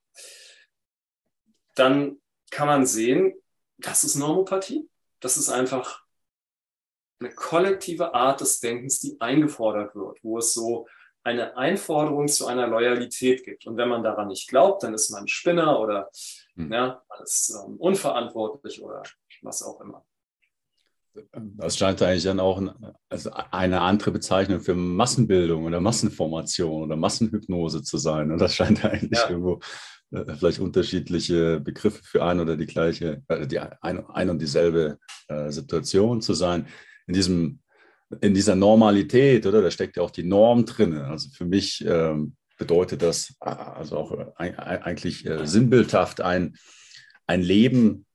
Dann 1.76 2.22
kann 2.50 2.68
man 2.68 2.86
sehen, 2.86 3.34
das 3.78 4.06
ist 4.06 4.16
Normopathie. 4.16 4.90
Das 5.20 5.36
ist 5.36 5.50
einfach 5.50 6.06
eine 7.20 7.32
kollektive 7.32 8.14
Art 8.14 8.40
des 8.40 8.62
Denkens, 8.62 9.00
die 9.00 9.20
eingefordert 9.20 9.96
wird, 9.96 10.24
wo 10.24 10.38
es 10.38 10.54
so 10.54 10.88
eine 11.26 11.58
Einforderung 11.58 12.28
zu 12.28 12.46
einer 12.46 12.68
Loyalität 12.68 13.44
gibt. 13.44 13.66
Und 13.66 13.78
wenn 13.78 13.90
man 13.90 14.04
daran 14.04 14.28
nicht 14.28 14.48
glaubt, 14.48 14.84
dann 14.84 14.94
ist 14.94 15.10
man 15.10 15.28
Spinner 15.28 15.80
oder 15.80 16.10
hm. 16.56 16.72
ja, 16.72 17.02
man 17.10 17.24
ist 17.24 17.50
ähm, 17.50 17.78
unverantwortlich 17.78 18.82
oder 18.82 19.02
was 19.42 19.64
auch 19.64 19.82
immer. 19.82 20.06
Das 21.34 21.78
scheint 21.78 22.02
eigentlich 22.02 22.26
dann 22.26 22.42
auch 22.42 22.62
also 23.10 23.32
eine 23.52 23.82
andere 23.82 24.12
Bezeichnung 24.12 24.60
für 24.60 24.76
Massenbildung 24.76 25.64
oder 25.64 25.80
Massenformation 25.80 26.84
oder 26.84 26.96
Massenhypnose 26.98 27.84
zu 27.84 27.98
sein. 27.98 28.32
Und 28.32 28.40
das 28.40 28.54
scheint 28.54 28.84
eigentlich 28.86 29.20
ja. 29.20 29.30
irgendwo 29.30 29.62
äh, 30.12 30.36
vielleicht 30.36 30.60
unterschiedliche 30.60 31.60
Begriffe 31.60 32.04
für 32.04 32.24
ein 32.24 32.40
oder 32.40 32.56
die 32.58 32.66
gleiche, 32.66 33.24
äh, 33.30 33.48
die 33.48 33.60
ein, 33.60 34.06
ein 34.10 34.30
und 34.30 34.40
dieselbe 34.40 35.00
äh, 35.30 35.50
Situation 35.50 36.22
zu 36.22 36.34
sein. 36.34 36.68
In 37.08 37.14
diesem 37.14 37.62
in 38.22 38.34
dieser 38.34 38.56
Normalität, 38.56 39.46
oder? 39.46 39.62
Da 39.62 39.72
steckt 39.72 39.98
ja 39.98 40.04
auch 40.04 40.12
die 40.12 40.24
Norm 40.24 40.66
drin. 40.66 40.94
Also 40.98 41.30
für 41.30 41.46
mich 41.46 41.84
ähm, 41.88 42.36
bedeutet 42.58 43.02
das 43.02 43.36
äh, 43.42 43.50
also 43.50 43.98
auch 43.98 44.12
äh, 44.12 44.54
eigentlich 44.58 45.26
äh, 45.26 45.46
sinnbildhaft 45.46 46.22
ein, 46.22 46.56
ein 47.28 47.42
Leben 47.42 48.06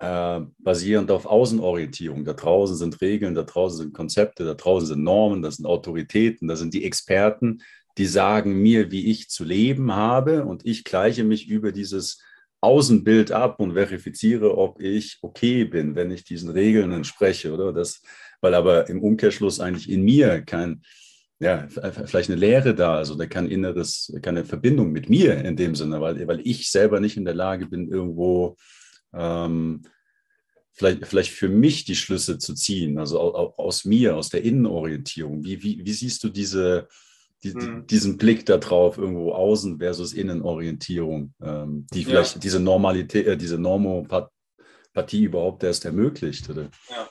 äh, 0.00 0.40
basierend 0.58 1.10
auf 1.10 1.26
Außenorientierung. 1.26 2.24
Da 2.24 2.32
draußen 2.32 2.76
sind 2.76 3.00
Regeln, 3.00 3.34
da 3.34 3.42
draußen 3.42 3.78
sind 3.78 3.94
Konzepte, 3.94 4.44
da 4.44 4.54
draußen 4.54 4.88
sind 4.88 5.02
Normen, 5.02 5.42
da 5.42 5.50
sind 5.50 5.66
Autoritäten, 5.66 6.48
da 6.48 6.56
sind 6.56 6.74
die 6.74 6.84
Experten, 6.84 7.62
die 7.98 8.06
sagen 8.06 8.60
mir, 8.60 8.90
wie 8.90 9.10
ich 9.10 9.28
zu 9.28 9.44
leben 9.44 9.94
habe 9.94 10.44
und 10.44 10.66
ich 10.66 10.84
gleiche 10.84 11.24
mich 11.24 11.48
über 11.48 11.70
dieses 11.70 12.20
Außenbild 12.60 13.30
ab 13.30 13.60
und 13.60 13.74
verifiziere, 13.74 14.56
ob 14.56 14.80
ich 14.80 15.18
okay 15.20 15.64
bin, 15.64 15.94
wenn 15.94 16.10
ich 16.10 16.24
diesen 16.24 16.48
Regeln 16.48 16.92
entspreche, 16.92 17.52
oder? 17.52 17.74
Das, 17.74 18.00
weil 18.44 18.54
aber 18.54 18.90
im 18.90 19.02
Umkehrschluss 19.02 19.58
eigentlich 19.58 19.88
in 19.90 20.02
mir 20.02 20.42
kein, 20.42 20.82
ja, 21.40 21.66
vielleicht 21.68 22.28
eine 22.28 22.38
Lehre 22.38 22.74
da 22.74 23.00
ist 23.00 23.10
oder 23.10 23.26
kein 23.26 23.48
inneres, 23.48 24.12
keine 24.20 24.44
Verbindung 24.44 24.92
mit 24.92 25.08
mir 25.08 25.42
in 25.42 25.56
dem 25.56 25.74
Sinne, 25.74 26.02
weil, 26.02 26.28
weil 26.28 26.42
ich 26.44 26.70
selber 26.70 27.00
nicht 27.00 27.16
in 27.16 27.24
der 27.24 27.34
Lage 27.34 27.66
bin, 27.66 27.88
irgendwo 27.88 28.56
ähm, 29.14 29.82
vielleicht, 30.72 31.06
vielleicht 31.06 31.32
für 31.32 31.48
mich 31.48 31.86
die 31.86 31.96
Schlüsse 31.96 32.36
zu 32.36 32.52
ziehen, 32.52 32.98
also 32.98 33.18
aus 33.18 33.86
mir, 33.86 34.14
aus 34.14 34.28
der 34.28 34.44
Innenorientierung. 34.44 35.42
Wie, 35.42 35.62
wie, 35.62 35.80
wie 35.82 35.92
siehst 35.92 36.22
du 36.22 36.28
diese, 36.28 36.86
die, 37.44 37.54
hm. 37.54 37.86
diesen 37.86 38.18
Blick 38.18 38.44
darauf, 38.44 38.98
irgendwo 38.98 39.32
außen 39.32 39.78
versus 39.78 40.12
Innenorientierung, 40.12 41.32
ähm, 41.42 41.86
die 41.94 42.04
vielleicht 42.04 42.34
ja. 42.34 42.40
diese 42.40 42.60
Normalität, 42.60 43.26
äh, 43.26 43.36
diese 43.38 43.56
Normopathie 43.56 45.24
überhaupt 45.24 45.62
erst 45.62 45.86
ermöglicht? 45.86 46.50
Oder? 46.50 46.70
Ja. 46.90 47.08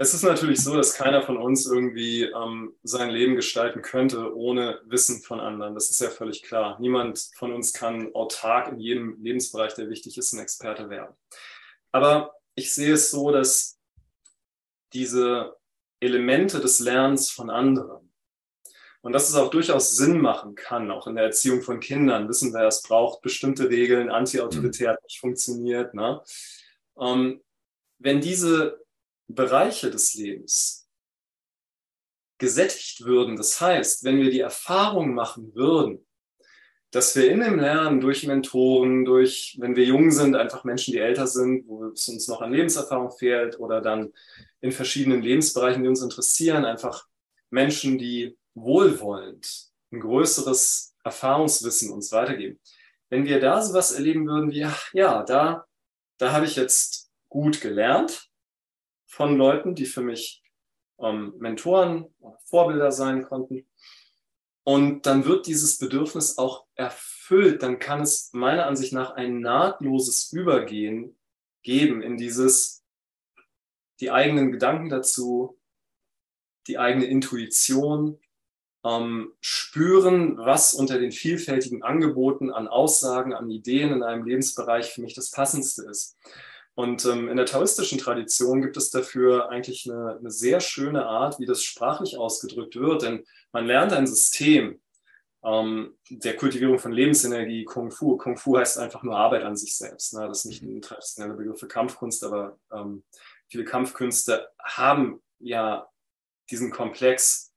Es 0.00 0.14
ist 0.14 0.22
natürlich 0.22 0.62
so, 0.62 0.76
dass 0.76 0.94
keiner 0.94 1.22
von 1.22 1.36
uns 1.36 1.66
irgendwie 1.66 2.22
ähm, 2.22 2.72
sein 2.84 3.10
Leben 3.10 3.34
gestalten 3.34 3.82
könnte 3.82 4.32
ohne 4.36 4.80
Wissen 4.84 5.22
von 5.22 5.40
anderen. 5.40 5.74
Das 5.74 5.90
ist 5.90 6.00
ja 6.00 6.08
völlig 6.08 6.44
klar. 6.44 6.78
Niemand 6.78 7.30
von 7.34 7.52
uns 7.52 7.72
kann 7.72 8.14
autark 8.14 8.68
in 8.68 8.78
jedem 8.78 9.20
Lebensbereich, 9.20 9.74
der 9.74 9.90
wichtig 9.90 10.16
ist, 10.16 10.32
ein 10.32 10.38
Experte 10.38 10.88
werden. 10.88 11.16
Aber 11.90 12.32
ich 12.54 12.72
sehe 12.72 12.92
es 12.92 13.10
so, 13.10 13.32
dass 13.32 13.80
diese 14.92 15.56
Elemente 15.98 16.60
des 16.60 16.78
Lernens 16.78 17.32
von 17.32 17.50
anderen 17.50 18.08
und 19.00 19.12
dass 19.12 19.28
es 19.28 19.34
auch 19.34 19.50
durchaus 19.50 19.96
Sinn 19.96 20.20
machen 20.20 20.54
kann, 20.54 20.92
auch 20.92 21.08
in 21.08 21.16
der 21.16 21.24
Erziehung 21.24 21.60
von 21.60 21.80
Kindern, 21.80 22.28
wissen 22.28 22.52
wir, 22.52 22.68
es 22.68 22.82
braucht 22.82 23.20
bestimmte 23.20 23.68
Regeln, 23.68 24.10
anti-autoritär 24.10 24.90
hat 24.90 25.02
nicht 25.02 25.18
funktioniert. 25.18 25.92
Ne? 25.94 26.22
Ähm, 27.00 27.42
wenn 27.98 28.20
diese 28.20 28.78
Bereiche 29.28 29.90
des 29.90 30.14
Lebens 30.14 30.88
gesättigt 32.38 33.04
würden. 33.04 33.36
Das 33.36 33.60
heißt, 33.60 34.04
wenn 34.04 34.18
wir 34.18 34.30
die 34.30 34.40
Erfahrung 34.40 35.14
machen 35.14 35.54
würden, 35.54 36.04
dass 36.90 37.14
wir 37.14 37.30
in 37.30 37.40
dem 37.40 37.58
Lernen 37.58 38.00
durch 38.00 38.26
Mentoren, 38.26 39.04
durch, 39.04 39.56
wenn 39.60 39.76
wir 39.76 39.84
jung 39.84 40.10
sind, 40.10 40.34
einfach 40.34 40.64
Menschen, 40.64 40.92
die 40.92 40.98
älter 40.98 41.26
sind, 41.26 41.68
wo 41.68 41.86
es 41.86 42.08
uns 42.08 42.28
noch 42.28 42.40
an 42.40 42.52
Lebenserfahrung 42.52 43.10
fehlt 43.10 43.58
oder 43.58 43.82
dann 43.82 44.12
in 44.60 44.72
verschiedenen 44.72 45.20
Lebensbereichen, 45.20 45.82
die 45.82 45.88
uns 45.88 46.00
interessieren, 46.00 46.64
einfach 46.64 47.06
Menschen, 47.50 47.98
die 47.98 48.38
wohlwollend 48.54 49.68
ein 49.92 50.00
größeres 50.00 50.94
Erfahrungswissen 51.04 51.92
uns 51.92 52.10
weitergeben. 52.12 52.58
Wenn 53.10 53.24
wir 53.24 53.40
da 53.40 53.62
sowas 53.62 53.92
erleben 53.92 54.26
würden 54.26 54.50
wie, 54.50 54.66
ja, 54.92 55.22
da, 55.24 55.66
da 56.18 56.32
habe 56.32 56.46
ich 56.46 56.56
jetzt 56.56 57.10
gut 57.28 57.60
gelernt, 57.60 58.27
von 59.08 59.36
Leuten, 59.36 59.74
die 59.74 59.86
für 59.86 60.02
mich 60.02 60.42
ähm, 61.00 61.34
Mentoren, 61.38 62.06
Vorbilder 62.44 62.92
sein 62.92 63.24
konnten. 63.24 63.66
Und 64.64 65.06
dann 65.06 65.24
wird 65.24 65.46
dieses 65.46 65.78
Bedürfnis 65.78 66.36
auch 66.36 66.66
erfüllt. 66.74 67.62
Dann 67.62 67.78
kann 67.78 68.02
es 68.02 68.30
meiner 68.32 68.66
Ansicht 68.66 68.92
nach 68.92 69.12
ein 69.12 69.40
nahtloses 69.40 70.30
Übergehen 70.30 71.18
geben 71.62 72.02
in 72.02 72.18
dieses, 72.18 72.84
die 74.00 74.10
eigenen 74.10 74.52
Gedanken 74.52 74.90
dazu, 74.90 75.58
die 76.66 76.78
eigene 76.78 77.06
Intuition, 77.06 78.20
ähm, 78.84 79.32
spüren, 79.40 80.36
was 80.36 80.74
unter 80.74 80.98
den 80.98 81.12
vielfältigen 81.12 81.82
Angeboten 81.82 82.50
an 82.50 82.68
Aussagen, 82.68 83.32
an 83.32 83.50
Ideen 83.50 83.92
in 83.92 84.02
einem 84.02 84.24
Lebensbereich 84.24 84.92
für 84.92 85.00
mich 85.00 85.14
das 85.14 85.30
Passendste 85.30 85.84
ist. 85.84 86.16
Und 86.78 87.04
ähm, 87.06 87.28
in 87.28 87.36
der 87.36 87.46
taoistischen 87.46 87.98
Tradition 87.98 88.62
gibt 88.62 88.76
es 88.76 88.90
dafür 88.90 89.50
eigentlich 89.50 89.90
eine, 89.90 90.16
eine, 90.16 90.30
sehr 90.30 90.60
schöne 90.60 91.06
Art, 91.06 91.40
wie 91.40 91.44
das 91.44 91.64
sprachlich 91.64 92.16
ausgedrückt 92.16 92.76
wird. 92.76 93.02
Denn 93.02 93.24
man 93.50 93.66
lernt 93.66 93.92
ein 93.92 94.06
System 94.06 94.80
ähm, 95.42 95.98
der 96.08 96.36
Kultivierung 96.36 96.78
von 96.78 96.92
Lebensenergie, 96.92 97.64
Kung 97.64 97.90
Fu. 97.90 98.16
Kung 98.16 98.36
Fu 98.36 98.56
heißt 98.56 98.78
einfach 98.78 99.02
nur 99.02 99.16
Arbeit 99.16 99.42
an 99.42 99.56
sich 99.56 99.76
selbst. 99.76 100.14
Ne? 100.14 100.28
Das 100.28 100.44
ist 100.44 100.44
nicht 100.44 100.62
ein 100.62 100.80
traditioneller 100.80 101.34
Begriff 101.34 101.58
für 101.58 101.66
Kampfkunst, 101.66 102.22
aber 102.22 102.60
ähm, 102.72 103.02
viele 103.48 103.64
Kampfkünste 103.64 104.46
haben 104.62 105.20
ja 105.40 105.88
diesen 106.48 106.70
Komplex 106.70 107.52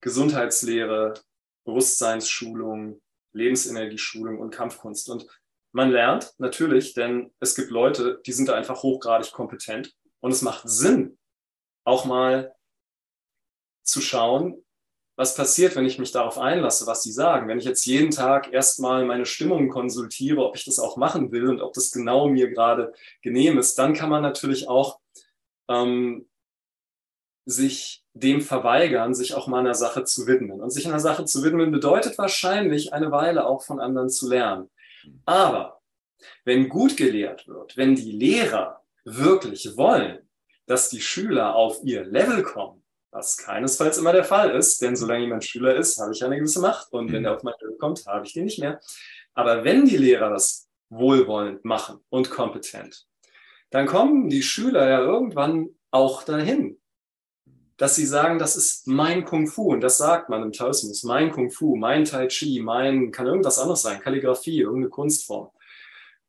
Gesundheitslehre, 0.00 1.14
Bewusstseinsschulung, 1.64 3.00
Lebensenergieschulung 3.34 4.40
und 4.40 4.52
Kampfkunst. 4.52 5.10
Und 5.10 5.28
man 5.72 5.90
lernt 5.90 6.34
natürlich, 6.38 6.94
denn 6.94 7.32
es 7.40 7.54
gibt 7.54 7.70
Leute, 7.70 8.20
die 8.26 8.32
sind 8.32 8.48
da 8.48 8.54
einfach 8.54 8.82
hochgradig 8.82 9.32
kompetent. 9.32 9.94
Und 10.20 10.32
es 10.32 10.42
macht 10.42 10.68
Sinn, 10.68 11.18
auch 11.84 12.04
mal 12.04 12.54
zu 13.82 14.00
schauen, 14.00 14.62
was 15.16 15.34
passiert, 15.34 15.76
wenn 15.76 15.84
ich 15.84 15.98
mich 15.98 16.12
darauf 16.12 16.38
einlasse, 16.38 16.86
was 16.86 17.02
sie 17.02 17.12
sagen. 17.12 17.48
Wenn 17.48 17.58
ich 17.58 17.64
jetzt 17.64 17.84
jeden 17.84 18.10
Tag 18.10 18.52
erstmal 18.52 19.04
meine 19.04 19.26
Stimmung 19.26 19.68
konsultiere, 19.68 20.44
ob 20.44 20.56
ich 20.56 20.64
das 20.64 20.78
auch 20.78 20.96
machen 20.96 21.32
will 21.32 21.48
und 21.48 21.60
ob 21.60 21.72
das 21.74 21.90
genau 21.90 22.28
mir 22.28 22.50
gerade 22.50 22.92
genehm 23.20 23.58
ist, 23.58 23.78
dann 23.78 23.94
kann 23.94 24.10
man 24.10 24.22
natürlich 24.22 24.68
auch 24.68 25.00
ähm, 25.68 26.28
sich 27.44 28.04
dem 28.14 28.40
verweigern, 28.40 29.14
sich 29.14 29.34
auch 29.34 29.48
mal 29.48 29.60
einer 29.60 29.74
Sache 29.74 30.04
zu 30.04 30.26
widmen. 30.26 30.60
Und 30.60 30.70
sich 30.70 30.86
einer 30.86 31.00
Sache 31.00 31.24
zu 31.24 31.42
widmen 31.42 31.72
bedeutet 31.72 32.16
wahrscheinlich 32.18 32.92
eine 32.92 33.10
Weile 33.10 33.46
auch 33.46 33.62
von 33.62 33.80
anderen 33.80 34.08
zu 34.08 34.28
lernen. 34.28 34.70
Aber 35.24 35.80
wenn 36.44 36.68
gut 36.68 36.96
gelehrt 36.96 37.48
wird, 37.48 37.76
wenn 37.76 37.94
die 37.94 38.12
Lehrer 38.12 38.82
wirklich 39.04 39.76
wollen, 39.76 40.28
dass 40.66 40.88
die 40.88 41.00
Schüler 41.00 41.54
auf 41.54 41.80
ihr 41.82 42.04
Level 42.04 42.42
kommen, 42.42 42.82
was 43.10 43.36
keinesfalls 43.36 43.98
immer 43.98 44.12
der 44.12 44.24
Fall 44.24 44.50
ist, 44.50 44.80
denn 44.80 44.96
solange 44.96 45.24
jemand 45.24 45.44
Schüler 45.44 45.76
ist, 45.76 45.98
habe 45.98 46.12
ich 46.12 46.24
eine 46.24 46.36
gewisse 46.36 46.60
Macht 46.60 46.92
und 46.92 47.12
wenn 47.12 47.24
er 47.24 47.36
auf 47.36 47.42
mein 47.42 47.54
Level 47.60 47.76
kommt, 47.76 48.06
habe 48.06 48.26
ich 48.26 48.32
den 48.32 48.44
nicht 48.44 48.58
mehr. 48.58 48.80
Aber 49.34 49.64
wenn 49.64 49.84
die 49.84 49.98
Lehrer 49.98 50.30
das 50.30 50.68
wohlwollend 50.88 51.64
machen 51.64 52.00
und 52.08 52.30
kompetent, 52.30 53.06
dann 53.70 53.86
kommen 53.86 54.28
die 54.28 54.42
Schüler 54.42 54.88
ja 54.88 55.00
irgendwann 55.00 55.70
auch 55.90 56.22
dahin, 56.22 56.80
dass 57.76 57.96
sie 57.96 58.06
sagen, 58.06 58.38
das 58.38 58.56
ist 58.56 58.86
mein 58.86 59.24
Kung 59.24 59.46
Fu. 59.46 59.72
Und 59.72 59.80
das 59.80 59.98
sagt 59.98 60.28
man 60.28 60.42
im 60.42 60.52
Taoismus, 60.52 61.02
mein 61.02 61.30
Kung 61.30 61.50
Fu, 61.50 61.76
mein 61.76 62.04
Tai 62.04 62.26
Chi, 62.28 62.60
mein, 62.60 63.10
kann 63.10 63.26
irgendwas 63.26 63.58
anderes 63.58 63.82
sein, 63.82 64.00
Kalligrafie, 64.00 64.60
irgendeine 64.60 64.90
Kunstform. 64.90 65.50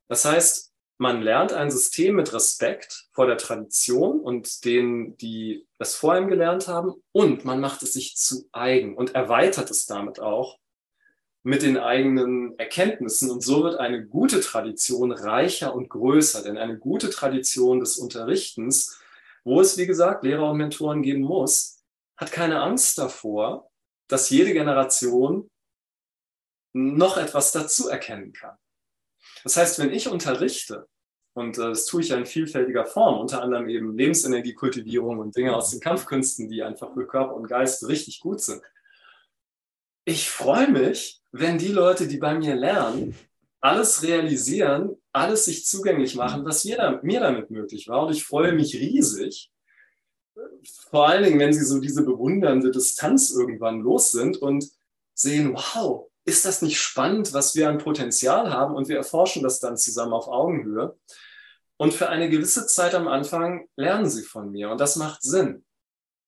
Das 0.07 0.25
heißt, 0.25 0.73
man 0.97 1.21
lernt 1.21 1.53
ein 1.53 1.71
System 1.71 2.15
mit 2.15 2.33
Respekt 2.33 3.07
vor 3.11 3.25
der 3.25 3.37
Tradition 3.37 4.19
und 4.19 4.63
denen, 4.63 5.17
die 5.17 5.67
es 5.79 5.95
vor 5.95 6.17
ihm 6.17 6.27
gelernt 6.27 6.67
haben. 6.67 6.93
Und 7.11 7.45
man 7.45 7.59
macht 7.59 7.83
es 7.83 7.93
sich 7.93 8.15
zu 8.15 8.47
eigen 8.51 8.95
und 8.95 9.15
erweitert 9.15 9.69
es 9.71 9.85
damit 9.85 10.19
auch 10.19 10.59
mit 11.41 11.61
den 11.61 11.77
eigenen 11.77 12.57
Erkenntnissen. 12.57 13.29
Und 13.29 13.43
so 13.43 13.63
wird 13.63 13.79
eine 13.79 14.05
gute 14.05 14.39
Tradition 14.39 15.11
reicher 15.11 15.75
und 15.75 15.89
größer, 15.89 16.41
denn 16.43 16.57
eine 16.57 16.77
gute 16.77 17.09
Tradition 17.09 17.79
des 17.79 17.97
Unterrichtens 17.97 18.99
wo 19.43 19.61
es, 19.61 19.77
wie 19.77 19.87
gesagt, 19.87 20.23
Lehrer 20.23 20.51
und 20.51 20.57
Mentoren 20.57 21.01
geben 21.01 21.21
muss, 21.21 21.83
hat 22.17 22.31
keine 22.31 22.61
Angst 22.61 22.97
davor, 22.97 23.69
dass 24.07 24.29
jede 24.29 24.53
Generation 24.53 25.49
noch 26.73 27.17
etwas 27.17 27.51
dazu 27.51 27.89
erkennen 27.89 28.33
kann. 28.33 28.57
Das 29.43 29.57
heißt, 29.57 29.79
wenn 29.79 29.91
ich 29.91 30.07
unterrichte, 30.07 30.87
und 31.33 31.57
äh, 31.57 31.69
das 31.69 31.85
tue 31.85 32.01
ich 32.01 32.09
ja 32.09 32.17
in 32.17 32.25
vielfältiger 32.25 32.85
Form, 32.85 33.19
unter 33.19 33.41
anderem 33.41 33.67
eben 33.69 33.97
Lebensenergiekultivierung 33.97 35.19
und 35.19 35.35
Dinge 35.35 35.55
aus 35.55 35.71
den 35.71 35.79
Kampfkünsten, 35.79 36.49
die 36.49 36.63
einfach 36.63 36.93
für 36.93 37.07
Körper 37.07 37.35
und 37.35 37.47
Geist 37.47 37.87
richtig 37.87 38.19
gut 38.19 38.41
sind. 38.41 38.61
Ich 40.05 40.29
freue 40.29 40.69
mich, 40.69 41.21
wenn 41.31 41.57
die 41.57 41.69
Leute, 41.69 42.07
die 42.07 42.17
bei 42.17 42.35
mir 42.35 42.55
lernen, 42.55 43.17
alles 43.61 44.03
realisieren, 44.03 45.01
alles 45.13 45.45
sich 45.45 45.65
zugänglich 45.65 46.15
machen, 46.15 46.43
was 46.43 46.65
mir, 46.65 46.99
mir 47.03 47.19
damit 47.19 47.51
möglich 47.51 47.87
war. 47.87 48.05
Und 48.05 48.13
ich 48.13 48.25
freue 48.25 48.53
mich 48.53 48.75
riesig, 48.75 49.51
vor 50.89 51.07
allen 51.07 51.23
Dingen, 51.23 51.39
wenn 51.39 51.53
sie 51.53 51.63
so 51.63 51.79
diese 51.79 52.03
bewundernde 52.03 52.71
Distanz 52.71 53.31
irgendwann 53.31 53.81
los 53.81 54.11
sind 54.11 54.37
und 54.37 54.67
sehen, 55.13 55.53
wow, 55.53 56.09
ist 56.25 56.45
das 56.45 56.61
nicht 56.61 56.79
spannend, 56.79 57.33
was 57.33 57.55
wir 57.55 57.69
an 57.69 57.77
Potenzial 57.77 58.51
haben 58.51 58.75
und 58.75 58.87
wir 58.87 58.97
erforschen 58.97 59.43
das 59.43 59.59
dann 59.59 59.77
zusammen 59.77 60.13
auf 60.13 60.27
Augenhöhe. 60.27 60.97
Und 61.77 61.93
für 61.93 62.09
eine 62.09 62.29
gewisse 62.29 62.65
Zeit 62.65 62.95
am 62.95 63.07
Anfang 63.07 63.67
lernen 63.75 64.09
sie 64.09 64.23
von 64.23 64.51
mir 64.51 64.71
und 64.71 64.81
das 64.81 64.95
macht 64.95 65.21
Sinn. 65.21 65.65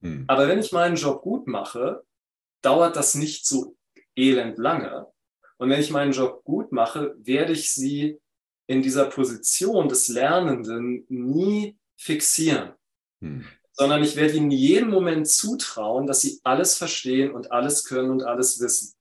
Hm. 0.01 0.25
Aber 0.27 0.47
wenn 0.47 0.59
ich 0.59 0.71
meinen 0.71 0.95
Job 0.95 1.21
gut 1.21 1.47
mache, 1.47 2.03
dauert 2.61 2.95
das 2.95 3.15
nicht 3.15 3.47
so 3.47 3.75
elend 4.15 4.57
lange, 4.57 5.07
und 5.57 5.69
wenn 5.69 5.79
ich 5.79 5.91
meinen 5.91 6.11
Job 6.11 6.43
gut 6.43 6.71
mache, 6.71 7.15
werde 7.17 7.53
ich 7.53 7.73
sie 7.73 8.19
in 8.67 8.81
dieser 8.81 9.05
Position 9.05 9.89
des 9.89 10.07
Lernenden 10.07 11.05
nie 11.09 11.77
fixieren, 11.97 12.73
hm. 13.21 13.45
sondern 13.71 14.03
ich 14.03 14.15
werde 14.15 14.33
ihnen 14.33 14.51
jeden 14.51 14.89
Moment 14.89 15.27
zutrauen, 15.27 16.07
dass 16.07 16.21
sie 16.21 16.39
alles 16.43 16.77
verstehen 16.77 17.31
und 17.31 17.51
alles 17.51 17.85
können 17.85 18.09
und 18.09 18.23
alles 18.23 18.59
wissen. 18.59 18.95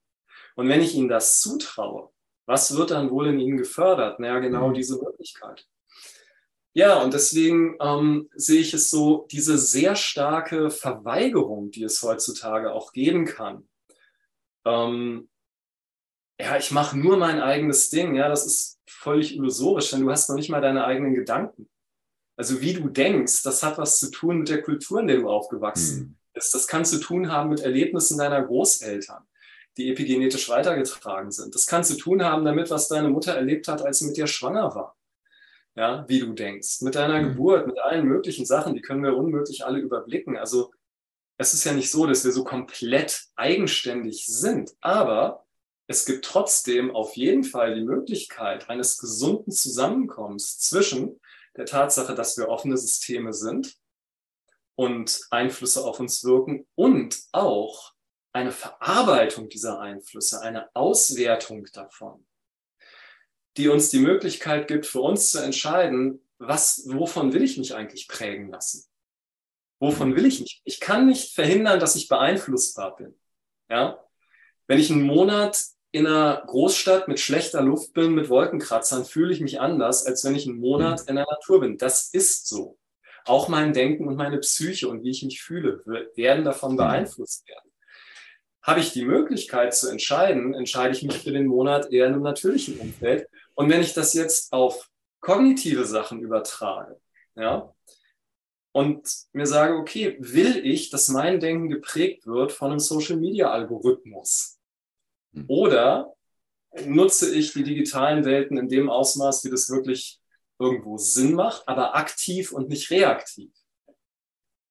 Und 0.56 0.68
wenn 0.68 0.82
ich 0.82 0.94
ihnen 0.94 1.08
das 1.08 1.40
zutraue, 1.40 2.10
was 2.46 2.76
wird 2.76 2.90
dann 2.90 3.10
wohl 3.10 3.28
in 3.28 3.40
ihnen 3.40 3.56
gefördert? 3.56 4.20
Naja, 4.20 4.38
genau 4.38 4.68
hm. 4.68 4.74
diese 4.74 4.96
Möglichkeit. 4.96 5.66
Ja, 6.76 7.00
und 7.00 7.14
deswegen 7.14 7.76
ähm, 7.80 8.28
sehe 8.34 8.60
ich 8.60 8.74
es 8.74 8.90
so, 8.90 9.28
diese 9.30 9.58
sehr 9.58 9.94
starke 9.94 10.70
Verweigerung, 10.70 11.70
die 11.70 11.84
es 11.84 12.02
heutzutage 12.02 12.72
auch 12.72 12.92
geben 12.92 13.26
kann, 13.26 13.68
ähm, 14.64 15.28
ja, 16.40 16.56
ich 16.56 16.70
mache 16.70 16.98
nur 16.98 17.16
mein 17.16 17.40
eigenes 17.40 17.90
Ding, 17.90 18.14
ja, 18.16 18.28
das 18.28 18.46
ist 18.46 18.80
völlig 18.86 19.36
illusorisch, 19.36 19.90
denn 19.90 20.00
du 20.00 20.10
hast 20.10 20.28
noch 20.28 20.36
nicht 20.36 20.50
mal 20.50 20.60
deine 20.60 20.84
eigenen 20.84 21.14
Gedanken. 21.14 21.68
Also 22.36 22.60
wie 22.60 22.72
du 22.72 22.88
denkst, 22.88 23.42
das 23.44 23.62
hat 23.62 23.78
was 23.78 23.98
zu 24.00 24.10
tun 24.10 24.38
mit 24.38 24.48
der 24.48 24.62
Kultur, 24.62 25.00
in 25.00 25.06
der 25.06 25.18
du 25.18 25.28
aufgewachsen 25.28 25.98
hm. 25.98 26.16
bist. 26.32 26.54
Das 26.54 26.66
kann 26.66 26.84
zu 26.84 26.98
tun 26.98 27.30
haben 27.30 27.50
mit 27.50 27.60
Erlebnissen 27.60 28.18
deiner 28.18 28.42
Großeltern, 28.42 29.22
die 29.76 29.90
epigenetisch 29.90 30.48
weitergetragen 30.48 31.30
sind. 31.30 31.54
Das 31.54 31.66
kann 31.66 31.84
zu 31.84 31.96
tun 31.96 32.24
haben 32.24 32.44
damit, 32.44 32.70
was 32.70 32.88
deine 32.88 33.08
Mutter 33.08 33.34
erlebt 33.34 33.68
hat, 33.68 33.82
als 33.82 34.00
sie 34.00 34.06
mit 34.06 34.16
dir 34.16 34.26
schwanger 34.26 34.74
war. 34.74 34.96
Ja, 35.76 36.04
wie 36.08 36.20
du 36.20 36.32
denkst, 36.32 36.82
mit 36.82 36.96
deiner 36.96 37.20
hm. 37.20 37.28
Geburt, 37.28 37.66
mit 37.68 37.78
allen 37.78 38.06
möglichen 38.06 38.46
Sachen, 38.46 38.74
die 38.74 38.80
können 38.80 39.02
wir 39.04 39.16
unmöglich 39.16 39.64
alle 39.64 39.78
überblicken. 39.78 40.36
Also 40.36 40.72
es 41.36 41.54
ist 41.54 41.64
ja 41.64 41.72
nicht 41.72 41.90
so, 41.90 42.06
dass 42.06 42.24
wir 42.24 42.32
so 42.32 42.44
komplett 42.44 43.24
eigenständig 43.36 44.26
sind, 44.26 44.72
aber 44.80 45.43
es 45.86 46.06
gibt 46.06 46.24
trotzdem 46.24 46.94
auf 46.94 47.16
jeden 47.16 47.44
Fall 47.44 47.74
die 47.74 47.84
Möglichkeit 47.84 48.70
eines 48.70 48.98
gesunden 48.98 49.52
Zusammenkommens 49.52 50.58
zwischen 50.58 51.20
der 51.56 51.66
Tatsache, 51.66 52.14
dass 52.14 52.38
wir 52.38 52.48
offene 52.48 52.76
Systeme 52.76 53.32
sind 53.32 53.76
und 54.76 55.20
Einflüsse 55.30 55.84
auf 55.84 56.00
uns 56.00 56.24
wirken 56.24 56.66
und 56.74 57.18
auch 57.32 57.92
eine 58.32 58.50
Verarbeitung 58.50 59.48
dieser 59.48 59.78
Einflüsse, 59.78 60.40
eine 60.40 60.74
Auswertung 60.74 61.66
davon, 61.72 62.26
die 63.56 63.68
uns 63.68 63.90
die 63.90 64.00
Möglichkeit 64.00 64.66
gibt, 64.66 64.86
für 64.86 65.00
uns 65.00 65.30
zu 65.30 65.38
entscheiden, 65.38 66.20
was, 66.38 66.82
wovon 66.88 67.32
will 67.32 67.44
ich 67.44 67.58
mich 67.58 67.74
eigentlich 67.74 68.08
prägen 68.08 68.48
lassen? 68.48 68.86
Wovon 69.78 70.16
will 70.16 70.26
ich 70.26 70.40
nicht? 70.40 70.62
Ich 70.64 70.80
kann 70.80 71.06
nicht 71.06 71.34
verhindern, 71.34 71.78
dass 71.78 71.94
ich 71.94 72.08
beeinflussbar 72.08 72.96
bin. 72.96 73.14
Ja? 73.68 74.02
Wenn 74.66 74.80
ich 74.80 74.90
einen 74.90 75.02
Monat 75.02 75.62
in 75.94 76.08
einer 76.08 76.42
Großstadt 76.44 77.06
mit 77.06 77.20
schlechter 77.20 77.62
Luft 77.62 77.92
bin, 77.92 78.16
mit 78.16 78.28
Wolkenkratzern, 78.28 79.04
fühle 79.04 79.32
ich 79.32 79.40
mich 79.40 79.60
anders, 79.60 80.04
als 80.04 80.24
wenn 80.24 80.34
ich 80.34 80.44
einen 80.44 80.58
Monat 80.58 81.02
mhm. 81.02 81.08
in 81.08 81.14
der 81.14 81.26
Natur 81.30 81.60
bin. 81.60 81.78
Das 81.78 82.08
ist 82.08 82.48
so. 82.48 82.80
Auch 83.26 83.46
mein 83.48 83.72
Denken 83.72 84.08
und 84.08 84.16
meine 84.16 84.38
Psyche 84.38 84.88
und 84.88 85.04
wie 85.04 85.10
ich 85.10 85.22
mich 85.22 85.40
fühle, 85.40 85.84
werden 86.16 86.44
davon 86.44 86.72
mhm. 86.72 86.78
beeinflusst 86.78 87.46
werden. 87.46 87.70
Habe 88.60 88.80
ich 88.80 88.92
die 88.92 89.04
Möglichkeit 89.04 89.72
zu 89.72 89.88
entscheiden, 89.88 90.52
entscheide 90.52 90.96
ich 90.96 91.04
mich 91.04 91.18
für 91.18 91.30
den 91.30 91.46
Monat 91.46 91.92
eher 91.92 92.06
in 92.08 92.14
einem 92.14 92.22
natürlichen 92.24 92.80
Umfeld. 92.80 93.28
Und 93.54 93.70
wenn 93.70 93.80
ich 93.80 93.94
das 93.94 94.14
jetzt 94.14 94.52
auf 94.52 94.90
kognitive 95.20 95.84
Sachen 95.84 96.20
übertrage, 96.20 97.00
ja, 97.36 97.72
und 98.72 99.08
mir 99.32 99.46
sage, 99.46 99.76
okay, 99.76 100.16
will 100.18 100.56
ich, 100.66 100.90
dass 100.90 101.08
mein 101.08 101.38
Denken 101.38 101.68
geprägt 101.68 102.26
wird 102.26 102.50
von 102.50 102.72
einem 102.72 102.80
Social-Media-Algorithmus? 102.80 104.53
Hm. 104.53 104.53
Oder 105.48 106.14
nutze 106.86 107.34
ich 107.34 107.52
die 107.52 107.62
digitalen 107.62 108.24
Welten 108.24 108.56
in 108.58 108.68
dem 108.68 108.90
Ausmaß, 108.90 109.44
wie 109.44 109.50
das 109.50 109.70
wirklich 109.70 110.20
irgendwo 110.58 110.98
Sinn 110.98 111.34
macht, 111.34 111.68
aber 111.68 111.96
aktiv 111.96 112.52
und 112.52 112.68
nicht 112.68 112.90
reaktiv? 112.90 113.50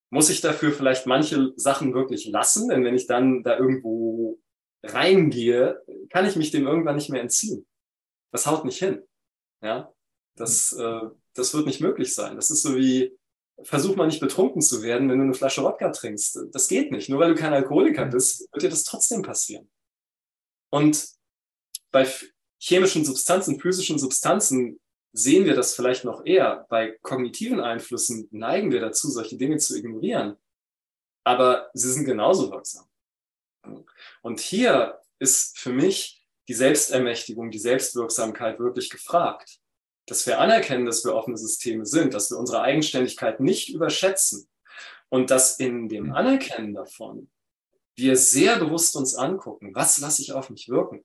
Muss 0.10 0.30
ich 0.30 0.42
dafür 0.42 0.72
vielleicht 0.72 1.08
manche 1.08 1.54
Sachen 1.56 1.94
wirklich 1.94 2.28
lassen? 2.28 2.70
Denn 2.70 2.84
wenn 2.84 2.96
ich 2.96 3.08
dann 3.08 3.44
da 3.44 3.58
irgendwo 3.58 4.40
reingehe, 4.84 5.82
kann 6.10 6.26
ich 6.26 6.36
mich 6.36 6.52
dem 6.52 6.68
irgendwann 6.68 6.96
nicht 6.96 7.10
mehr 7.10 7.22
entziehen. 7.22 7.66
Das 8.32 8.46
haut 8.46 8.66
nicht 8.66 8.80
hin. 8.80 9.02
Ja, 9.62 9.94
das, 10.36 10.74
äh, 10.74 11.02
das 11.34 11.54
wird 11.54 11.66
nicht 11.66 11.82
möglich 11.82 12.14
sein. 12.14 12.36
Das 12.36 12.52
ist 12.52 12.62
so 12.62 12.76
wie, 12.76 13.18
versuch 13.64 13.96
mal 13.96 14.08
nicht 14.08 14.20
betrunken 14.20 14.62
zu 14.62 14.84
werden, 14.84 15.10
wenn 15.10 15.20
du 15.20 15.24
eine 15.24 15.34
Flasche 15.34 15.64
Wodka 15.64 15.90
trinkst. 15.90 16.40
Das 16.52 16.68
geht 16.68 16.92
nicht. 16.92 17.10
Nur 17.10 17.20
weil 17.20 17.34
du 17.34 17.40
kein 17.40 17.54
Alkoholiker 17.54 18.06
bist, 18.06 18.48
wird 18.52 18.64
dir 18.64 18.70
das 18.70 18.84
trotzdem 18.84 19.22
passieren. 19.22 19.70
Und 20.74 21.08
bei 21.92 22.08
chemischen 22.58 23.06
Substanzen, 23.06 23.60
physischen 23.60 24.00
Substanzen 24.00 24.80
sehen 25.12 25.46
wir 25.46 25.54
das 25.54 25.76
vielleicht 25.76 26.04
noch 26.04 26.26
eher. 26.26 26.66
Bei 26.70 26.98
kognitiven 27.04 27.60
Einflüssen 27.60 28.28
neigen 28.32 28.72
wir 28.72 28.82
dazu, 28.82 29.12
solche 29.12 29.38
Dinge 29.38 29.58
zu 29.58 29.78
ignorieren. 29.78 30.36
Aber 31.24 31.70
sie 31.74 31.92
sind 31.92 32.06
genauso 32.06 32.50
wirksam. 32.50 32.88
Und 34.24 34.40
hier 34.40 35.00
ist 35.20 35.60
für 35.60 35.72
mich 35.72 36.26
die 36.48 36.56
Selbstermächtigung, 36.56 37.52
die 37.52 37.60
Selbstwirksamkeit 37.60 38.60
wirklich 38.60 38.90
gefragt 38.90 39.60
dass 40.06 40.28
wir 40.28 40.40
anerkennen, 40.40 40.86
dass 40.86 41.06
wir 41.06 41.16
offene 41.16 41.38
Systeme 41.38 41.86
sind, 41.86 42.14
dass 42.14 42.30
wir 42.30 42.38
unsere 42.38 42.62
Eigenständigkeit 42.62 43.40
nicht 43.40 43.74
überschätzen 43.74 44.48
und 45.10 45.32
dass 45.32 45.60
in 45.60 45.88
dem 45.88 46.08
mhm. 46.08 46.14
Anerkennen 46.14 46.74
davon 46.74 47.30
wir 47.96 48.16
sehr 48.16 48.58
bewusst 48.58 48.96
uns 48.96 49.16
angucken, 49.16 49.74
was 49.76 50.00
lasse 50.00 50.22
ich 50.22 50.34
auf 50.34 50.50
mich 50.50 50.70
wirken. 50.70 51.04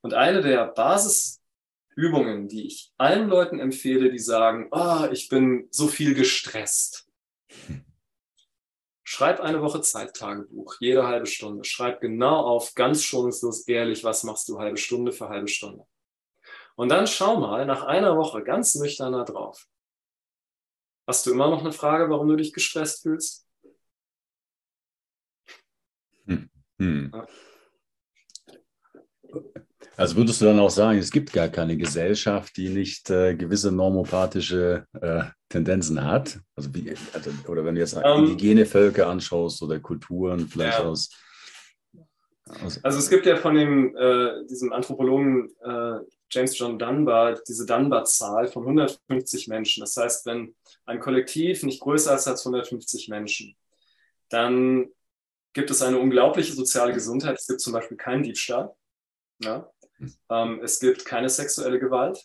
Und 0.00 0.14
eine 0.14 0.40
der 0.42 0.66
Basisübungen, 0.66 2.48
die 2.48 2.66
ich 2.66 2.92
allen 2.96 3.28
Leuten 3.28 3.58
empfehle, 3.58 4.10
die 4.10 4.18
sagen, 4.18 4.68
oh, 4.70 5.06
ich 5.10 5.28
bin 5.28 5.68
so 5.70 5.88
viel 5.88 6.14
gestresst. 6.14 7.08
Schreib 9.02 9.40
eine 9.40 9.62
Woche 9.62 9.80
Zeittagebuch, 9.80 10.76
jede 10.80 11.06
halbe 11.06 11.26
Stunde. 11.26 11.64
Schreib 11.64 12.00
genau 12.00 12.40
auf, 12.40 12.74
ganz 12.74 13.02
schonungslos, 13.02 13.66
ehrlich, 13.66 14.04
was 14.04 14.22
machst 14.22 14.48
du 14.48 14.58
halbe 14.58 14.76
Stunde 14.76 15.12
für 15.12 15.30
halbe 15.30 15.48
Stunde. 15.48 15.86
Und 16.76 16.90
dann 16.90 17.06
schau 17.06 17.40
mal 17.40 17.66
nach 17.66 17.84
einer 17.84 18.16
Woche 18.16 18.44
ganz 18.44 18.74
nüchtern 18.76 19.14
da 19.14 19.24
drauf. 19.24 19.66
Hast 21.08 21.24
du 21.24 21.32
immer 21.32 21.48
noch 21.48 21.60
eine 21.60 21.72
Frage, 21.72 22.10
warum 22.10 22.28
du 22.28 22.36
dich 22.36 22.52
gestresst 22.52 23.02
fühlst? 23.02 23.47
Hm. 26.78 27.12
Also 29.96 30.16
würdest 30.16 30.40
du 30.40 30.44
dann 30.44 30.60
auch 30.60 30.70
sagen, 30.70 30.98
es 30.98 31.10
gibt 31.10 31.32
gar 31.32 31.48
keine 31.48 31.76
Gesellschaft, 31.76 32.56
die 32.56 32.68
nicht 32.68 33.10
äh, 33.10 33.34
gewisse 33.34 33.72
normopathische 33.72 34.86
äh, 35.00 35.24
Tendenzen 35.48 36.04
hat? 36.04 36.38
Also 36.54 36.72
wie, 36.72 36.94
also, 37.12 37.30
oder 37.48 37.64
wenn 37.64 37.74
du 37.74 37.80
jetzt 37.80 37.96
ähm. 37.96 38.24
indigene 38.24 38.64
Völker 38.64 39.08
anschaust 39.08 39.60
oder 39.60 39.80
Kulturen 39.80 40.48
vielleicht 40.48 40.78
ja. 40.78 40.84
aus, 40.84 41.10
aus, 42.62 42.82
Also 42.84 42.98
es 42.98 43.10
gibt 43.10 43.26
ja 43.26 43.36
von 43.36 43.56
dem, 43.56 43.96
äh, 43.96 44.46
diesem 44.46 44.72
Anthropologen 44.72 45.50
äh, 45.62 45.98
James 46.30 46.56
John 46.56 46.78
Dunbar 46.78 47.40
diese 47.48 47.66
Dunbar-Zahl 47.66 48.46
von 48.48 48.62
150 48.62 49.48
Menschen. 49.48 49.80
Das 49.80 49.96
heißt, 49.96 50.26
wenn 50.26 50.54
ein 50.84 51.00
Kollektiv 51.00 51.64
nicht 51.64 51.80
größer 51.80 52.14
ist 52.14 52.28
als 52.28 52.46
150 52.46 53.08
Menschen, 53.08 53.56
dann 54.28 54.86
gibt 55.58 55.70
es 55.72 55.82
eine 55.82 55.98
unglaubliche 55.98 56.52
soziale 56.52 56.92
Gesundheit. 56.92 57.36
Es 57.36 57.48
gibt 57.48 57.60
zum 57.60 57.72
Beispiel 57.72 57.96
keinen 57.96 58.22
Diebstahl. 58.22 58.72
Ja? 59.42 59.68
Ähm, 60.30 60.60
es 60.62 60.78
gibt 60.78 61.04
keine 61.04 61.28
sexuelle 61.28 61.80
Gewalt. 61.80 62.24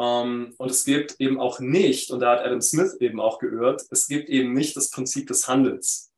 Ähm, 0.00 0.56
und 0.58 0.68
es 0.68 0.84
gibt 0.84 1.20
eben 1.20 1.38
auch 1.38 1.60
nicht, 1.60 2.10
und 2.10 2.18
da 2.18 2.32
hat 2.32 2.40
Adam 2.40 2.60
Smith 2.60 2.96
eben 2.98 3.20
auch 3.20 3.38
geirrt, 3.38 3.82
es 3.92 4.08
gibt 4.08 4.28
eben 4.28 4.54
nicht 4.54 4.76
das 4.76 4.90
Prinzip 4.90 5.28
des 5.28 5.46
Handels, 5.46 6.10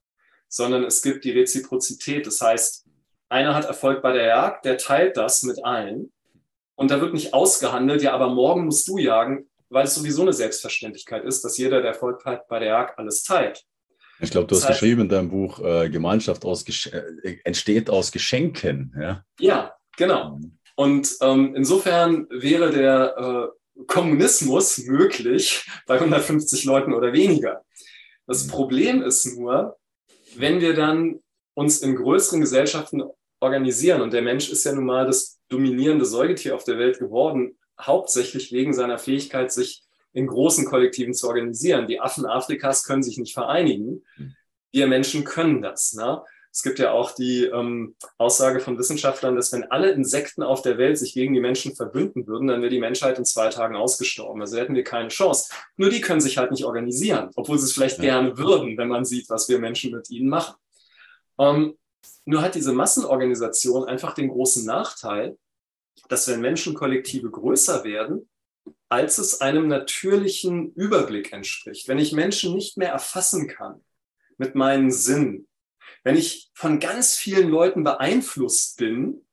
sondern 0.49 0.84
es 0.84 1.03
gibt 1.03 1.26
die 1.26 1.32
Reziprozität. 1.32 2.26
Das 2.26 2.41
heißt, 2.41 2.86
einer 3.28 3.55
hat 3.55 3.66
Erfolg 3.66 4.01
bei 4.01 4.14
der 4.14 4.26
Jagd, 4.26 4.64
der 4.64 4.78
teilt 4.78 5.18
das 5.18 5.43
mit 5.43 5.62
allen 5.62 6.11
und 6.74 6.91
da 6.91 7.03
wird 7.03 7.12
nicht 7.12 7.34
ausgehandelt, 7.34 8.01
ja, 8.01 8.14
aber 8.14 8.30
morgen 8.30 8.64
musst 8.64 8.88
du 8.88 8.97
jagen, 8.97 9.51
weil 9.68 9.84
es 9.84 9.95
sowieso 9.95 10.22
eine 10.22 10.32
Selbstverständlichkeit 10.32 11.22
ist, 11.26 11.45
dass 11.45 11.59
jeder, 11.59 11.82
der 11.82 11.91
Erfolg 11.91 12.24
hat 12.24 12.49
bei 12.49 12.61
der 12.61 12.68
Jagd, 12.68 12.99
alles 12.99 13.24
teilt. 13.24 13.66
Ich 14.21 14.31
glaube, 14.31 14.47
du 14.47 14.55
das 14.55 14.64
hast 14.64 14.71
heißt, 14.71 14.81
geschrieben 14.81 15.03
in 15.03 15.09
deinem 15.09 15.31
Buch, 15.31 15.61
äh, 15.61 15.89
Gemeinschaft 15.89 16.45
aus 16.45 16.64
äh, 16.87 17.39
entsteht 17.45 17.89
aus 17.89 18.12
Geschenken. 18.12 18.95
Ja, 19.01 19.25
ja 19.39 19.75
genau. 19.97 20.39
Und 20.77 21.16
ähm, 21.21 21.55
insofern 21.55 22.27
wäre 22.31 22.71
der 22.71 23.16
äh, 23.16 23.83
Kommunismus 23.87 24.79
möglich 24.79 25.66
bei 25.87 25.95
150 25.95 26.64
Leuten 26.64 26.93
oder 26.93 27.12
weniger. 27.12 27.62
Das 28.27 28.47
mhm. 28.47 28.51
Problem 28.51 29.03
ist 29.03 29.37
nur, 29.37 29.77
wenn 30.37 30.61
wir 30.61 30.75
dann 30.75 31.21
uns 31.55 31.81
in 31.81 31.97
größeren 31.97 32.41
Gesellschaften 32.41 33.03
organisieren, 33.41 34.03
und 34.03 34.12
der 34.12 34.23
Mensch 34.23 34.51
ist 34.51 34.64
ja 34.64 34.73
nun 34.73 34.85
mal 34.85 35.07
das 35.07 35.41
dominierende 35.49 36.05
Säugetier 36.05 36.55
auf 36.55 36.64
der 36.64 36.79
Welt 36.79 36.99
geworden, 36.99 37.59
hauptsächlich 37.81 38.53
wegen 38.53 38.73
seiner 38.73 38.99
Fähigkeit, 38.99 39.51
sich 39.51 39.83
in 40.13 40.27
großen 40.27 40.65
Kollektiven 40.65 41.15
zu 41.15 41.29
organisieren. 41.29 41.87
Die 41.87 42.01
Affen 42.01 42.27
Afrikas 42.27 42.85
können 42.85 43.03
sich 43.03 43.19
nicht 43.19 43.35
vereinigen. 43.35 44.05
Wir 44.73 44.87
Menschen 44.87 45.25
können 45.25 45.63
das. 45.63 45.93
Ne? 45.95 46.23
Es 46.53 46.63
gibt 46.63 46.81
ja 46.81 46.91
auch 46.91 47.13
die 47.15 47.45
ähm, 47.45 47.95
Aussage 48.19 48.59
von 48.59 48.77
Wissenschaftlern, 48.77 49.37
dass 49.37 49.53
wenn 49.53 49.71
alle 49.71 49.93
Insekten 49.93 50.43
auf 50.43 50.63
der 50.63 50.79
Welt 50.79 50.99
sich 50.99 51.15
gegen 51.15 51.33
die 51.33 51.41
Menschen 51.41 51.77
verbünden 51.77 52.27
würden, 52.27 52.49
dann 52.49 52.61
wäre 52.61 52.71
die 52.71 52.81
Menschheit 52.81 53.19
in 53.19 53.25
zwei 53.25 53.51
Tagen 53.51 53.77
ausgestorben. 53.77 54.41
Also 54.41 54.59
hätten 54.59 54.75
wir 54.75 54.83
keine 54.83 55.09
Chance. 55.09 55.53
Nur 55.77 55.91
die 55.91 56.01
können 56.01 56.21
sich 56.21 56.39
halt 56.39 56.51
nicht 56.51 56.65
organisieren, 56.65 57.31
obwohl 57.37 57.59
sie 57.59 57.67
es 57.67 57.73
vielleicht 57.73 57.99
ja. 57.99 58.05
gerne 58.05 58.37
würden, 58.37 58.77
wenn 58.79 58.89
man 58.89 59.05
sieht, 59.05 59.31
was 59.31 59.49
wir 59.49 59.61
Menschen 59.61 59.93
mit 59.93 60.11
ihnen 60.11 60.29
machen. 60.29 60.57
Ähm, 61.39 61.75
nur 62.25 62.43
hat 62.43 62.55
diese 62.55 62.73
Massenorganisation 62.73 63.85
einfach 63.85 64.15
den 64.15 64.29
großen 64.29 64.65
Nachteil, 64.65 65.37
dass 66.09 66.27
wenn 66.29 66.41
Menschenkollektive 66.41 67.31
größer 67.31 67.85
werden, 67.85 68.29
als 68.89 69.19
es 69.19 69.41
einem 69.41 69.69
natürlichen 69.69 70.73
Überblick 70.75 71.33
entspricht, 71.33 71.89
wenn 71.89 71.99
ich 71.99 72.13
Menschen 72.13 72.55
nicht 72.55 72.77
mehr 72.77 72.91
erfassen 72.91 73.49
kann 73.49 73.85
mit 74.37 74.55
meinen 74.55 74.91
Sinnen, 74.91 75.49
wenn 76.03 76.17
ich 76.17 76.51
von 76.55 76.81
ganz 76.81 77.17
vielen 77.17 77.49
Leuten 77.49 77.85
beeinflusst 77.85 78.79
bin, 78.79 79.27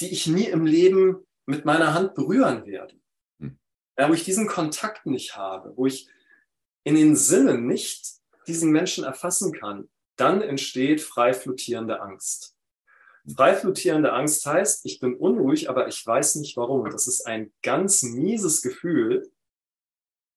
die 0.00 0.10
ich 0.10 0.26
nie 0.26 0.46
im 0.46 0.64
Leben 0.64 1.26
mit 1.46 1.64
meiner 1.64 1.92
Hand 1.92 2.14
berühren 2.14 2.64
werde, 2.66 2.94
hm. 3.40 3.58
ja, 3.98 4.08
wo 4.08 4.14
ich 4.14 4.24
diesen 4.24 4.46
Kontakt 4.46 5.06
nicht 5.06 5.36
habe, 5.36 5.76
wo 5.76 5.86
ich 5.86 6.08
in 6.84 6.94
den 6.94 7.14
Sinnen 7.14 7.66
nicht 7.66 8.06
diesen 8.46 8.72
Menschen 8.72 9.04
erfassen 9.04 9.52
kann, 9.52 9.88
dann 10.16 10.40
entsteht 10.42 11.00
frei 11.00 11.32
flottierende 11.32 12.00
Angst. 12.00 12.51
Frei 13.36 13.54
flottierende 13.54 14.12
Angst 14.12 14.44
heißt, 14.44 14.84
ich 14.84 14.98
bin 14.98 15.14
unruhig, 15.14 15.70
aber 15.70 15.86
ich 15.86 16.04
weiß 16.04 16.36
nicht 16.36 16.56
warum. 16.56 16.90
das 16.90 17.06
ist 17.06 17.26
ein 17.26 17.52
ganz 17.62 18.02
mieses 18.02 18.62
Gefühl. 18.62 19.30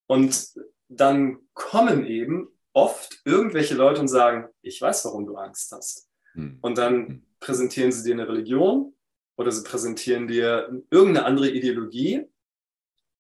Und 0.08 0.54
dann 0.88 1.40
kommen 1.54 2.06
eben 2.06 2.50
oft 2.74 3.22
irgendwelche 3.26 3.74
Leute 3.74 4.02
und 4.02 4.08
sagen, 4.08 4.50
ich 4.62 4.80
weiß, 4.80 5.06
warum 5.06 5.26
du 5.26 5.36
Angst 5.36 5.72
hast. 5.72 6.10
Hm. 6.34 6.60
Und 6.62 6.78
dann 6.78 7.08
hm. 7.08 7.26
präsentieren 7.40 7.92
sie 7.92 8.04
dir 8.04 8.14
eine 8.14 8.28
Religion 8.28 8.94
oder 9.38 9.52
sie 9.52 9.64
präsentieren 9.64 10.28
dir 10.28 10.84
irgendeine 10.92 11.26
andere 11.26 11.50
Ideologie 11.50 12.28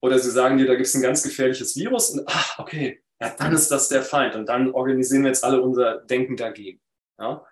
oder 0.01 0.19
sie 0.19 0.29
sagen 0.29 0.57
dir, 0.57 0.67
da 0.67 0.75
gibt 0.75 0.85
es 0.85 0.93
ein 0.93 1.01
ganz 1.01 1.23
gefährliches 1.23 1.75
Virus 1.75 2.11
und 2.11 2.23
ach, 2.27 2.59
okay, 2.59 3.01
ja, 3.19 3.33
dann 3.37 3.53
ist 3.53 3.71
das 3.71 3.89
der 3.89 4.03
Feind 4.03 4.35
und 4.35 4.47
dann 4.47 4.71
organisieren 4.71 5.23
wir 5.23 5.29
jetzt 5.29 5.43
alle 5.43 5.61
unser 5.61 6.01
Denken 6.01 6.35
dagegen. 6.35 6.81
Ja? 7.17 7.45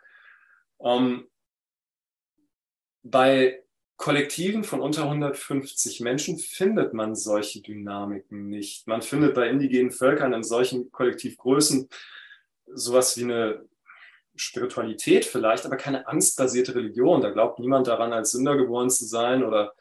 Ähm, 0.82 1.28
bei 3.04 3.64
Kollektiven 3.98 4.64
von 4.64 4.82
unter 4.82 5.04
150 5.04 6.02
Menschen 6.02 6.40
findet 6.40 6.94
man 6.94 7.16
solche 7.16 7.62
Dynamiken 7.62 8.48
nicht. 8.48 8.88
Man 8.88 9.02
findet 9.02 9.36
bei 9.36 9.48
indigenen 9.50 9.92
Völkern 9.92 10.34
in 10.34 10.44
solchen 10.44 10.92
Kollektivgrößen 10.92 11.88
sowas 12.74 13.18
wie 13.18 13.24
eine 13.24 13.66
Spiritualität 14.36 15.26
vielleicht, 15.26 15.66
aber 15.66 15.78
keine 15.78 16.08
angstbasierte 16.08 16.74
Religion. 16.76 17.22
Da 17.22 17.30
glaubt 17.30 17.60
niemand 17.60 17.88
daran, 17.88 18.14
als 18.14 18.32
Sünder 18.32 18.58
geboren 18.58 18.90
zu 18.90 19.06
sein 19.06 19.44
oder 19.44 19.74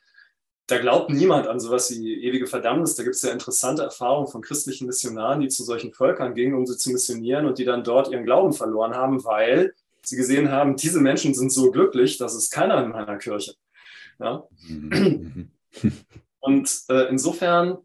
da 0.66 0.78
glaubt 0.78 1.10
niemand 1.10 1.46
an 1.46 1.58
sowas 1.58 1.90
wie 1.90 2.22
ewige 2.22 2.46
Verdammnis. 2.46 2.94
Da 2.94 3.02
gibt 3.02 3.16
es 3.16 3.22
ja 3.22 3.32
interessante 3.32 3.82
Erfahrungen 3.82 4.28
von 4.28 4.42
christlichen 4.42 4.86
Missionaren, 4.86 5.40
die 5.40 5.48
zu 5.48 5.64
solchen 5.64 5.92
Völkern 5.92 6.34
gingen, 6.34 6.54
um 6.54 6.66
sie 6.66 6.76
zu 6.76 6.90
missionieren 6.90 7.46
und 7.46 7.58
die 7.58 7.64
dann 7.64 7.82
dort 7.82 8.08
ihren 8.08 8.24
Glauben 8.24 8.52
verloren 8.52 8.94
haben, 8.94 9.24
weil 9.24 9.74
sie 10.04 10.16
gesehen 10.16 10.50
haben, 10.50 10.76
diese 10.76 11.00
Menschen 11.00 11.34
sind 11.34 11.50
so 11.50 11.70
glücklich, 11.70 12.18
das 12.18 12.34
ist 12.34 12.50
keiner 12.50 12.82
in 12.84 12.90
meiner 12.90 13.18
Kirche. 13.18 13.54
Ja? 14.18 14.46
Und 16.40 16.82
äh, 16.88 17.08
insofern 17.08 17.78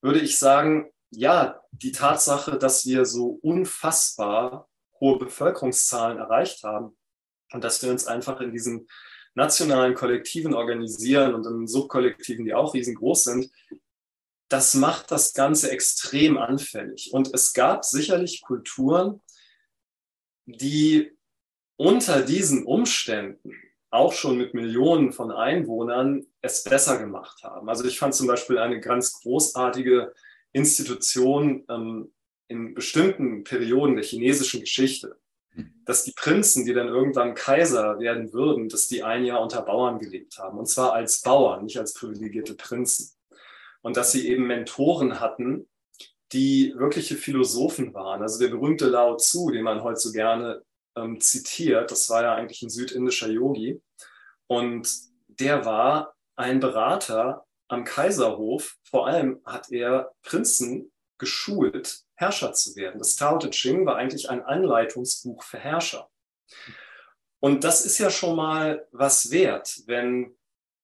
würde 0.00 0.20
ich 0.20 0.38
sagen, 0.38 0.90
ja, 1.10 1.60
die 1.72 1.92
Tatsache, 1.92 2.58
dass 2.58 2.86
wir 2.86 3.04
so 3.04 3.38
unfassbar 3.42 4.68
hohe 5.00 5.18
Bevölkerungszahlen 5.18 6.18
erreicht 6.18 6.62
haben 6.62 6.96
und 7.52 7.64
dass 7.64 7.82
wir 7.82 7.90
uns 7.90 8.06
einfach 8.06 8.40
in 8.40 8.52
diesen 8.52 8.86
nationalen 9.34 9.94
Kollektiven 9.94 10.54
organisieren 10.54 11.34
und 11.34 11.46
in 11.46 11.66
Subkollektiven, 11.66 12.44
die 12.44 12.54
auch 12.54 12.74
riesengroß 12.74 13.24
sind, 13.24 13.50
das 14.48 14.74
macht 14.74 15.10
das 15.10 15.32
Ganze 15.32 15.70
extrem 15.70 16.36
anfällig. 16.36 17.10
Und 17.12 17.32
es 17.32 17.54
gab 17.54 17.84
sicherlich 17.84 18.42
Kulturen, 18.42 19.22
die 20.44 21.16
unter 21.82 22.22
diesen 22.22 22.64
Umständen 22.64 23.54
auch 23.90 24.12
schon 24.12 24.38
mit 24.38 24.54
Millionen 24.54 25.12
von 25.12 25.32
Einwohnern 25.32 26.24
es 26.40 26.62
besser 26.62 26.98
gemacht 26.98 27.42
haben. 27.42 27.68
Also 27.68 27.84
ich 27.84 27.98
fand 27.98 28.14
zum 28.14 28.28
Beispiel 28.28 28.58
eine 28.58 28.80
ganz 28.80 29.20
großartige 29.20 30.14
Institution 30.52 31.64
ähm, 31.68 32.12
in 32.46 32.74
bestimmten 32.74 33.42
Perioden 33.42 33.96
der 33.96 34.04
chinesischen 34.04 34.60
Geschichte, 34.60 35.16
dass 35.84 36.04
die 36.04 36.12
Prinzen, 36.12 36.64
die 36.64 36.72
dann 36.72 36.86
irgendwann 36.86 37.34
Kaiser 37.34 37.98
werden 37.98 38.32
würden, 38.32 38.68
dass 38.68 38.86
die 38.86 39.02
ein 39.02 39.24
Jahr 39.24 39.42
unter 39.42 39.62
Bauern 39.62 39.98
gelebt 39.98 40.38
haben. 40.38 40.58
Und 40.58 40.66
zwar 40.66 40.92
als 40.92 41.20
Bauern, 41.22 41.64
nicht 41.64 41.78
als 41.78 41.94
privilegierte 41.94 42.54
Prinzen. 42.54 43.10
Und 43.82 43.96
dass 43.96 44.12
sie 44.12 44.28
eben 44.28 44.46
Mentoren 44.46 45.18
hatten, 45.18 45.68
die 46.32 46.72
wirkliche 46.76 47.16
Philosophen 47.16 47.92
waren. 47.92 48.22
Also 48.22 48.38
der 48.38 48.48
berühmte 48.48 48.86
Lao 48.86 49.16
Tzu, 49.16 49.50
den 49.50 49.64
man 49.64 49.82
heute 49.82 49.98
so 49.98 50.12
gerne 50.12 50.62
ähm, 50.96 51.20
zitiert, 51.20 51.90
das 51.90 52.08
war 52.10 52.22
ja 52.22 52.34
eigentlich 52.34 52.62
ein 52.62 52.70
südindischer 52.70 53.28
Yogi. 53.28 53.80
Und 54.46 54.88
der 55.28 55.64
war 55.64 56.14
ein 56.36 56.60
Berater 56.60 57.46
am 57.68 57.84
Kaiserhof. 57.84 58.76
Vor 58.84 59.06
allem 59.06 59.40
hat 59.44 59.70
er 59.70 60.12
Prinzen 60.22 60.92
geschult, 61.18 62.02
Herrscher 62.14 62.52
zu 62.52 62.76
werden. 62.76 62.98
Das 62.98 63.16
Tao 63.16 63.38
Te 63.38 63.50
Ching 63.50 63.86
war 63.86 63.96
eigentlich 63.96 64.28
ein 64.28 64.42
Anleitungsbuch 64.42 65.42
für 65.42 65.58
Herrscher. 65.58 66.10
Und 67.40 67.64
das 67.64 67.84
ist 67.84 67.98
ja 67.98 68.10
schon 68.10 68.36
mal 68.36 68.86
was 68.92 69.30
wert, 69.30 69.82
wenn 69.86 70.36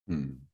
hm. 0.06 0.48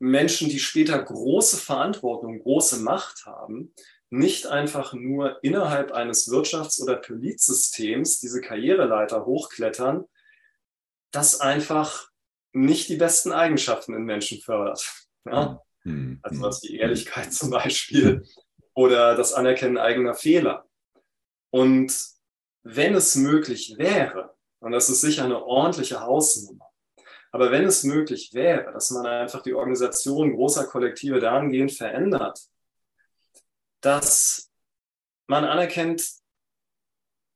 Menschen, 0.00 0.48
die 0.48 0.58
später 0.58 1.02
große 1.02 1.56
Verantwortung, 1.56 2.40
große 2.40 2.80
Macht 2.80 3.26
haben, 3.26 3.74
nicht 4.10 4.46
einfach 4.46 4.94
nur 4.94 5.42
innerhalb 5.42 5.92
eines 5.92 6.30
Wirtschafts- 6.30 6.82
oder 6.82 6.96
Politsystems 6.96 8.20
diese 8.20 8.40
Karriereleiter 8.40 9.26
hochklettern, 9.26 10.04
das 11.10 11.40
einfach 11.40 12.08
nicht 12.52 12.88
die 12.88 12.96
besten 12.96 13.32
Eigenschaften 13.32 13.94
in 13.94 14.04
Menschen 14.04 14.40
fördert. 14.40 15.06
Ja? 15.26 15.62
Hm. 15.82 16.18
Also 16.22 16.42
was 16.42 16.62
wie 16.62 16.76
Ehrlichkeit 16.76 17.32
zum 17.32 17.50
Beispiel 17.50 18.24
oder 18.74 19.14
das 19.14 19.32
Anerkennen 19.32 19.78
eigener 19.78 20.14
Fehler. 20.14 20.66
Und 21.50 21.92
wenn 22.62 22.94
es 22.94 23.14
möglich 23.14 23.74
wäre, 23.78 24.34
und 24.60 24.72
das 24.72 24.88
ist 24.88 25.00
sicher 25.00 25.24
eine 25.24 25.44
ordentliche 25.44 26.00
Hausnummer, 26.00 26.66
aber 27.30 27.50
wenn 27.50 27.64
es 27.64 27.84
möglich 27.84 28.30
wäre, 28.32 28.72
dass 28.72 28.90
man 28.90 29.06
einfach 29.06 29.42
die 29.42 29.54
Organisation 29.54 30.34
großer 30.34 30.64
Kollektive 30.64 31.20
dahingehend 31.20 31.72
verändert, 31.72 32.40
dass 33.80 34.50
man 35.26 35.44
anerkennt, 35.44 36.18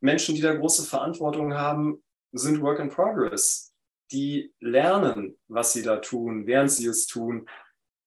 Menschen, 0.00 0.34
die 0.34 0.40
da 0.40 0.54
große 0.54 0.84
Verantwortung 0.84 1.54
haben, 1.54 2.02
sind 2.32 2.60
Work 2.60 2.80
in 2.80 2.90
Progress. 2.90 3.72
Die 4.10 4.52
lernen, 4.60 5.38
was 5.48 5.72
sie 5.72 5.82
da 5.82 5.96
tun, 5.96 6.46
während 6.46 6.70
sie 6.70 6.86
es 6.86 7.06
tun. 7.06 7.48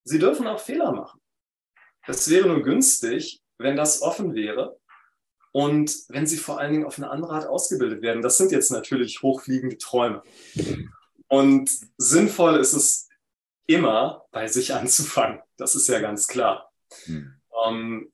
Sie 0.03 0.19
dürfen 0.19 0.45
auch 0.47 0.59
Fehler 0.59 0.91
machen. 0.91 1.21
Es 2.05 2.29
wäre 2.29 2.47
nur 2.47 2.61
günstig, 2.61 3.41
wenn 3.57 3.75
das 3.75 4.01
offen 4.01 4.36
wäre 4.36 4.77
und 5.51 5.95
wenn 6.09 6.27
sie 6.27 6.38
vor 6.38 6.59
allen 6.59 6.73
Dingen 6.73 6.86
auf 6.86 6.97
eine 6.97 7.09
andere 7.09 7.31
Art 7.33 7.47
ausgebildet 7.47 8.01
werden. 8.01 8.21
Das 8.21 8.38
sind 8.38 8.51
jetzt 8.51 8.71
natürlich 8.71 9.21
hochfliegende 9.21 9.77
Träume. 9.77 10.21
Und 11.27 11.71
sinnvoll 11.97 12.57
ist 12.59 12.73
es 12.73 13.09
immer, 13.65 14.25
bei 14.31 14.47
sich 14.47 14.73
anzufangen. 14.73 15.41
Das 15.57 15.75
ist 15.75 15.88
ja 15.88 15.99
ganz 15.99 16.27
klar. 16.27 16.71
Hm. 17.05 17.41
Um, 17.49 17.73
ähm, 17.73 18.11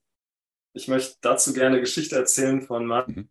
ich 0.73 0.87
möchte 0.87 1.15
dazu 1.21 1.53
gerne 1.53 1.75
eine 1.75 1.81
Geschichte 1.81 2.15
erzählen 2.15 2.61
von 2.61 2.83
mhm. 2.85 3.29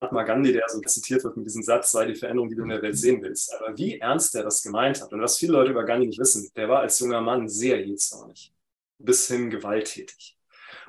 Mahatma 0.00 0.22
Gandhi, 0.22 0.52
der 0.52 0.64
so 0.68 0.80
zitiert 0.80 1.24
wird 1.24 1.36
mit 1.36 1.46
diesem 1.46 1.62
Satz, 1.62 1.90
sei 1.90 2.06
die 2.06 2.14
Veränderung, 2.14 2.48
die 2.48 2.56
du 2.56 2.62
in 2.62 2.68
der 2.68 2.82
Welt 2.82 2.96
sehen 2.96 3.22
willst. 3.22 3.52
Aber 3.54 3.76
wie 3.76 3.98
ernst 3.98 4.34
er 4.34 4.44
das 4.44 4.62
gemeint 4.62 5.02
hat 5.02 5.12
und 5.12 5.20
was 5.20 5.38
viele 5.38 5.52
Leute 5.52 5.72
über 5.72 5.84
Gandhi 5.84 6.06
nicht 6.06 6.20
wissen, 6.20 6.48
der 6.54 6.68
war 6.68 6.80
als 6.80 7.00
junger 7.00 7.20
Mann 7.20 7.48
sehr 7.48 7.84
jähzornig, 7.84 8.52
bis 8.98 9.26
hin 9.26 9.50
gewalttätig. 9.50 10.38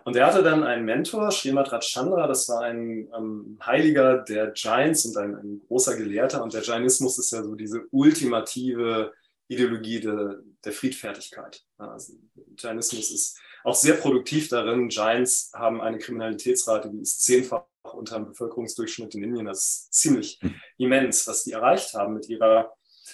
Und 0.03 0.15
er 0.15 0.27
hatte 0.27 0.43
dann 0.43 0.63
einen 0.63 0.85
Mentor, 0.85 1.31
Srimad 1.31 1.71
Rajchandra, 1.71 2.27
das 2.27 2.47
war 2.49 2.61
ein 2.61 3.09
ähm, 3.15 3.59
Heiliger 3.65 4.19
der 4.19 4.51
Giants 4.51 5.05
und 5.05 5.17
ein, 5.17 5.35
ein, 5.35 5.61
großer 5.67 5.97
Gelehrter. 5.97 6.43
Und 6.43 6.53
der 6.53 6.61
Jainismus 6.61 7.17
ist 7.17 7.31
ja 7.31 7.43
so 7.43 7.55
diese 7.55 7.85
ultimative 7.91 9.13
Ideologie 9.47 9.99
de, 9.99 10.37
der 10.63 10.71
Friedfertigkeit. 10.71 11.63
Also, 11.77 12.13
Jainismus 12.57 13.11
ist 13.11 13.39
auch 13.63 13.75
sehr 13.75 13.95
produktiv 13.95 14.49
darin. 14.49 14.89
Giants 14.89 15.51
haben 15.53 15.81
eine 15.81 15.97
Kriminalitätsrate, 15.97 16.89
die 16.89 17.01
ist 17.01 17.23
zehnfach 17.23 17.63
unter 17.83 18.15
dem 18.15 18.25
Bevölkerungsdurchschnitt 18.27 19.15
in 19.15 19.23
Indien. 19.23 19.45
Das 19.45 19.59
ist 19.59 19.93
ziemlich 19.93 20.39
hm. 20.41 20.55
immens, 20.77 21.27
was 21.27 21.43
die 21.43 21.51
erreicht 21.51 21.93
haben 21.93 22.13
mit 22.13 22.29
ihrer 22.29 22.73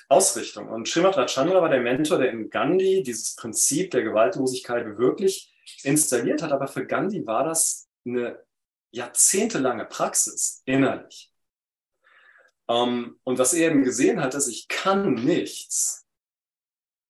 Ausrichtung. 0.09 0.69
Und 0.69 0.87
Srimad 0.87 1.17
Rajchandra 1.17 1.61
war 1.61 1.69
der 1.69 1.81
Mentor, 1.81 2.19
der 2.19 2.31
in 2.31 2.49
Gandhi 2.49 3.03
dieses 3.03 3.35
Prinzip 3.35 3.91
der 3.91 4.03
Gewaltlosigkeit 4.03 4.97
wirklich 4.97 5.53
installiert 5.83 6.41
hat. 6.41 6.51
Aber 6.51 6.67
für 6.67 6.85
Gandhi 6.85 7.25
war 7.25 7.45
das 7.45 7.87
eine 8.05 8.39
jahrzehntelange 8.91 9.85
Praxis 9.85 10.61
innerlich. 10.65 11.31
Um, 12.67 12.75
ähm, 12.75 13.19
und 13.23 13.37
was 13.37 13.53
er 13.53 13.69
eben 13.69 13.83
gesehen 13.83 14.21
hat, 14.21 14.33
ist, 14.33 14.47
ich 14.47 14.67
kann 14.67 15.13
nichts 15.13 16.07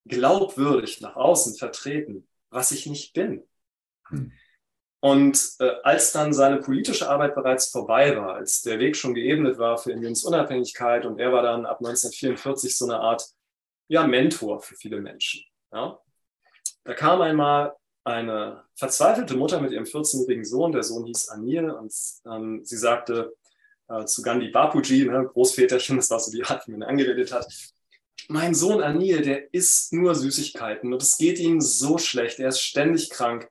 glaubwürdig 0.05 0.99
nach 1.01 1.15
außen 1.15 1.55
vertreten, 1.55 2.27
was 2.49 2.71
ich 2.71 2.85
nicht 2.85 3.13
bin. 3.13 3.43
Hm. 4.09 4.31
Und 4.99 5.51
äh, 5.59 5.71
als 5.83 6.13
dann 6.13 6.33
seine 6.33 6.57
politische 6.57 7.09
Arbeit 7.09 7.35
bereits 7.35 7.69
vorbei 7.69 8.17
war, 8.17 8.35
als 8.35 8.63
der 8.63 8.79
Weg 8.79 8.95
schon 8.95 9.13
geebnet 9.13 9.59
war 9.59 9.77
für 9.77 9.91
Indiens 9.91 10.23
Unabhängigkeit 10.23 11.05
und 11.05 11.19
er 11.19 11.31
war 11.31 11.43
dann 11.43 11.65
ab 11.65 11.77
1944 11.77 12.75
so 12.75 12.85
eine 12.85 12.99
Art 12.99 13.23
ja, 13.87 14.07
Mentor 14.07 14.61
für 14.61 14.75
viele 14.75 14.99
Menschen. 14.99 15.43
Ja? 15.71 15.99
Da 16.83 16.93
kam 16.95 17.21
einmal 17.21 17.75
eine 18.03 18.63
verzweifelte 18.75 19.35
Mutter 19.35 19.59
mit 19.59 19.71
ihrem 19.71 19.83
14-jährigen 19.83 20.45
Sohn, 20.45 20.71
der 20.71 20.83
Sohn 20.83 21.05
hieß 21.05 21.29
Anil, 21.29 21.69
und 21.69 21.93
ähm, 22.25 22.61
sie 22.63 22.77
sagte 22.77 23.35
äh, 23.87 24.05
zu 24.05 24.21
Gandhi 24.21 24.49
Bapuji, 24.49 25.05
ne, 25.05 25.29
Großväterchen, 25.31 25.97
das 25.97 26.09
war 26.09 26.19
so 26.19 26.31
die 26.31 26.43
Art, 26.43 26.67
wie 26.67 26.71
man 26.71 26.83
angeredet 26.83 27.31
hat, 27.31 27.47
mein 28.27 28.53
Sohn 28.53 28.81
Anil, 28.81 29.21
der 29.21 29.53
isst 29.53 29.93
nur 29.93 30.15
Süßigkeiten 30.15 30.93
und 30.93 31.01
es 31.01 31.17
geht 31.17 31.39
ihm 31.39 31.61
so 31.61 31.97
schlecht, 31.97 32.39
er 32.39 32.49
ist 32.49 32.61
ständig 32.61 33.09
krank, 33.09 33.49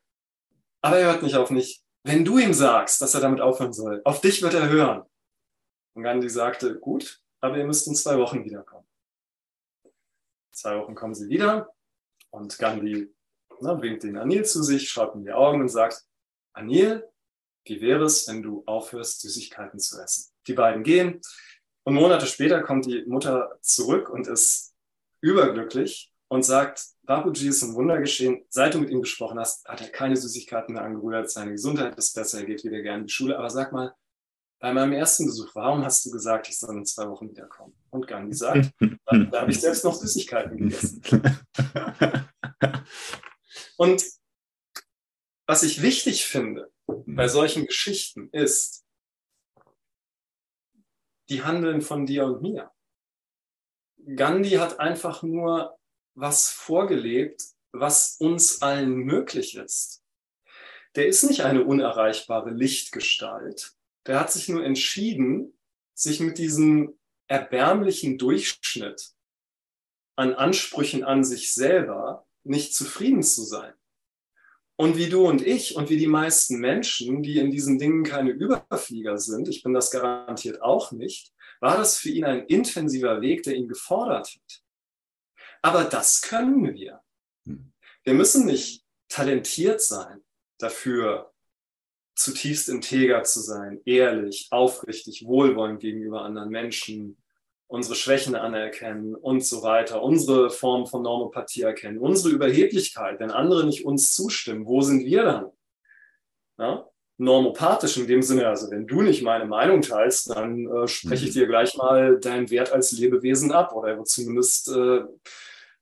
aber 0.80 0.98
er 0.98 1.12
hört 1.12 1.22
nicht 1.22 1.36
auf 1.36 1.50
mich. 1.50 1.82
Wenn 2.02 2.24
du 2.24 2.38
ihm 2.38 2.52
sagst, 2.52 3.00
dass 3.00 3.14
er 3.14 3.20
damit 3.20 3.40
aufhören 3.40 3.72
soll, 3.72 4.02
auf 4.04 4.20
dich 4.20 4.42
wird 4.42 4.54
er 4.54 4.68
hören. 4.68 5.04
Und 5.94 6.02
Gandhi 6.02 6.28
sagte, 6.28 6.78
gut, 6.78 7.22
aber 7.40 7.56
ihr 7.56 7.64
müsst 7.64 7.86
in 7.86 7.94
zwei 7.94 8.18
Wochen 8.18 8.44
wiederkommen. 8.44 8.86
Zwei 10.52 10.76
Wochen 10.78 10.94
kommen 10.94 11.14
sie 11.14 11.28
wieder 11.28 11.72
und 12.30 12.58
Gandhi 12.58 13.14
ne, 13.60 13.82
winkt 13.82 14.02
den 14.02 14.18
Anil 14.18 14.44
zu 14.44 14.62
sich, 14.62 14.88
schaut 14.88 15.14
in 15.14 15.24
die 15.24 15.32
Augen 15.32 15.60
und 15.60 15.68
sagt, 15.68 16.04
Anil, 16.52 17.08
wie 17.64 17.80
wäre 17.80 18.04
es, 18.04 18.28
wenn 18.28 18.42
du 18.42 18.62
aufhörst, 18.66 19.20
Süßigkeiten 19.22 19.78
zu 19.78 20.00
essen? 20.00 20.32
Die 20.46 20.52
beiden 20.52 20.82
gehen 20.82 21.20
und 21.84 21.94
Monate 21.94 22.26
später 22.26 22.62
kommt 22.62 22.86
die 22.86 23.04
Mutter 23.06 23.58
zurück 23.60 24.08
und 24.08 24.26
ist 24.26 24.74
überglücklich 25.20 26.12
und 26.28 26.44
sagt, 26.44 26.84
Babuji 27.02 27.48
ist 27.48 27.62
ein 27.62 27.74
Wunder 27.74 27.98
geschehen. 27.98 28.44
Seit 28.48 28.74
du 28.74 28.78
mit 28.78 28.90
ihm 28.90 29.02
gesprochen 29.02 29.38
hast, 29.38 29.66
hat 29.66 29.80
er 29.82 29.88
keine 29.88 30.16
Süßigkeiten 30.16 30.74
mehr 30.74 30.84
angerührt. 30.84 31.30
Seine 31.30 31.52
Gesundheit 31.52 31.96
ist 31.96 32.14
besser, 32.14 32.38
er 32.38 32.46
geht 32.46 32.64
wieder 32.64 32.80
gerne 32.80 33.00
in 33.00 33.06
die 33.06 33.12
Schule. 33.12 33.38
Aber 33.38 33.50
sag 33.50 33.72
mal, 33.72 33.94
bei 34.58 34.72
meinem 34.72 34.92
ersten 34.92 35.26
Besuch, 35.26 35.54
warum 35.54 35.84
hast 35.84 36.06
du 36.06 36.10
gesagt, 36.10 36.48
ich 36.48 36.58
soll 36.58 36.74
in 36.76 36.86
zwei 36.86 37.08
Wochen 37.08 37.28
wiederkommen? 37.28 37.74
Und 37.90 38.06
Gandhi 38.06 38.34
sagt, 38.34 38.70
da 38.80 39.40
habe 39.42 39.50
ich 39.50 39.60
selbst 39.60 39.84
noch 39.84 39.94
Süßigkeiten 39.94 40.56
gegessen. 40.56 41.02
Und 43.76 44.04
was 45.46 45.62
ich 45.62 45.82
wichtig 45.82 46.24
finde 46.24 46.70
bei 46.86 47.28
solchen 47.28 47.66
Geschichten 47.66 48.30
ist, 48.32 48.83
die 51.28 51.42
handeln 51.42 51.80
von 51.80 52.06
dir 52.06 52.24
und 52.24 52.42
mir. 52.42 52.70
Gandhi 54.16 54.56
hat 54.56 54.80
einfach 54.80 55.22
nur 55.22 55.78
was 56.14 56.50
vorgelebt, 56.50 57.42
was 57.72 58.16
uns 58.18 58.62
allen 58.62 58.94
möglich 58.96 59.56
ist. 59.56 60.02
Der 60.94 61.06
ist 61.08 61.24
nicht 61.24 61.42
eine 61.42 61.64
unerreichbare 61.64 62.50
Lichtgestalt. 62.50 63.74
Der 64.06 64.20
hat 64.20 64.30
sich 64.30 64.48
nur 64.48 64.64
entschieden, 64.64 65.58
sich 65.94 66.20
mit 66.20 66.38
diesem 66.38 66.98
erbärmlichen 67.26 68.18
Durchschnitt 68.18 69.14
an 70.16 70.34
Ansprüchen 70.34 71.02
an 71.02 71.24
sich 71.24 71.54
selber 71.54 72.26
nicht 72.44 72.74
zufrieden 72.74 73.22
zu 73.22 73.42
sein. 73.42 73.74
Und 74.76 74.96
wie 74.96 75.08
du 75.08 75.26
und 75.26 75.46
ich 75.46 75.76
und 75.76 75.88
wie 75.88 75.96
die 75.96 76.08
meisten 76.08 76.58
Menschen, 76.58 77.22
die 77.22 77.38
in 77.38 77.50
diesen 77.50 77.78
Dingen 77.78 78.02
keine 78.02 78.30
Überflieger 78.30 79.18
sind, 79.18 79.48
ich 79.48 79.62
bin 79.62 79.72
das 79.72 79.90
garantiert 79.90 80.62
auch 80.62 80.90
nicht, 80.90 81.32
war 81.60 81.76
das 81.76 81.96
für 81.96 82.10
ihn 82.10 82.24
ein 82.24 82.46
intensiver 82.46 83.20
Weg, 83.20 83.44
der 83.44 83.54
ihn 83.54 83.68
gefordert 83.68 84.28
hat. 84.34 84.62
Aber 85.62 85.84
das 85.84 86.22
können 86.22 86.74
wir. 86.74 87.00
Hm. 87.46 87.72
Wir 88.02 88.14
müssen 88.14 88.46
nicht 88.46 88.84
talentiert 89.08 89.80
sein 89.80 90.22
dafür, 90.58 91.32
zutiefst 92.16 92.68
integer 92.68 93.22
zu 93.22 93.40
sein, 93.40 93.80
ehrlich, 93.84 94.48
aufrichtig, 94.50 95.24
wohlwollend 95.26 95.80
gegenüber 95.80 96.22
anderen 96.22 96.50
Menschen, 96.50 97.16
unsere 97.74 97.96
Schwächen 97.96 98.36
anerkennen 98.36 99.16
und 99.16 99.44
so 99.44 99.62
weiter, 99.62 100.00
unsere 100.00 100.48
Form 100.48 100.86
von 100.86 101.02
Normopathie 101.02 101.62
erkennen, 101.62 101.98
unsere 101.98 102.32
Überheblichkeit, 102.32 103.18
wenn 103.18 103.32
andere 103.32 103.66
nicht 103.66 103.84
uns 103.84 104.14
zustimmen, 104.14 104.64
wo 104.64 104.80
sind 104.80 105.04
wir 105.04 105.24
dann? 105.24 105.50
Ja? 106.56 106.88
Normopathisch 107.16 107.96
in 107.96 108.06
dem 108.06 108.22
Sinne, 108.22 108.48
also 108.48 108.70
wenn 108.70 108.86
du 108.86 109.02
nicht 109.02 109.22
meine 109.22 109.46
Meinung 109.46 109.82
teilst, 109.82 110.30
dann 110.30 110.66
äh, 110.66 110.86
spreche 110.86 111.24
ich 111.24 111.34
mhm. 111.34 111.40
dir 111.40 111.46
gleich 111.48 111.76
mal 111.76 112.18
deinen 112.20 112.48
Wert 112.50 112.72
als 112.72 112.92
Lebewesen 112.92 113.50
ab 113.50 113.74
oder 113.74 113.90
er 113.90 113.98
wird 113.98 114.08
zumindest 114.08 114.68
äh, 114.68 115.02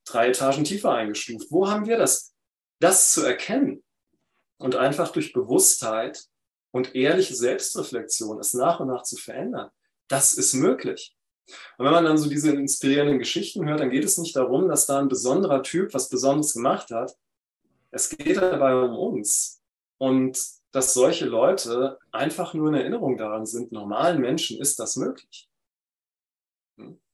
drei 0.05 0.29
Etagen 0.29 0.65
tiefer 0.65 0.93
eingestuft. 0.93 1.49
Wo 1.51 1.71
haben 1.71 1.87
wir 1.87 1.99
das? 1.99 2.35
Das 2.81 3.13
zu 3.13 3.23
erkennen 3.23 3.83
und 4.59 4.77
einfach 4.77 5.11
durch 5.13 5.33
Bewusstheit 5.33 6.25
und 6.71 6.95
ehrliche 6.95 7.35
Selbstreflexion 7.35 8.39
es 8.41 8.55
nach 8.55 8.81
und 8.81 8.89
nach 8.89 9.03
zu 9.03 9.17
verändern, 9.17 9.71
das 10.09 10.33
ist 10.35 10.55
möglich. 10.55 11.15
Und 11.79 11.85
wenn 11.85 11.93
man 11.93 12.05
dann 12.05 12.19
so 12.19 12.29
diese 12.29 12.53
inspirierenden 12.53 13.19
Geschichten 13.19 13.69
hört, 13.69 13.81
dann 13.81 13.91
geht 13.91 14.05
es 14.05 14.19
nicht 14.19 14.37
darum, 14.37 14.69
dass 14.69 14.87
da 14.87 14.99
ein 14.99 15.09
besonderer 15.09 15.63
Typ 15.63 15.95
was 15.95 16.09
Besonderes 16.09 16.55
gemacht 16.55 16.91
hat. 16.91 17.17
Es 17.91 18.09
geht 18.11 18.37
dabei 18.37 18.75
um 18.75 18.97
uns. 18.97 19.61
Und 19.99 20.39
dass 20.73 20.95
solche 20.95 21.27
Leute 21.27 21.99
einfach 22.11 22.55
nur 22.55 22.69
in 22.69 22.75
Erinnerung 22.75 23.17
daran 23.17 23.47
sind, 23.47 23.73
normalen 23.73 24.21
Menschen 24.21 24.59
ist 24.61 24.79
das 24.79 24.97
möglich. 24.97 25.49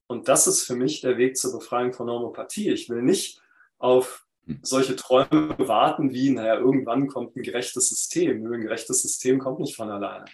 Und 0.06 0.28
das 0.28 0.46
ist 0.46 0.62
für 0.62 0.76
mich 0.76 1.00
der 1.02 1.18
Weg 1.18 1.36
zur 1.36 1.52
Befreiung 1.52 1.92
von 1.92 2.06
Normopathie. 2.06 2.70
Ich 2.70 2.88
will 2.88 3.02
nicht 3.02 3.42
auf 3.78 4.26
solche 4.62 4.96
Träume 4.96 5.54
warten 5.58 6.12
wie, 6.12 6.30
naja, 6.30 6.56
irgendwann 6.58 7.08
kommt 7.08 7.36
ein 7.36 7.42
gerechtes 7.42 7.88
System. 7.90 8.46
Ein 8.46 8.62
gerechtes 8.62 9.02
System 9.02 9.38
kommt 9.38 9.60
nicht 9.60 9.76
von 9.76 9.90
alleine. 9.90 10.24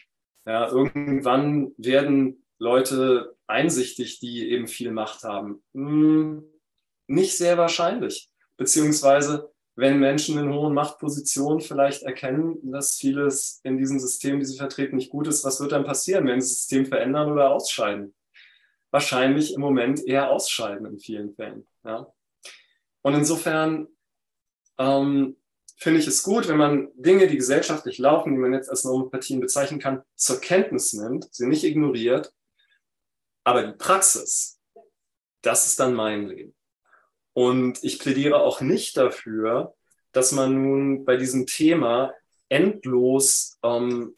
Ja, 0.47 0.69
irgendwann 0.69 1.73
werden 1.77 2.44
Leute 2.65 3.37
einsichtig, 3.47 4.19
die 4.21 4.51
eben 4.51 4.67
viel 4.67 4.91
Macht 4.91 5.23
haben? 5.23 5.63
Hm, 5.75 6.43
nicht 7.07 7.37
sehr 7.37 7.59
wahrscheinlich. 7.59 8.31
Beziehungsweise, 8.57 9.53
wenn 9.77 10.01
Menschen 10.01 10.39
in 10.39 10.53
hohen 10.53 10.73
Machtpositionen 10.73 11.61
vielleicht 11.61 12.05
erkennen, 12.05 12.59
dass 12.63 12.97
vieles 12.97 13.61
in 13.65 13.77
diesem 13.77 13.99
System, 13.99 14.41
die 14.41 14.47
sie 14.47 14.57
vertreten, 14.57 14.97
nicht 14.97 15.11
gut 15.11 15.29
ist, 15.29 15.45
was 15.45 15.61
wird 15.61 15.73
dann 15.73 15.85
passieren? 15.85 16.27
Werden 16.27 16.41
sie 16.41 16.49
das 16.49 16.61
System 16.61 16.87
verändern 16.87 17.31
oder 17.31 17.51
ausscheiden? 17.51 18.15
Wahrscheinlich 18.91 19.53
im 19.53 19.61
Moment 19.61 20.07
eher 20.07 20.31
ausscheiden 20.31 20.87
in 20.87 20.99
vielen 20.99 21.35
Fällen. 21.35 21.67
Ja? 21.85 22.07
Und 23.03 23.15
insofern 23.15 23.89
ähm, 24.79 25.37
finde 25.77 26.01
ich 26.01 26.07
es 26.07 26.23
gut, 26.23 26.49
wenn 26.49 26.57
man 26.57 26.89
Dinge, 26.95 27.27
die 27.27 27.37
gesellschaftlich 27.37 27.99
laufen, 27.99 28.33
die 28.33 28.39
man 28.39 28.55
jetzt 28.55 28.71
als 28.71 28.85
Normopathien 28.85 29.41
bezeichnen 29.41 29.81
kann, 29.81 30.03
zur 30.15 30.41
Kenntnis 30.41 30.95
nimmt, 30.95 31.27
sie 31.31 31.47
nicht 31.47 31.65
ignoriert 31.65 32.33
aber 33.45 33.63
die 33.63 33.77
Praxis, 33.77 34.59
das 35.43 35.67
ist 35.67 35.79
dann 35.79 35.95
mein 35.95 36.29
Leben. 36.29 36.55
Und 37.35 37.83
ich 37.83 37.99
plädiere 37.99 38.41
auch 38.41 38.61
nicht 38.61 38.97
dafür, 38.97 39.75
dass 40.13 40.33
man 40.33 40.63
nun 40.63 41.05
bei 41.05 41.17
diesem 41.17 41.47
Thema 41.47 42.13
endlos 42.49 43.59
ähm, 43.63 44.17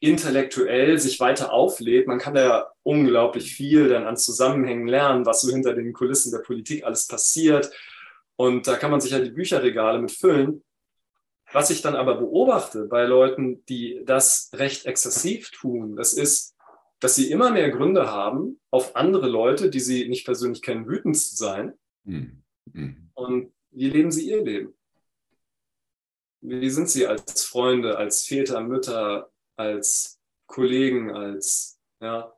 intellektuell 0.00 0.98
sich 0.98 1.18
weiter 1.18 1.52
auflädt. 1.52 2.06
Man 2.06 2.18
kann 2.18 2.34
da 2.34 2.42
ja 2.42 2.72
unglaublich 2.82 3.54
viel 3.54 3.88
dann 3.88 4.06
an 4.06 4.16
Zusammenhängen 4.16 4.86
lernen, 4.86 5.26
was 5.26 5.40
so 5.40 5.50
hinter 5.50 5.74
den 5.74 5.92
Kulissen 5.92 6.30
der 6.30 6.40
Politik 6.40 6.84
alles 6.84 7.06
passiert. 7.06 7.70
Und 8.36 8.66
da 8.66 8.76
kann 8.76 8.90
man 8.90 9.00
sich 9.00 9.12
ja 9.12 9.18
die 9.18 9.30
Bücherregale 9.30 9.98
mit 9.98 10.12
füllen. 10.12 10.62
Was 11.52 11.70
ich 11.70 11.82
dann 11.82 11.96
aber 11.96 12.16
beobachte 12.16 12.84
bei 12.84 13.04
Leuten, 13.04 13.64
die 13.66 14.02
das 14.04 14.50
recht 14.54 14.86
exzessiv 14.86 15.50
tun, 15.50 15.96
das 15.96 16.12
ist, 16.12 16.53
dass 17.04 17.16
sie 17.16 17.30
immer 17.30 17.50
mehr 17.50 17.68
Gründe 17.68 18.10
haben, 18.10 18.58
auf 18.70 18.96
andere 18.96 19.28
Leute, 19.28 19.68
die 19.68 19.80
sie 19.80 20.08
nicht 20.08 20.24
persönlich 20.24 20.62
kennen, 20.62 20.88
wütend 20.88 21.18
zu 21.18 21.36
sein. 21.36 21.74
Mhm. 22.04 22.42
Und 23.12 23.52
wie 23.72 23.90
leben 23.90 24.10
sie 24.10 24.30
ihr 24.30 24.42
Leben? 24.42 24.72
Wie 26.40 26.70
sind 26.70 26.88
sie 26.88 27.06
als 27.06 27.44
Freunde, 27.44 27.98
als 27.98 28.26
Väter, 28.26 28.62
Mütter, 28.62 29.30
als 29.54 30.18
Kollegen, 30.46 31.10
als 31.10 31.78
ja, 32.00 32.34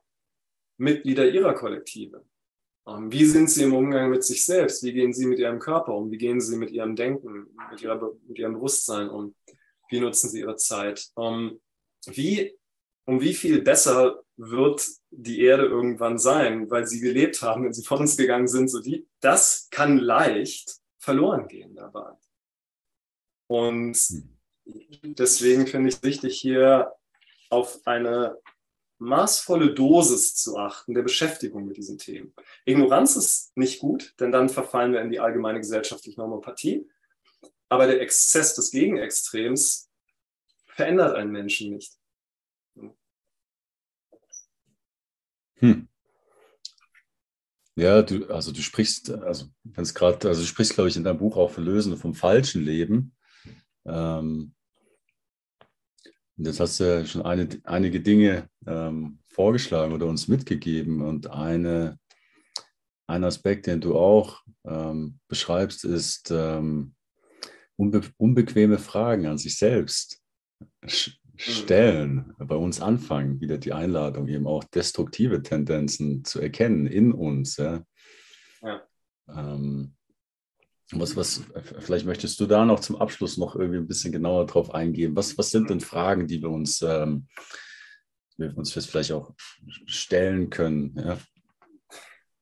Mitglieder 0.75 1.29
ihrer 1.29 1.53
Kollektive? 1.53 2.25
Ähm, 2.89 3.09
wie 3.09 3.23
sind 3.23 3.49
sie 3.49 3.63
im 3.63 3.73
Umgang 3.73 4.09
mit 4.09 4.25
sich 4.25 4.43
selbst? 4.43 4.83
Wie 4.83 4.91
gehen 4.91 5.13
sie 5.13 5.27
mit 5.27 5.39
ihrem 5.39 5.59
Körper 5.59 5.95
um? 5.95 6.11
Wie 6.11 6.17
gehen 6.17 6.41
sie 6.41 6.57
mit 6.57 6.71
ihrem 6.71 6.97
Denken, 6.97 7.55
mit, 7.71 7.81
ihrer, 7.81 8.11
mit 8.27 8.37
ihrem 8.37 8.55
Bewusstsein 8.55 9.07
um? 9.07 9.33
Wie 9.89 10.01
nutzen 10.01 10.29
sie 10.29 10.41
ihre 10.41 10.57
Zeit? 10.57 11.09
Um, 11.15 11.61
wie, 12.05 12.57
um 13.07 13.21
wie 13.21 13.33
viel 13.33 13.61
besser 13.61 14.21
wird 14.35 14.85
die 15.09 15.41
Erde 15.41 15.65
irgendwann 15.65 16.19
sein, 16.19 16.69
weil 16.69 16.85
sie 16.85 16.99
gelebt 16.99 17.41
haben, 17.41 17.63
wenn 17.63 17.73
sie 17.73 17.83
von 17.83 17.99
uns 17.99 18.17
gegangen 18.17 18.47
sind, 18.47 18.67
so 18.69 18.81
die, 18.81 19.07
das 19.21 19.69
kann 19.71 19.97
leicht 19.97 20.79
verloren 20.99 21.47
gehen 21.47 21.73
dabei. 21.73 22.11
Und 23.47 23.97
deswegen 24.65 25.67
finde 25.67 25.89
ich 25.89 25.95
es 25.95 26.03
wichtig, 26.03 26.39
hier 26.39 26.93
auf 27.49 27.79
eine 27.85 28.37
maßvolle 28.99 29.73
Dosis 29.73 30.35
zu 30.35 30.57
achten 30.57 30.93
der 30.93 31.03
Beschäftigung 31.03 31.65
mit 31.65 31.77
diesen 31.77 31.97
Themen. 31.97 32.33
Ignoranz 32.65 33.15
ist 33.15 33.55
nicht 33.55 33.79
gut, 33.79 34.15
denn 34.19 34.33
dann 34.33 34.49
verfallen 34.49 34.91
wir 34.91 35.01
in 35.01 35.11
die 35.11 35.21
allgemeine 35.21 35.59
gesellschaftliche 35.59 36.19
Normopathie. 36.19 36.89
Aber 37.69 37.87
der 37.87 38.01
Exzess 38.01 38.53
des 38.55 38.71
Gegenextrems 38.71 39.89
verändert 40.65 41.15
einen 41.15 41.31
Menschen 41.31 41.71
nicht. 41.73 41.97
Hm. 45.59 45.87
Ja, 47.75 48.01
du, 48.01 48.27
also 48.27 48.51
du 48.51 48.61
sprichst, 48.61 49.11
also 49.11 49.45
ganz 49.73 49.93
gerade, 49.93 50.27
also 50.27 50.41
du 50.41 50.47
sprichst, 50.47 50.73
glaube 50.73 50.89
ich, 50.89 50.97
in 50.97 51.03
deinem 51.03 51.19
Buch 51.19 51.37
auch 51.37 51.51
von 51.51 51.63
Lösen 51.63 51.95
vom 51.95 52.15
falschen 52.15 52.63
Leben. 52.63 53.15
Ähm, 53.85 54.55
jetzt 56.37 56.59
hast 56.59 56.79
du 56.79 56.83
ja 56.85 57.05
schon 57.05 57.21
eine, 57.21 57.47
einige 57.65 58.01
Dinge 58.01 58.49
ähm, 58.65 59.19
vorgeschlagen 59.27 59.93
oder 59.93 60.07
uns 60.07 60.27
mitgegeben. 60.27 61.01
Und 61.01 61.29
eine, 61.29 61.99
ein 63.05 63.23
Aspekt, 63.23 63.67
den 63.67 63.79
du 63.79 63.95
auch 63.95 64.41
ähm, 64.65 65.19
beschreibst, 65.27 65.85
ist 65.85 66.31
ähm, 66.31 66.95
unbe 67.75 68.01
unbequeme 68.17 68.79
Fragen 68.79 69.27
an 69.27 69.37
sich 69.37 69.55
selbst 69.55 70.19
stellen, 71.37 72.33
bei 72.37 72.55
uns 72.55 72.81
anfangen, 72.81 73.39
wieder 73.39 73.57
die 73.57 73.73
Einladung, 73.73 74.27
eben 74.27 74.47
auch 74.47 74.63
destruktive 74.63 75.41
Tendenzen 75.41 76.23
zu 76.23 76.39
erkennen 76.39 76.87
in 76.87 77.11
uns. 77.11 77.57
Ja. 77.57 77.83
ja. 78.61 78.81
Ähm, 79.29 79.93
was, 80.91 81.17
was, 81.17 81.43
vielleicht 81.79 82.05
möchtest 82.05 82.39
du 82.39 82.45
da 82.45 82.63
noch 82.63 82.79
zum 82.79 82.95
Abschluss 82.95 83.37
noch 83.37 83.55
irgendwie 83.55 83.79
ein 83.79 83.87
bisschen 83.87 84.13
genauer 84.13 84.45
drauf 84.45 84.73
eingehen. 84.73 85.15
Was, 85.15 85.37
was 85.37 85.51
sind 85.51 85.69
denn 85.69 85.81
Fragen, 85.81 86.27
die 86.27 86.41
wir 86.41 86.49
uns, 86.49 86.81
ähm, 86.81 87.27
wir 88.37 88.57
uns 88.57 88.71
vielleicht 88.71 89.11
auch 89.11 89.33
stellen 89.85 90.49
können? 90.49 90.95
Ja? 90.97 91.17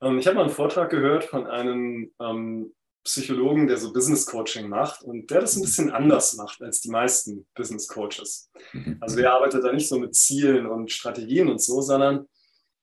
Ähm, 0.01 0.19
ich 0.19 0.27
habe 0.27 0.35
mal 0.35 0.43
einen 0.43 0.51
Vortrag 0.51 0.91
gehört 0.91 1.23
von 1.23 1.47
einem 1.47 2.11
ähm, 2.21 2.74
Psychologen, 3.05 3.67
der 3.67 3.77
so 3.77 3.93
Business 3.93 4.25
Coaching 4.25 4.67
macht 4.67 5.03
und 5.03 5.29
der 5.29 5.41
das 5.41 5.55
ein 5.55 5.61
bisschen 5.61 5.91
anders 5.91 6.35
macht 6.35 6.61
als 6.61 6.81
die 6.81 6.89
meisten 6.89 7.45
Business 7.55 7.87
Coaches. 7.87 8.49
Mhm. 8.73 8.97
Also 8.99 9.15
der 9.17 9.31
arbeitet 9.31 9.63
da 9.63 9.71
nicht 9.71 9.87
so 9.87 9.99
mit 9.99 10.15
Zielen 10.15 10.65
und 10.65 10.91
Strategien 10.91 11.47
und 11.47 11.61
so, 11.61 11.81
sondern 11.81 12.27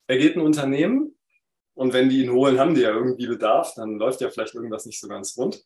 er 0.07 0.19
geht 0.19 0.37
ein 0.37 0.43
Unternehmen 0.43 1.17
und 1.75 1.93
wenn 1.93 2.09
die 2.09 2.23
ihn 2.23 2.33
holen, 2.33 2.59
haben 2.61 2.75
die 2.75 2.83
ja 2.83 2.91
irgendwie 2.91 3.27
Bedarf, 3.27 3.75
dann 3.75 3.99
läuft 3.99 4.21
ja 4.21 4.31
vielleicht 4.31 4.55
irgendwas 4.55 4.87
nicht 4.87 5.01
so 5.01 5.09
ganz 5.09 5.37
rund. 5.37 5.65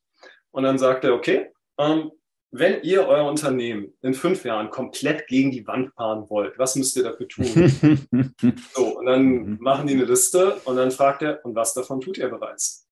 Und 0.53 0.63
dann 0.63 0.79
sagt 0.79 1.05
er, 1.05 1.13
okay, 1.13 1.51
ähm, 1.79 2.11
wenn 2.51 2.83
ihr 2.83 3.07
euer 3.07 3.29
Unternehmen 3.29 3.93
in 4.01 4.15
fünf 4.15 4.45
Jahren 4.45 4.71
komplett 4.71 5.27
gegen 5.27 5.51
die 5.51 5.67
Wand 5.67 5.93
fahren 5.95 6.31
wollt, 6.31 6.59
was 6.59 6.77
müsst 6.77 6.97
ihr 6.97 7.03
dafür 7.03 7.29
tun? 7.29 7.45
so, 8.75 8.99
und 8.99 9.05
dann 9.05 9.25
mhm. 9.25 9.59
machen 9.61 9.87
die 9.87 9.95
eine 9.95 10.05
Liste 10.05 10.55
und 10.65 10.77
dann 10.77 10.91
fragt 10.91 11.21
er, 11.23 11.45
und 11.45 11.55
was 11.55 11.75
davon 11.75 12.01
tut 12.01 12.17
ihr 12.17 12.29
bereits? 12.29 12.86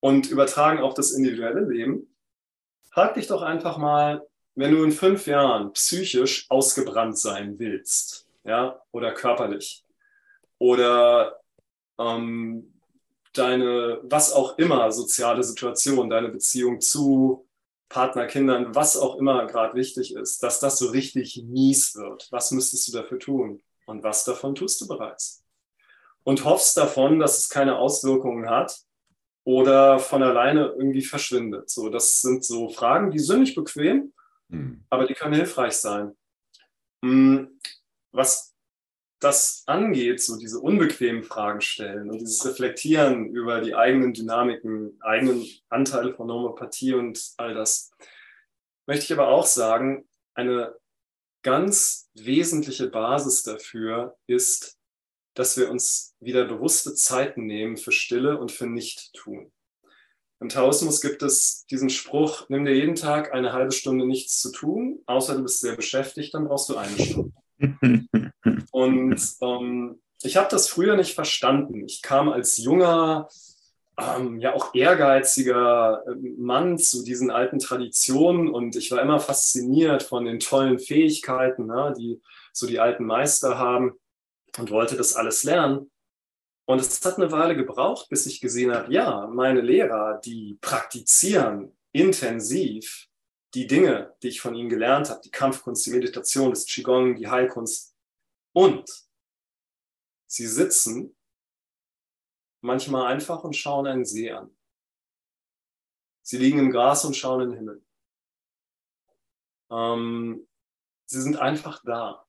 Und 0.00 0.30
übertragen 0.30 0.80
auf 0.80 0.94
das 0.94 1.12
individuelle 1.12 1.60
Leben. 1.60 2.14
Frag 2.90 3.14
dich 3.14 3.26
doch 3.26 3.42
einfach 3.42 3.78
mal, 3.78 4.26
wenn 4.54 4.72
du 4.72 4.82
in 4.82 4.92
fünf 4.92 5.26
Jahren 5.26 5.72
psychisch 5.72 6.46
ausgebrannt 6.48 7.18
sein 7.18 7.58
willst, 7.58 8.28
ja, 8.44 8.82
oder 8.90 9.12
körperlich, 9.12 9.84
oder 10.58 11.38
ähm, 11.98 12.80
deine, 13.32 14.00
was 14.02 14.32
auch 14.32 14.58
immer, 14.58 14.90
soziale 14.90 15.42
Situation, 15.42 16.10
deine 16.10 16.28
Beziehung 16.28 16.80
zu 16.80 17.46
Partner, 17.88 18.26
Kindern, 18.26 18.74
was 18.74 18.96
auch 18.96 19.16
immer 19.16 19.46
gerade 19.46 19.74
wichtig 19.74 20.14
ist, 20.14 20.42
dass 20.42 20.60
das 20.60 20.78
so 20.78 20.88
richtig 20.88 21.42
mies 21.44 21.94
wird. 21.94 22.28
Was 22.30 22.50
müsstest 22.50 22.88
du 22.88 22.92
dafür 22.92 23.18
tun? 23.18 23.62
Und 23.86 24.02
was 24.02 24.24
davon 24.24 24.54
tust 24.54 24.80
du 24.80 24.88
bereits? 24.88 25.44
Und 26.24 26.44
hoffst 26.44 26.76
davon, 26.76 27.18
dass 27.18 27.38
es 27.38 27.48
keine 27.48 27.78
Auswirkungen 27.78 28.50
hat 28.50 28.82
oder 29.48 29.98
von 29.98 30.22
alleine 30.22 30.74
irgendwie 30.76 31.00
verschwindet. 31.00 31.70
So, 31.70 31.88
das 31.88 32.20
sind 32.20 32.44
so 32.44 32.68
Fragen, 32.68 33.10
die 33.10 33.18
sind 33.18 33.40
nicht 33.40 33.54
bequem, 33.54 34.12
mhm. 34.48 34.84
aber 34.90 35.06
die 35.06 35.14
können 35.14 35.32
hilfreich 35.32 35.72
sein. 35.72 36.14
Hm, 37.02 37.58
was 38.12 38.54
das 39.20 39.62
angeht, 39.64 40.20
so 40.20 40.36
diese 40.36 40.60
unbequemen 40.60 41.22
Fragen 41.22 41.62
stellen 41.62 42.10
und 42.10 42.18
dieses 42.18 42.44
Reflektieren 42.44 43.30
über 43.30 43.62
die 43.62 43.74
eigenen 43.74 44.12
Dynamiken, 44.12 44.98
eigenen 45.00 45.46
Anteile 45.70 46.12
von 46.12 46.26
Normopathie 46.26 46.92
und 46.92 47.18
all 47.38 47.54
das, 47.54 47.90
möchte 48.86 49.06
ich 49.06 49.12
aber 49.14 49.28
auch 49.28 49.46
sagen, 49.46 50.06
eine 50.34 50.74
ganz 51.42 52.10
wesentliche 52.12 52.90
Basis 52.90 53.44
dafür 53.44 54.18
ist, 54.26 54.77
dass 55.38 55.56
wir 55.56 55.70
uns 55.70 56.16
wieder 56.18 56.44
bewusste 56.46 56.94
Zeiten 56.94 57.46
nehmen 57.46 57.76
für 57.76 57.92
Stille 57.92 58.38
und 58.38 58.50
für 58.50 58.66
Nicht-Tun. 58.66 59.52
Im 60.40 60.48
Taoismus 60.48 61.00
gibt 61.00 61.22
es 61.22 61.64
diesen 61.66 61.90
Spruch, 61.90 62.48
nimm 62.48 62.64
dir 62.64 62.74
jeden 62.74 62.96
Tag 62.96 63.32
eine 63.32 63.52
halbe 63.52 63.70
Stunde 63.70 64.04
nichts 64.04 64.40
zu 64.40 64.50
tun, 64.50 65.00
außer 65.06 65.36
du 65.36 65.42
bist 65.42 65.60
sehr 65.60 65.76
beschäftigt, 65.76 66.34
dann 66.34 66.48
brauchst 66.48 66.68
du 66.68 66.76
eine 66.76 66.98
Stunde. 66.98 67.32
Und 68.72 69.20
ähm, 69.40 70.00
ich 70.22 70.36
habe 70.36 70.48
das 70.50 70.68
früher 70.68 70.96
nicht 70.96 71.14
verstanden. 71.14 71.84
Ich 71.86 72.02
kam 72.02 72.28
als 72.28 72.56
junger, 72.56 73.28
ähm, 73.96 74.40
ja 74.40 74.54
auch 74.54 74.74
ehrgeiziger 74.74 76.02
ähm, 76.08 76.34
Mann 76.38 76.78
zu 76.78 77.04
diesen 77.04 77.30
alten 77.30 77.60
Traditionen 77.60 78.48
und 78.48 78.74
ich 78.76 78.90
war 78.90 79.02
immer 79.02 79.20
fasziniert 79.20 80.02
von 80.02 80.24
den 80.24 80.40
tollen 80.40 80.80
Fähigkeiten, 80.80 81.66
ne, 81.66 81.94
die 81.96 82.20
so 82.52 82.66
die 82.66 82.80
alten 82.80 83.04
Meister 83.04 83.58
haben 83.58 83.94
und 84.58 84.70
wollte 84.70 84.96
das 84.96 85.14
alles 85.14 85.44
lernen. 85.44 85.90
Und 86.66 86.80
es 86.80 87.02
hat 87.04 87.16
eine 87.16 87.32
Weile 87.32 87.56
gebraucht, 87.56 88.08
bis 88.10 88.26
ich 88.26 88.40
gesehen 88.40 88.74
habe, 88.74 88.92
ja, 88.92 89.26
meine 89.26 89.62
Lehrer, 89.62 90.20
die 90.22 90.58
praktizieren 90.60 91.76
intensiv 91.92 93.08
die 93.54 93.66
Dinge, 93.66 94.14
die 94.22 94.28
ich 94.28 94.40
von 94.40 94.54
ihnen 94.54 94.68
gelernt 94.68 95.08
habe, 95.08 95.22
die 95.24 95.30
Kampfkunst, 95.30 95.86
die 95.86 95.90
Meditation, 95.90 96.50
das 96.50 96.66
Qigong, 96.66 97.16
die 97.16 97.28
Heilkunst. 97.28 97.96
Und 98.52 98.86
sie 100.26 100.46
sitzen 100.46 101.16
manchmal 102.60 103.12
einfach 103.12 103.42
und 103.44 103.56
schauen 103.56 103.86
einen 103.86 104.04
See 104.04 104.30
an. 104.30 104.54
Sie 106.22 106.36
liegen 106.36 106.58
im 106.58 106.70
Gras 106.70 107.06
und 107.06 107.16
schauen 107.16 107.40
in 107.40 107.50
den 107.50 107.58
Himmel. 107.58 107.84
Ähm, 109.70 110.46
sie 111.06 111.22
sind 111.22 111.36
einfach 111.38 111.82
da. 111.84 112.26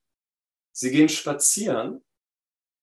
Sie 0.72 0.90
gehen 0.90 1.10
spazieren 1.10 2.02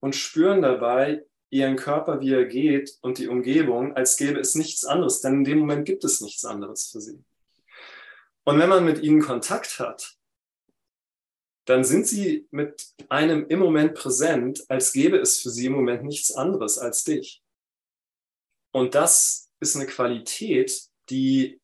und 0.07 0.15
spüren 0.15 0.61
dabei 0.61 1.25
ihren 1.49 1.75
Körper, 1.75 2.21
wie 2.21 2.31
er 2.31 2.45
geht 2.45 2.97
und 3.01 3.17
die 3.17 3.27
Umgebung, 3.27 3.93
als 3.93 4.15
gäbe 4.15 4.39
es 4.39 4.55
nichts 4.55 4.85
anderes, 4.85 5.19
denn 5.19 5.39
in 5.39 5.43
dem 5.43 5.59
Moment 5.59 5.85
gibt 5.85 6.05
es 6.05 6.21
nichts 6.21 6.45
anderes 6.45 6.87
für 6.87 7.01
sie. 7.01 7.21
Und 8.45 8.57
wenn 8.57 8.69
man 8.69 8.85
mit 8.85 9.03
ihnen 9.03 9.21
Kontakt 9.21 9.79
hat, 9.79 10.15
dann 11.65 11.83
sind 11.83 12.07
sie 12.07 12.47
mit 12.51 12.87
einem 13.09 13.47
im 13.49 13.59
Moment 13.59 13.95
präsent, 13.95 14.63
als 14.69 14.93
gäbe 14.93 15.17
es 15.17 15.41
für 15.41 15.49
sie 15.49 15.65
im 15.65 15.73
Moment 15.73 16.05
nichts 16.05 16.33
anderes 16.33 16.77
als 16.77 17.03
dich. 17.03 17.43
Und 18.71 18.95
das 18.95 19.49
ist 19.59 19.75
eine 19.75 19.87
Qualität, 19.87 20.87
die 21.09 21.59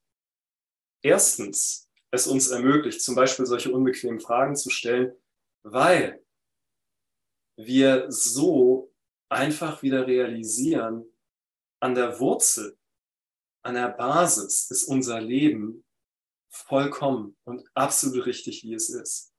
erstens 1.01 1.89
es 2.11 2.27
uns 2.27 2.49
ermöglicht, 2.49 3.01
zum 3.01 3.15
Beispiel 3.15 3.45
solche 3.45 3.71
unbequemen 3.71 4.19
Fragen 4.19 4.57
zu 4.57 4.69
stellen, 4.69 5.13
weil 5.63 6.21
wir 7.55 8.05
so 8.09 8.91
einfach 9.29 9.81
wieder 9.83 10.07
realisieren, 10.07 11.05
an 11.79 11.95
der 11.95 12.19
Wurzel, 12.19 12.77
an 13.63 13.75
der 13.75 13.89
Basis 13.89 14.69
ist 14.71 14.85
unser 14.85 15.19
Leben 15.19 15.83
vollkommen 16.49 17.35
und 17.43 17.63
absolut 17.73 18.25
richtig, 18.25 18.63
wie 18.63 18.73
es 18.73 18.89
ist. 18.89 19.33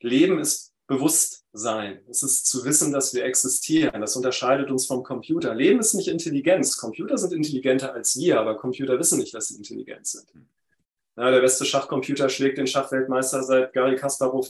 Leben 0.00 0.38
ist 0.38 0.74
Bewusstsein. 0.86 2.00
Es 2.08 2.22
ist 2.22 2.46
zu 2.46 2.64
wissen, 2.64 2.92
dass 2.92 3.12
wir 3.12 3.24
existieren. 3.24 4.00
Das 4.00 4.16
unterscheidet 4.16 4.70
uns 4.70 4.86
vom 4.86 5.02
Computer. 5.02 5.54
Leben 5.54 5.80
ist 5.80 5.94
nicht 5.94 6.08
Intelligenz. 6.08 6.78
Computer 6.78 7.18
sind 7.18 7.34
intelligenter 7.34 7.92
als 7.92 8.18
wir, 8.18 8.40
aber 8.40 8.56
Computer 8.56 8.98
wissen 8.98 9.18
nicht, 9.18 9.34
dass 9.34 9.48
sie 9.48 9.56
intelligent 9.56 10.06
sind. 10.06 10.32
Ja, 11.16 11.30
der 11.30 11.40
beste 11.40 11.66
Schachcomputer 11.66 12.28
schlägt 12.30 12.58
den 12.58 12.66
Schachweltmeister 12.66 13.42
seit 13.42 13.72
Gary 13.74 13.96
Kasparov 13.96 14.48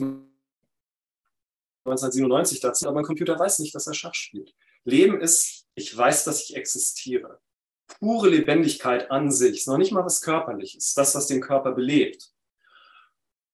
1997 1.91 2.61
dazu, 2.61 2.89
aber 2.89 3.01
ein 3.01 3.05
Computer 3.05 3.39
weiß 3.39 3.59
nicht, 3.61 3.75
dass 3.75 3.87
er 3.87 3.95
Schach 3.95 4.15
spielt. 4.15 4.55
Leben 4.85 5.21
ist, 5.21 5.67
ich 5.75 5.97
weiß, 5.97 6.25
dass 6.25 6.43
ich 6.43 6.57
existiere 6.57 7.41
pure 7.89 8.29
Lebendigkeit 8.29 9.11
an 9.11 9.33
sich, 9.33 9.67
noch 9.67 9.79
nicht 9.79 9.93
mal 9.93 10.05
was 10.05 10.21
Körperliches, 10.21 10.95
das, 10.95 11.15
was 11.15 11.27
den 11.27 11.41
Körper 11.41 11.73
belebt. 11.73 12.31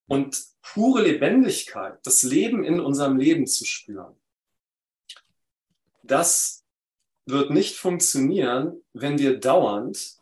Und 0.07 0.45
pure 0.61 1.03
Lebendigkeit, 1.03 1.99
das 2.05 2.23
Leben 2.23 2.65
in 2.65 2.81
unserem 2.81 3.17
Leben 3.17 3.47
zu 3.47 3.65
spüren, 3.65 4.15
das 6.03 6.65
wird 7.25 7.51
nicht 7.51 7.77
funktionieren, 7.77 8.85
wenn 8.93 9.19
wir 9.19 9.41
dauernd 9.41 10.19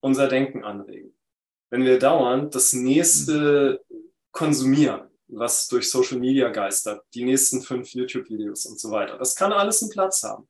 unser 0.00 0.28
Denken 0.28 0.62
anregen. 0.62 1.16
Wenn 1.70 1.84
wir 1.84 1.98
dauernd 1.98 2.54
das 2.54 2.72
nächste 2.72 3.84
konsumieren, 4.30 5.08
was 5.32 5.68
durch 5.68 5.90
Social 5.90 6.18
Media 6.18 6.50
geistert, 6.50 7.04
die 7.14 7.24
nächsten 7.24 7.62
fünf 7.62 7.92
YouTube-Videos 7.92 8.66
und 8.66 8.78
so 8.78 8.90
weiter. 8.90 9.18
Das 9.18 9.34
kann 9.34 9.52
alles 9.52 9.82
einen 9.82 9.90
Platz 9.90 10.22
haben 10.22 10.48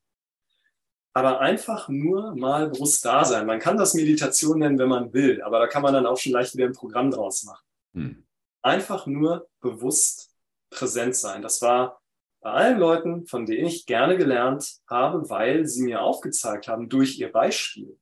aber 1.14 1.40
einfach 1.40 1.88
nur 1.88 2.34
mal 2.34 2.70
bewusst 2.70 3.04
da 3.04 3.24
sein. 3.24 3.46
Man 3.46 3.60
kann 3.60 3.76
das 3.76 3.94
Meditation 3.94 4.58
nennen, 4.58 4.78
wenn 4.78 4.88
man 4.88 5.12
will, 5.12 5.42
aber 5.42 5.58
da 5.58 5.66
kann 5.66 5.82
man 5.82 5.92
dann 5.92 6.06
auch 6.06 6.16
schon 6.16 6.32
leicht 6.32 6.56
wieder 6.56 6.66
ein 6.66 6.72
Programm 6.72 7.10
draus 7.10 7.44
machen. 7.44 7.64
Hm. 7.94 8.26
Einfach 8.62 9.06
nur 9.06 9.48
bewusst 9.60 10.34
präsent 10.70 11.16
sein. 11.16 11.42
Das 11.42 11.60
war 11.60 12.00
bei 12.40 12.50
allen 12.50 12.78
Leuten, 12.78 13.26
von 13.26 13.44
denen 13.44 13.66
ich 13.66 13.86
gerne 13.86 14.16
gelernt 14.16 14.78
habe, 14.88 15.28
weil 15.28 15.66
sie 15.66 15.82
mir 15.82 16.02
aufgezeigt 16.02 16.66
haben 16.68 16.88
durch 16.88 17.18
ihr 17.18 17.30
Beispiel, 17.30 17.98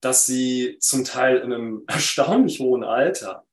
dass 0.00 0.26
sie 0.26 0.76
zum 0.80 1.04
Teil 1.04 1.38
in 1.38 1.52
einem 1.52 1.84
erstaunlich 1.86 2.60
hohen 2.60 2.84
Alter 2.84 3.46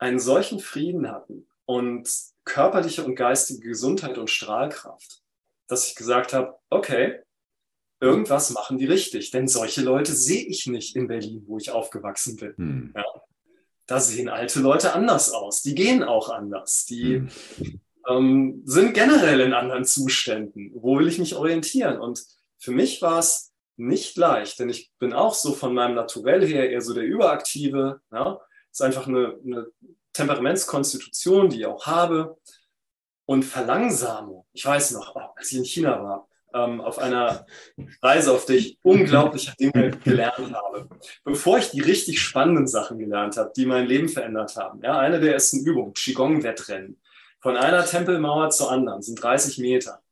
einen 0.00 0.18
solchen 0.18 0.58
Frieden 0.58 1.10
hatten 1.10 1.46
und 1.66 2.10
körperliche 2.44 3.04
und 3.04 3.14
geistige 3.14 3.68
Gesundheit 3.68 4.18
und 4.18 4.30
Strahlkraft, 4.30 5.22
dass 5.68 5.86
ich 5.86 5.94
gesagt 5.94 6.32
habe, 6.32 6.56
okay, 6.70 7.20
irgendwas 8.00 8.50
machen 8.50 8.78
die 8.78 8.86
richtig. 8.86 9.30
Denn 9.30 9.46
solche 9.46 9.82
Leute 9.82 10.12
sehe 10.12 10.44
ich 10.46 10.66
nicht 10.66 10.96
in 10.96 11.06
Berlin, 11.06 11.44
wo 11.46 11.58
ich 11.58 11.70
aufgewachsen 11.70 12.36
bin. 12.36 12.54
Hm. 12.56 12.92
Ja. 12.96 13.04
Da 13.86 14.00
sehen 14.00 14.28
alte 14.28 14.60
Leute 14.60 14.94
anders 14.94 15.32
aus. 15.32 15.62
Die 15.62 15.74
gehen 15.74 16.02
auch 16.02 16.30
anders. 16.30 16.86
Die 16.86 17.16
hm. 17.16 17.80
ähm, 18.08 18.62
sind 18.64 18.94
generell 18.94 19.40
in 19.40 19.52
anderen 19.52 19.84
Zuständen. 19.84 20.72
Wo 20.74 20.98
will 20.98 21.08
ich 21.08 21.18
mich 21.18 21.36
orientieren? 21.36 22.00
Und 22.00 22.24
für 22.58 22.72
mich 22.72 23.02
war 23.02 23.18
es 23.18 23.52
nicht 23.76 24.16
leicht, 24.16 24.58
denn 24.58 24.68
ich 24.68 24.92
bin 24.98 25.12
auch 25.12 25.34
so 25.34 25.52
von 25.52 25.74
meinem 25.74 25.94
Naturell 25.94 26.46
her 26.46 26.70
eher 26.70 26.82
so 26.82 26.94
der 26.94 27.04
Überaktive. 27.04 28.00
Ja. 28.12 28.40
Ist 28.70 28.82
einfach 28.82 29.06
eine, 29.06 29.38
eine 29.44 29.66
Temperamentskonstitution, 30.12 31.50
die 31.50 31.60
ich 31.60 31.66
auch 31.66 31.86
habe 31.86 32.36
und 33.26 33.44
Verlangsamung. 33.44 34.46
Ich 34.52 34.64
weiß 34.64 34.92
noch, 34.92 35.14
oh, 35.14 35.20
als 35.36 35.52
ich 35.52 35.58
in 35.58 35.64
China 35.64 36.02
war, 36.02 36.28
ähm, 36.52 36.80
auf 36.80 36.98
einer 36.98 37.46
Reise, 38.02 38.32
auf 38.32 38.44
der 38.44 38.56
ich 38.56 38.78
unglaubliche 38.82 39.54
Dinge 39.56 39.90
gelernt 40.04 40.52
habe. 40.52 40.88
Bevor 41.24 41.58
ich 41.58 41.70
die 41.70 41.80
richtig 41.80 42.20
spannenden 42.20 42.66
Sachen 42.66 42.98
gelernt 42.98 43.36
habe, 43.36 43.52
die 43.54 43.66
mein 43.66 43.86
Leben 43.86 44.08
verändert 44.08 44.56
haben. 44.56 44.82
Ja, 44.82 44.98
eine 44.98 45.20
der 45.20 45.34
ersten 45.34 45.64
Übungen, 45.64 45.94
Qigong-Wettrennen. 45.94 47.00
Von 47.40 47.56
einer 47.56 47.84
Tempelmauer 47.84 48.50
zur 48.50 48.70
anderen 48.70 49.00
sind 49.02 49.22
30 49.22 49.58
Meter. 49.58 50.02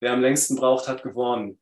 Wer 0.00 0.12
am 0.12 0.20
längsten 0.20 0.56
braucht, 0.56 0.88
hat 0.88 1.02
gewonnen. 1.02 1.58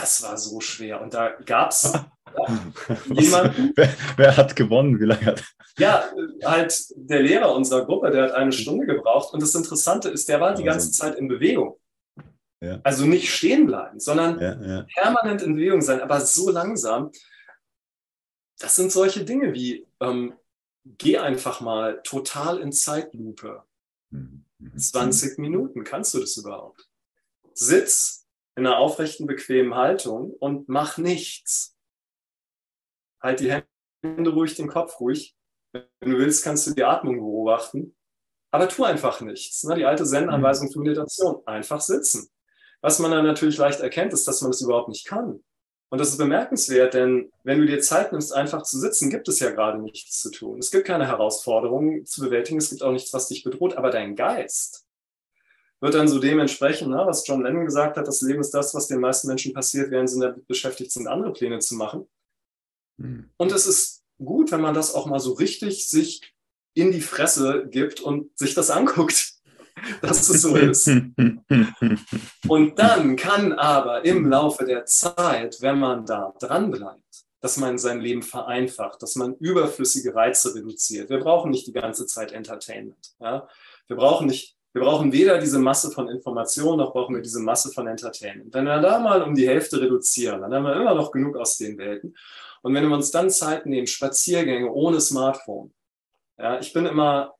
Das 0.00 0.22
war 0.22 0.36
so 0.36 0.60
schwer. 0.60 1.00
Und 1.00 1.14
da 1.14 1.30
gab 1.46 1.70
es 1.70 1.92
jemanden. 3.10 3.72
Wer, 3.76 3.94
wer, 4.16 4.36
hat 4.36 4.56
gewonnen? 4.56 4.98
Wie 4.98 5.04
lange 5.04 5.24
hat 5.24 5.44
ja, 5.78 6.08
halt 6.44 6.86
der 6.96 7.22
Lehrer 7.22 7.54
unserer 7.54 7.84
Gruppe, 7.84 8.10
der 8.10 8.24
hat 8.24 8.32
eine 8.32 8.52
Stunde 8.52 8.86
gebraucht. 8.86 9.34
Und 9.34 9.42
das 9.42 9.54
Interessante 9.54 10.08
ist, 10.08 10.28
der 10.28 10.40
war 10.40 10.54
die 10.54 10.64
ganze 10.64 10.90
Zeit 10.92 11.16
in 11.16 11.28
Bewegung. 11.28 11.78
Ja. 12.60 12.80
Also 12.82 13.04
nicht 13.04 13.32
stehen 13.32 13.66
bleiben, 13.66 14.00
sondern 14.00 14.40
ja, 14.40 14.62
ja. 14.62 14.86
permanent 14.94 15.42
in 15.42 15.54
Bewegung 15.54 15.82
sein, 15.82 16.00
aber 16.00 16.20
so 16.20 16.50
langsam. 16.50 17.10
Das 18.58 18.76
sind 18.76 18.92
solche 18.92 19.24
Dinge 19.24 19.52
wie, 19.52 19.86
ähm, 20.00 20.34
geh 20.84 21.18
einfach 21.18 21.60
mal 21.60 22.00
total 22.04 22.58
in 22.58 22.72
Zeitlupe. 22.72 23.64
20 24.76 25.36
mhm. 25.36 25.42
Minuten, 25.42 25.84
kannst 25.84 26.14
du 26.14 26.20
das 26.20 26.36
überhaupt? 26.36 26.88
Sitz 27.52 28.23
in 28.56 28.66
einer 28.66 28.78
aufrechten, 28.78 29.26
bequemen 29.26 29.74
Haltung 29.74 30.32
und 30.32 30.68
mach 30.68 30.98
nichts. 30.98 31.76
halt 33.20 33.40
die 33.40 33.50
Hände 34.02 34.30
ruhig, 34.30 34.54
den 34.54 34.68
Kopf 34.68 35.00
ruhig. 35.00 35.34
Wenn 35.72 36.10
du 36.10 36.18
willst, 36.18 36.44
kannst 36.44 36.66
du 36.66 36.74
die 36.74 36.84
Atmung 36.84 37.16
beobachten. 37.16 37.96
Aber 38.52 38.68
tu 38.68 38.84
einfach 38.84 39.20
nichts. 39.20 39.64
Ne? 39.64 39.74
Die 39.74 39.84
alte 39.84 40.04
Zen-Anweisung 40.04 40.70
für 40.70 40.78
Meditation. 40.78 41.42
Einfach 41.46 41.80
sitzen. 41.80 42.28
Was 42.80 42.98
man 42.98 43.10
dann 43.10 43.24
natürlich 43.24 43.56
leicht 43.56 43.80
erkennt, 43.80 44.12
ist, 44.12 44.28
dass 44.28 44.42
man 44.42 44.52
das 44.52 44.60
überhaupt 44.60 44.88
nicht 44.88 45.06
kann. 45.06 45.42
Und 45.90 45.98
das 45.98 46.10
ist 46.10 46.18
bemerkenswert, 46.18 46.94
denn 46.94 47.30
wenn 47.44 47.60
du 47.60 47.66
dir 47.66 47.80
Zeit 47.80 48.12
nimmst, 48.12 48.32
einfach 48.32 48.62
zu 48.62 48.78
sitzen, 48.78 49.10
gibt 49.10 49.28
es 49.28 49.38
ja 49.40 49.50
gerade 49.50 49.78
nichts 49.78 50.20
zu 50.20 50.30
tun. 50.30 50.58
Es 50.58 50.70
gibt 50.70 50.86
keine 50.86 51.06
Herausforderungen 51.06 52.04
zu 52.04 52.20
bewältigen, 52.20 52.58
es 52.58 52.70
gibt 52.70 52.82
auch 52.82 52.92
nichts, 52.92 53.12
was 53.12 53.28
dich 53.28 53.44
bedroht, 53.44 53.76
aber 53.76 53.90
dein 53.90 54.16
Geist 54.16 54.83
wird 55.84 55.94
dann 55.94 56.08
so 56.08 56.18
dementsprechend, 56.18 56.88
ne, 56.88 57.02
was 57.04 57.26
John 57.26 57.42
Lennon 57.42 57.66
gesagt 57.66 57.98
hat, 57.98 58.08
das 58.08 58.22
Leben 58.22 58.40
ist 58.40 58.54
das, 58.54 58.74
was 58.74 58.88
den 58.88 59.00
meisten 59.00 59.28
Menschen 59.28 59.52
passiert, 59.52 59.90
während 59.90 60.08
sie 60.08 60.18
damit 60.18 60.46
beschäftigt 60.46 60.90
sind, 60.90 61.06
andere 61.06 61.34
Pläne 61.34 61.58
zu 61.58 61.74
machen. 61.74 62.08
Mhm. 62.96 63.28
Und 63.36 63.52
es 63.52 63.66
ist 63.66 64.02
gut, 64.16 64.50
wenn 64.50 64.62
man 64.62 64.72
das 64.72 64.94
auch 64.94 65.04
mal 65.04 65.20
so 65.20 65.34
richtig 65.34 65.86
sich 65.86 66.22
in 66.72 66.90
die 66.90 67.02
Fresse 67.02 67.66
gibt 67.70 68.00
und 68.00 68.36
sich 68.38 68.54
das 68.54 68.70
anguckt, 68.70 69.34
dass 70.00 70.26
es 70.30 70.40
so 70.40 70.56
ist. 70.56 70.86
Und 72.48 72.78
dann 72.78 73.16
kann 73.16 73.52
aber 73.52 74.04
im 74.04 74.30
Laufe 74.30 74.64
der 74.64 74.86
Zeit, 74.86 75.58
wenn 75.60 75.78
man 75.78 76.06
da 76.06 76.32
dran 76.38 76.70
bleibt, 76.70 77.24
dass 77.40 77.58
man 77.58 77.76
sein 77.76 78.00
Leben 78.00 78.22
vereinfacht, 78.22 79.02
dass 79.02 79.16
man 79.16 79.34
überflüssige 79.36 80.14
Reize 80.14 80.54
reduziert. 80.54 81.10
Wir 81.10 81.18
brauchen 81.18 81.50
nicht 81.50 81.66
die 81.66 81.72
ganze 81.72 82.06
Zeit 82.06 82.32
Entertainment. 82.32 83.14
Ja? 83.20 83.48
Wir 83.88 83.96
brauchen 83.96 84.28
nicht 84.28 84.56
wir 84.74 84.82
brauchen 84.82 85.12
weder 85.12 85.38
diese 85.38 85.60
Masse 85.60 85.92
von 85.92 86.08
Informationen, 86.08 86.78
noch 86.78 86.92
brauchen 86.92 87.14
wir 87.14 87.22
diese 87.22 87.38
Masse 87.38 87.70
von 87.70 87.86
Entertainment. 87.86 88.52
Wenn 88.52 88.64
wir 88.64 88.80
da 88.80 88.98
mal 88.98 89.22
um 89.22 89.34
die 89.34 89.48
Hälfte 89.48 89.80
reduzieren, 89.80 90.40
dann 90.40 90.52
haben 90.52 90.64
wir 90.64 90.74
immer 90.74 90.96
noch 90.96 91.12
genug 91.12 91.36
aus 91.36 91.56
den 91.56 91.78
Welten. 91.78 92.16
Und 92.60 92.74
wenn 92.74 92.88
wir 92.88 92.94
uns 92.94 93.12
dann 93.12 93.30
Zeit 93.30 93.66
nehmen, 93.66 93.86
Spaziergänge 93.86 94.72
ohne 94.72 95.00
Smartphone. 95.00 95.72
Ja, 96.36 96.58
ich 96.58 96.72
bin 96.72 96.86
immer 96.86 97.34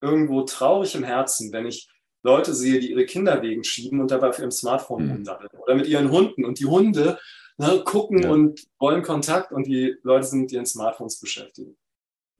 irgendwo 0.00 0.42
traurig 0.42 0.96
im 0.96 1.04
Herzen, 1.04 1.52
wenn 1.52 1.66
ich 1.66 1.88
Leute 2.24 2.52
sehe, 2.52 2.80
die 2.80 2.90
ihre 2.90 3.06
Kinder 3.06 3.42
wegen 3.42 3.62
schieben 3.62 4.00
und 4.00 4.10
dabei 4.10 4.30
auf 4.30 4.38
ihrem 4.40 4.50
Smartphone 4.50 5.04
mhm. 5.04 5.10
rumdaddeln. 5.12 5.50
Oder 5.60 5.76
mit 5.76 5.86
ihren 5.86 6.10
Hunden. 6.10 6.44
Und 6.44 6.58
die 6.58 6.66
Hunde 6.66 7.16
ne, 7.58 7.82
gucken 7.84 8.24
ja. 8.24 8.30
und 8.30 8.66
wollen 8.80 9.04
Kontakt 9.04 9.52
und 9.52 9.68
die 9.68 9.94
Leute 10.02 10.26
sind 10.26 10.40
mit 10.40 10.52
ihren 10.52 10.66
Smartphones 10.66 11.20
beschäftigt. 11.20 11.70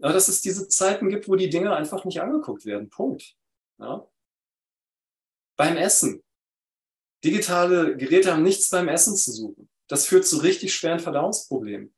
Aber 0.00 0.12
dass 0.12 0.26
es 0.26 0.40
diese 0.40 0.66
Zeiten 0.66 1.10
gibt, 1.10 1.28
wo 1.28 1.36
die 1.36 1.48
Dinge 1.48 1.76
einfach 1.76 2.04
nicht 2.04 2.20
angeguckt 2.20 2.66
werden. 2.66 2.90
Punkt. 2.90 3.36
Ja? 3.78 4.04
Beim 5.56 5.76
Essen. 5.76 6.22
Digitale 7.24 7.96
Geräte 7.96 8.32
haben 8.32 8.42
nichts 8.42 8.70
beim 8.70 8.88
Essen 8.88 9.16
zu 9.16 9.32
suchen. 9.32 9.68
Das 9.88 10.06
führt 10.06 10.26
zu 10.26 10.38
richtig 10.38 10.74
schweren 10.74 11.00
Verdauungsproblemen. 11.00 11.94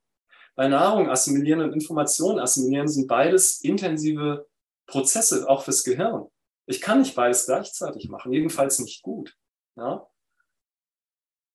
Bei 0.55 0.69
Nahrung 0.69 1.09
assimilieren 1.11 1.61
und 1.61 1.73
Informationen 1.73 2.39
assimilieren 2.39 2.89
sind 2.89 3.07
beides 3.07 3.61
intensive 3.63 4.49
Prozesse, 4.87 5.49
auch 5.49 5.65
fürs 5.65 5.85
Gehirn. 5.85 6.27
Ich 6.67 6.81
kann 6.81 7.01
nicht 7.01 7.15
beides 7.15 7.47
gleichzeitig 7.47 8.09
machen, 8.09 8.33
jedenfalls 8.33 8.79
nicht 8.79 9.03
gut. 9.03 9.37
Ja? 9.77 10.09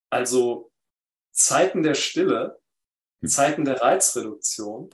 Also 0.10 0.72
Zeiten 1.32 1.84
der 1.84 1.96
Stille, 1.96 2.60
hm. 3.22 3.30
Zeiten 3.30 3.66
der 3.66 3.82
Reizreduktion 3.82 4.90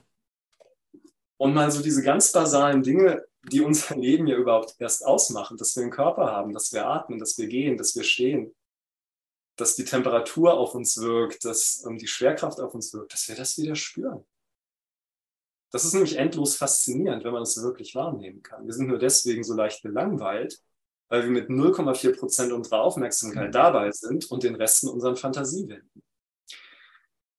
und 1.36 1.54
mal 1.54 1.70
so 1.70 1.82
diese 1.82 2.02
ganz 2.02 2.32
basalen 2.32 2.82
Dinge 2.82 3.24
die 3.42 3.60
unser 3.60 3.96
Leben 3.96 4.26
ja 4.26 4.36
überhaupt 4.36 4.76
erst 4.78 5.04
ausmachen, 5.04 5.56
dass 5.56 5.74
wir 5.76 5.82
einen 5.82 5.92
Körper 5.92 6.26
haben, 6.26 6.52
dass 6.52 6.72
wir 6.72 6.86
atmen, 6.86 7.18
dass 7.18 7.38
wir 7.38 7.46
gehen, 7.46 7.76
dass 7.76 7.94
wir 7.96 8.04
stehen, 8.04 8.54
dass 9.56 9.76
die 9.76 9.84
Temperatur 9.84 10.54
auf 10.54 10.74
uns 10.74 10.98
wirkt, 10.98 11.44
dass 11.44 11.84
ähm, 11.86 11.98
die 11.98 12.06
Schwerkraft 12.06 12.60
auf 12.60 12.74
uns 12.74 12.92
wirkt, 12.92 13.12
dass 13.12 13.28
wir 13.28 13.36
das 13.36 13.58
wieder 13.58 13.76
spüren. 13.76 14.24
Das 15.70 15.84
ist 15.84 15.92
nämlich 15.92 16.16
endlos 16.16 16.56
faszinierend, 16.56 17.24
wenn 17.24 17.32
man 17.32 17.42
es 17.42 17.62
wirklich 17.62 17.94
wahrnehmen 17.94 18.42
kann. 18.42 18.66
Wir 18.66 18.72
sind 18.72 18.88
nur 18.88 18.98
deswegen 18.98 19.44
so 19.44 19.54
leicht 19.54 19.82
gelangweilt, 19.82 20.58
weil 21.08 21.22
wir 21.24 21.30
mit 21.30 21.48
0,4 21.48 22.18
Prozent 22.18 22.52
unserer 22.52 22.82
Aufmerksamkeit 22.82 23.48
mhm. 23.48 23.52
dabei 23.52 23.92
sind 23.92 24.30
und 24.30 24.42
den 24.42 24.56
Resten 24.56 24.88
unseren 24.88 25.16
Fantasie 25.16 25.68
wenden. 25.68 26.02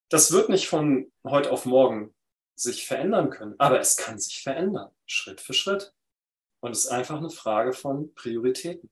Das 0.10 0.32
wird 0.32 0.50
nicht 0.50 0.68
von 0.68 1.12
heute 1.26 1.52
auf 1.52 1.66
morgen 1.66 2.14
sich 2.62 2.86
verändern 2.86 3.30
können. 3.30 3.56
Aber 3.58 3.80
es 3.80 3.98
kann 3.98 4.20
sich 4.20 4.42
verändern, 4.44 4.92
Schritt 5.06 5.42
für 5.42 5.54
Schritt. 5.54 5.94
Und 6.60 6.72
es 6.72 6.86
ist 6.86 6.92
einfach 6.92 7.18
eine 7.18 7.30
Frage 7.30 7.74
von 7.74 8.14
Prioritäten. 8.14 8.90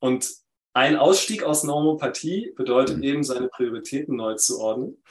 Und 0.00 0.28
ein 0.74 0.96
Ausstieg 0.96 1.44
aus 1.44 1.62
Normopathie 1.62 2.52
bedeutet 2.56 2.98
mhm. 2.98 3.02
eben, 3.04 3.24
seine 3.24 3.48
Prioritäten 3.48 4.16
neu 4.16 4.34
zu 4.34 4.58
ordnen. 4.58 5.02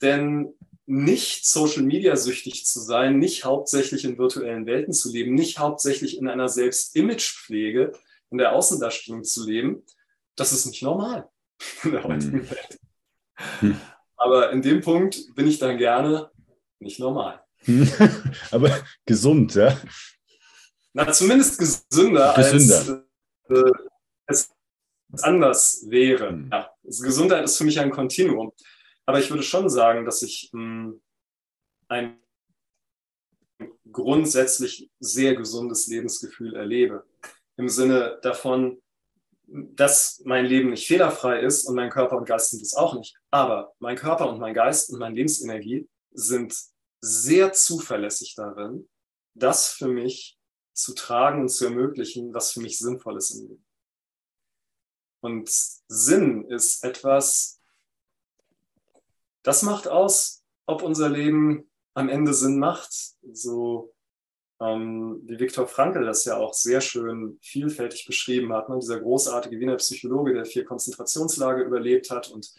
Denn 0.00 0.54
nicht 0.86 1.46
Social 1.46 1.82
Media 1.82 2.14
süchtig 2.16 2.66
zu 2.66 2.80
sein, 2.80 3.18
nicht 3.18 3.44
hauptsächlich 3.44 4.04
in 4.04 4.18
virtuellen 4.18 4.66
Welten 4.66 4.92
zu 4.92 5.10
leben, 5.10 5.34
nicht 5.34 5.58
hauptsächlich 5.58 6.18
in 6.18 6.28
einer 6.28 6.48
Selbstimagepflege, 6.48 7.92
in 8.30 8.38
der 8.38 8.52
Außendarstellung 8.52 9.24
zu 9.24 9.46
leben, 9.46 9.84
das 10.36 10.52
ist 10.52 10.66
nicht 10.66 10.82
normal 10.82 11.28
in 11.82 11.92
der 11.92 12.04
heutigen 12.04 12.38
mhm. 12.38 12.50
Welt. 12.50 13.82
Aber 14.22 14.52
in 14.52 14.62
dem 14.62 14.80
Punkt 14.80 15.34
bin 15.34 15.48
ich 15.48 15.58
dann 15.58 15.78
gerne 15.78 16.30
nicht 16.78 17.00
normal. 17.00 17.44
Aber 18.50 18.70
gesund, 19.04 19.54
ja? 19.54 19.76
Na, 20.92 21.10
zumindest 21.10 21.58
gesünder, 21.58 22.34
gesünder. 22.36 23.04
als 23.46 23.48
äh, 23.48 23.72
es 24.26 24.54
anders 25.22 25.86
wäre. 25.88 26.28
Hm. 26.28 26.50
Ja, 26.52 26.70
also 26.84 27.02
Gesundheit 27.02 27.44
ist 27.44 27.56
für 27.56 27.64
mich 27.64 27.80
ein 27.80 27.90
Kontinuum. 27.90 28.52
Aber 29.06 29.18
ich 29.18 29.30
würde 29.30 29.42
schon 29.42 29.68
sagen, 29.68 30.04
dass 30.04 30.22
ich 30.22 30.50
mh, 30.52 30.60
hm, 30.60 31.02
ein 31.88 32.18
grundsätzlich 33.90 34.90
sehr 35.00 35.34
gesundes 35.34 35.86
Lebensgefühl 35.88 36.54
erlebe. 36.54 37.04
Im 37.56 37.68
Sinne 37.68 38.18
davon, 38.22 38.81
dass 39.52 40.22
mein 40.24 40.46
Leben 40.46 40.70
nicht 40.70 40.86
fehlerfrei 40.86 41.40
ist 41.40 41.64
und 41.68 41.74
mein 41.74 41.90
Körper 41.90 42.16
und 42.16 42.24
Geist 42.24 42.50
sind 42.50 42.62
es 42.62 42.74
auch 42.74 42.94
nicht. 42.94 43.18
Aber 43.30 43.74
mein 43.80 43.96
Körper 43.96 44.28
und 44.30 44.40
mein 44.40 44.54
Geist 44.54 44.90
und 44.90 44.98
meine 44.98 45.14
Lebensenergie 45.14 45.88
sind 46.12 46.56
sehr 47.00 47.52
zuverlässig 47.52 48.34
darin, 48.34 48.88
das 49.34 49.68
für 49.68 49.88
mich 49.88 50.38
zu 50.72 50.94
tragen 50.94 51.42
und 51.42 51.48
zu 51.50 51.66
ermöglichen, 51.66 52.32
was 52.32 52.52
für 52.52 52.60
mich 52.60 52.78
sinnvoll 52.78 53.18
ist 53.18 53.32
im 53.32 53.48
Leben. 53.48 53.66
Und 55.20 55.50
Sinn 55.86 56.46
ist 56.46 56.82
etwas, 56.82 57.60
das 59.42 59.62
macht 59.62 59.86
aus, 59.86 60.42
ob 60.66 60.82
unser 60.82 61.10
Leben 61.10 61.70
am 61.94 62.08
Ende 62.08 62.32
Sinn 62.32 62.58
macht. 62.58 62.92
So 63.32 63.91
ähm, 64.62 65.20
wie 65.24 65.40
Viktor 65.40 65.66
Frankl 65.66 66.04
das 66.04 66.24
ja 66.24 66.36
auch 66.36 66.54
sehr 66.54 66.80
schön 66.80 67.38
vielfältig 67.40 68.06
beschrieben 68.06 68.52
hat, 68.52 68.68
ne? 68.68 68.78
dieser 68.80 69.00
großartige 69.00 69.58
Wiener 69.58 69.76
Psychologe, 69.76 70.34
der 70.34 70.44
vier 70.44 70.64
Konzentrationslager 70.64 71.64
überlebt 71.64 72.10
hat 72.10 72.30
und 72.30 72.52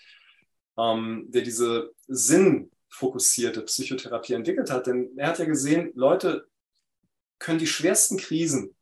ähm, 0.77 1.25
der 1.29 1.43
diese 1.43 1.91
sinnfokussierte 2.07 3.61
Psychotherapie 3.61 4.33
entwickelt 4.33 4.69
hat. 4.71 4.87
Denn 4.87 5.11
er 5.17 5.27
hat 5.27 5.39
ja 5.39 5.45
gesehen, 5.45 5.91
Leute 5.95 6.47
können 7.39 7.59
die 7.59 7.67
schwersten 7.67 8.17
Krisen 8.17 8.75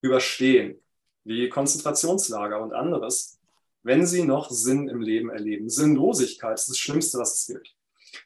überstehen, 0.00 0.80
wie 1.24 1.48
Konzentrationslager 1.48 2.60
und 2.60 2.72
anderes, 2.72 3.38
wenn 3.82 4.06
sie 4.06 4.24
noch 4.24 4.50
Sinn 4.50 4.88
im 4.88 5.00
Leben 5.00 5.30
erleben. 5.30 5.68
Sinnlosigkeit 5.68 6.58
ist 6.58 6.70
das 6.70 6.78
Schlimmste, 6.78 7.18
was 7.18 7.34
es 7.34 7.46
gibt. 7.46 7.74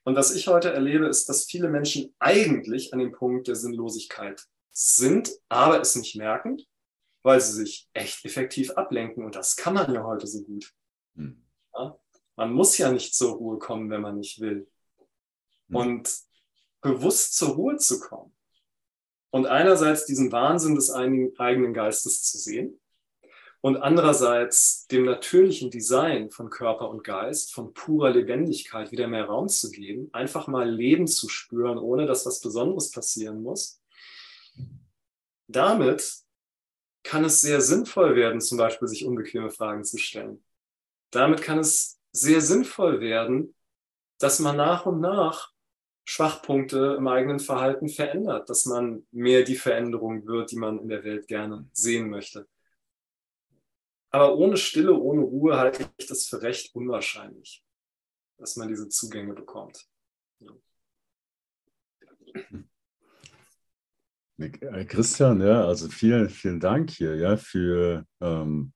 Und 0.05 0.17
was 0.17 0.35
ich 0.35 0.49
heute 0.49 0.73
erlebe, 0.73 1.07
ist, 1.07 1.29
dass 1.29 1.45
viele 1.45 1.69
Menschen 1.69 2.15
eigentlich 2.19 2.93
an 2.93 2.99
dem 2.99 3.13
Punkt 3.13 3.49
der 3.49 3.57
Sinnlosigkeit 3.57 4.45
sind, 4.71 5.31
aber 5.49 5.81
es 5.81 5.97
nicht 5.97 6.17
merken, 6.17 6.63
weil 7.23 7.41
sie 7.41 7.53
sich 7.53 7.89
echt 7.93 8.25
effektiv 8.25 8.71
ablenken. 8.73 9.25
Und 9.25 9.35
das 9.35 9.57
kann 9.57 9.75
man 9.75 9.93
ja 9.93 10.05
heute 10.05 10.27
so 10.27 10.43
gut. 10.43 10.73
Hm. 11.17 11.45
Ja? 11.75 11.99
Man 12.37 12.53
muss 12.53 12.79
ja 12.79 12.93
nicht 12.93 13.15
zur 13.15 13.37
Ruhe 13.37 13.59
kommen, 13.59 13.91
wenn 13.91 14.01
man 14.01 14.19
nicht 14.19 14.41
will. 14.41 14.69
Hm. 15.69 15.77
Und 15.77 16.19
bewusst 16.81 17.37
zur 17.37 17.51
Ruhe 17.51 17.77
zu 17.77 17.99
kommen 18.01 18.33
und 19.31 19.47
einerseits 19.47 20.07
diesen 20.07 20.33
Wahnsinn 20.33 20.75
des 20.75 20.91
eigenen 20.91 21.75
Geistes 21.75 22.23
zu 22.23 22.39
sehen 22.39 22.81
und 23.61 23.77
andererseits 23.77 24.87
dem 24.87 25.05
natürlichen 25.05 25.71
Design 25.71 26.31
von 26.31 26.49
Körper 26.49 26.89
und 26.91 27.03
Geist, 27.03 27.53
von 27.53 27.73
purer 27.73 28.11
Lebendigkeit 28.11 28.93
wieder 28.93 29.09
mehr 29.09 29.25
Raum 29.25 29.49
zu 29.49 29.71
geben, 29.71 30.09
einfach 30.13 30.47
mal 30.47 30.69
Leben 30.69 31.07
zu 31.07 31.29
spüren, 31.29 31.79
ohne 31.79 32.07
dass 32.07 32.25
was 32.25 32.41
Besonderes 32.41 32.91
passieren 32.91 33.43
muss. 33.43 33.83
Damit 35.49 36.23
kann 37.03 37.25
es 37.25 37.41
sehr 37.41 37.61
sinnvoll 37.61 38.15
werden, 38.17 38.41
zum 38.41 38.59
Beispiel 38.59 38.87
sich 38.87 39.05
unbequeme 39.05 39.51
Fragen 39.51 39.83
zu 39.85 39.99
stellen. 39.99 40.45
Damit 41.11 41.43
kann 41.43 41.59
es 41.59 41.99
sehr 42.13 42.41
sinnvoll 42.41 43.01
werden, 43.01 43.55
dass 44.19 44.41
man 44.41 44.57
nach 44.57 44.87
und 44.87 45.01
nach 45.01 45.53
Schwachpunkte 46.05 46.97
im 46.99 47.09
eigenen 47.09 47.41
Verhalten 47.41 47.89
verändert, 47.89 48.49
dass 48.49 48.67
man 48.67 49.07
mehr 49.11 49.43
die 49.43 49.57
Veränderung 49.57 50.27
wird, 50.27 50.51
die 50.51 50.57
man 50.57 50.79
in 50.79 50.89
der 50.89 51.05
Welt 51.05 51.29
gerne 51.29 51.69
sehen 51.73 52.09
möchte. 52.09 52.47
Aber 54.11 54.37
ohne 54.37 54.57
Stille, 54.57 54.95
ohne 54.95 55.23
Ruhe 55.23 55.57
halte 55.59 55.91
ich 55.99 56.07
das 56.07 56.27
für 56.27 56.41
recht 56.43 56.75
unwahrscheinlich. 56.75 57.63
dass 58.39 58.57
man 58.57 58.69
diese 58.69 58.89
Zugänge 58.89 59.35
bekommt. 59.35 59.85
Ja. 60.39 60.53
Äh, 64.39 64.85
Christian, 64.85 65.41
ja, 65.41 65.67
also 65.67 65.89
vielen, 65.89 66.31
vielen 66.31 66.61
Dank 66.61 66.91
hier, 66.91 67.17
ja, 67.17 67.37
für 67.37 68.07
ähm, 68.21 68.73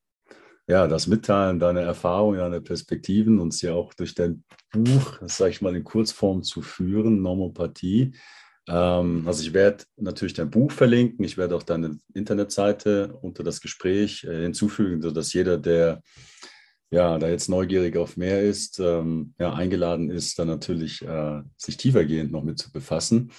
ja, 0.66 0.88
das 0.88 1.06
Mitteilen 1.06 1.60
deiner 1.60 1.82
Erfahrungen, 1.82 2.38
deiner 2.38 2.60
Perspektiven, 2.60 3.38
uns 3.38 3.62
ja 3.62 3.74
auch 3.74 3.94
durch 3.94 4.14
dein 4.14 4.44
Buch, 4.72 5.20
sage 5.26 5.50
ich 5.50 5.62
mal 5.62 5.76
in 5.76 5.84
Kurzform 5.84 6.42
zu 6.42 6.62
führen, 6.62 7.22
Normopathie. 7.22 8.14
Ähm, 8.68 9.24
also 9.26 9.42
ich 9.42 9.52
werde 9.52 9.84
natürlich 9.96 10.34
dein 10.34 10.50
Buch 10.50 10.70
verlinken, 10.70 11.24
ich 11.24 11.36
werde 11.36 11.56
auch 11.56 11.62
deine 11.62 11.98
Internetseite 12.14 13.18
unter 13.22 13.42
das 13.42 13.60
Gespräch 13.60 14.24
äh, 14.24 14.42
hinzufügen, 14.42 15.02
sodass 15.02 15.32
jeder, 15.32 15.58
der 15.58 16.02
ja, 16.90 17.18
da 17.18 17.28
jetzt 17.28 17.48
neugierig 17.48 17.96
auf 17.96 18.18
mehr 18.18 18.42
ist, 18.42 18.78
ähm, 18.78 19.34
ja, 19.38 19.54
eingeladen 19.54 20.10
ist, 20.10 20.38
dann 20.38 20.48
natürlich 20.48 21.00
äh, 21.02 21.42
sich 21.56 21.78
tiefergehend 21.78 22.30
noch 22.30 22.44
mit 22.44 22.58
zu 22.58 22.70
befassen. 22.70 23.32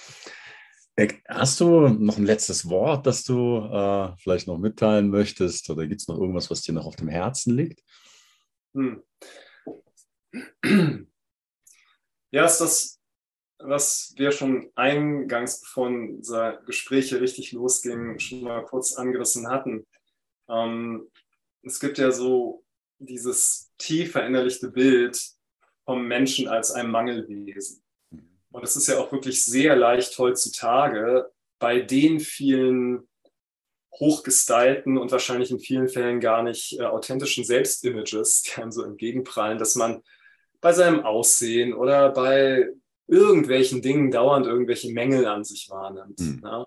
Äh, 0.96 1.08
hast 1.28 1.60
du 1.60 1.88
noch 1.88 2.18
ein 2.18 2.26
letztes 2.26 2.68
Wort, 2.68 3.06
das 3.06 3.22
du 3.22 3.58
äh, 3.58 4.12
vielleicht 4.18 4.48
noch 4.48 4.58
mitteilen 4.58 5.08
möchtest? 5.08 5.70
Oder 5.70 5.86
gibt 5.86 6.00
es 6.00 6.08
noch 6.08 6.18
irgendwas, 6.18 6.50
was 6.50 6.62
dir 6.62 6.72
noch 6.72 6.86
auf 6.86 6.96
dem 6.96 7.08
Herzen 7.08 7.56
liegt? 7.56 7.80
Hm. 8.74 9.02
Ja, 12.32 12.46
ist 12.46 12.58
das, 12.58 12.98
was 13.66 14.14
wir 14.16 14.32
schon 14.32 14.70
eingangs, 14.74 15.60
bevor 15.60 15.88
unser 15.88 16.58
Gespräch 16.66 17.08
hier 17.08 17.20
richtig 17.20 17.52
losging, 17.52 18.18
schon 18.18 18.42
mal 18.42 18.64
kurz 18.64 18.94
angerissen 18.94 19.48
hatten. 19.48 19.86
Ähm, 20.48 21.10
es 21.62 21.80
gibt 21.80 21.98
ja 21.98 22.10
so 22.10 22.64
dieses 22.98 23.72
tief 23.78 24.12
verinnerlichte 24.12 24.70
Bild 24.70 25.18
vom 25.84 26.06
Menschen 26.06 26.48
als 26.48 26.70
einem 26.70 26.90
Mangelwesen. 26.90 27.82
Und 28.50 28.62
es 28.62 28.76
ist 28.76 28.86
ja 28.86 28.98
auch 28.98 29.10
wirklich 29.12 29.44
sehr 29.44 29.76
leicht 29.76 30.16
heutzutage 30.18 31.30
bei 31.58 31.80
den 31.80 32.20
vielen 32.20 33.08
hochgestylten 33.98 34.98
und 34.98 35.12
wahrscheinlich 35.12 35.50
in 35.50 35.60
vielen 35.60 35.88
Fällen 35.88 36.20
gar 36.20 36.42
nicht 36.42 36.78
äh, 36.78 36.84
authentischen 36.84 37.44
Selbstimages, 37.44 38.42
die 38.42 38.60
einem 38.60 38.72
so 38.72 38.82
entgegenprallen, 38.82 39.58
dass 39.58 39.76
man 39.76 40.02
bei 40.60 40.72
seinem 40.72 41.00
Aussehen 41.04 41.74
oder 41.74 42.10
bei 42.10 42.68
irgendwelchen 43.06 43.82
Dingen 43.82 44.10
dauernd 44.10 44.46
irgendwelche 44.46 44.92
Mängel 44.92 45.26
an 45.26 45.44
sich 45.44 45.68
wahrnimmt. 45.70 46.20
Mhm. 46.20 46.40
Ja? 46.42 46.66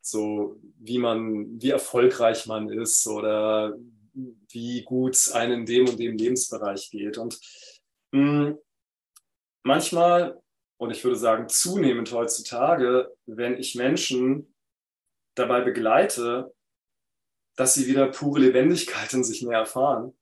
So 0.00 0.60
wie 0.78 0.98
man, 0.98 1.60
wie 1.60 1.70
erfolgreich 1.70 2.46
man 2.46 2.68
ist 2.68 3.06
oder 3.06 3.76
wie 4.48 4.82
gut 4.82 5.14
es 5.14 5.32
einem 5.32 5.60
in 5.60 5.66
dem 5.66 5.88
und 5.88 5.98
dem 5.98 6.16
Lebensbereich 6.16 6.90
geht. 6.90 7.18
Und 7.18 7.38
mh, 8.12 8.46
hm, 8.48 8.58
manchmal 9.62 10.40
und 10.80 10.90
ich 10.90 11.04
würde 11.04 11.16
sagen 11.16 11.46
zunehmend 11.50 12.10
heutzutage, 12.10 13.14
wenn 13.26 13.58
ich 13.58 13.74
Menschen 13.74 14.54
dabei 15.34 15.60
begleite, 15.60 16.54
dass 17.54 17.74
sie 17.74 17.86
wieder 17.86 18.06
pure 18.10 18.40
Lebendigkeit 18.40 19.12
in 19.12 19.22
sich 19.22 19.42
mehr 19.42 19.58
erfahren. 19.58 20.16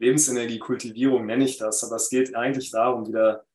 Lebensenergie-Kultivierung 0.00 1.24
nenne 1.24 1.46
ich 1.46 1.56
das, 1.56 1.82
aber 1.84 1.96
es 1.96 2.10
geht 2.10 2.34
eigentlich 2.34 2.70
darum, 2.70 3.08
wieder 3.08 3.46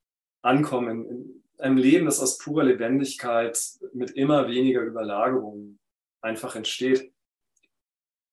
ankommen 0.42 1.06
in, 1.06 1.10
in 1.12 1.39
einem 1.60 1.78
Leben, 1.78 2.06
das 2.06 2.20
aus 2.20 2.38
purer 2.38 2.64
Lebendigkeit 2.64 3.60
mit 3.94 4.12
immer 4.12 4.48
weniger 4.48 4.82
Überlagerungen 4.82 5.80
einfach 6.22 6.56
entsteht. 6.56 7.14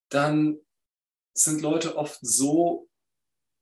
Dann 0.09 0.59
sind 1.35 1.61
Leute 1.63 1.97
oft 1.97 2.19
so, 2.23 2.89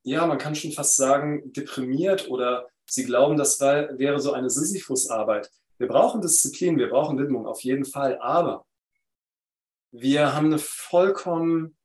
ja, 0.03 0.27
man 0.27 0.39
kann 0.39 0.55
schon 0.55 0.73
fast 0.73 0.97
sagen, 0.97 1.53
deprimiert 1.53 2.29
oder 2.29 2.69
Sie 2.87 3.05
glauben, 3.05 3.39
das 3.39 3.61
wäre 3.61 4.21
so 4.21 4.33
eine 4.33 4.51
Sisyphus-Arbeit. 4.51 5.51
Wir 5.79 5.89
brauchen 5.89 6.21
Disziplin, 6.21 6.79
wir 6.79 6.91
brauchen 6.91 7.19
Widmung, 7.19 7.47
auf 7.47 7.63
jeden 7.63 7.85
Fall. 7.85 8.19
Aber 8.19 8.67
wir 9.91 10.35
haben 10.35 10.47
eine 10.47 10.59
vollkommen 10.59 11.77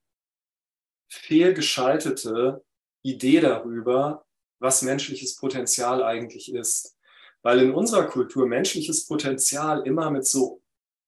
fehlgeschaltete 1.09 2.63
Idee 3.01 3.39
darüber, 3.39 4.25
was 4.59 4.81
menschliches 4.81 5.37
Potenzial 5.37 6.03
eigentlich 6.03 6.53
ist. 6.53 6.97
Weil 7.41 7.59
in 7.59 7.71
unserer 7.71 8.05
Kultur 8.05 8.47
menschliches 8.47 9.05
Potenzial 9.05 9.85
immer 9.85 10.11
mit 10.11 10.25
so 10.25 10.61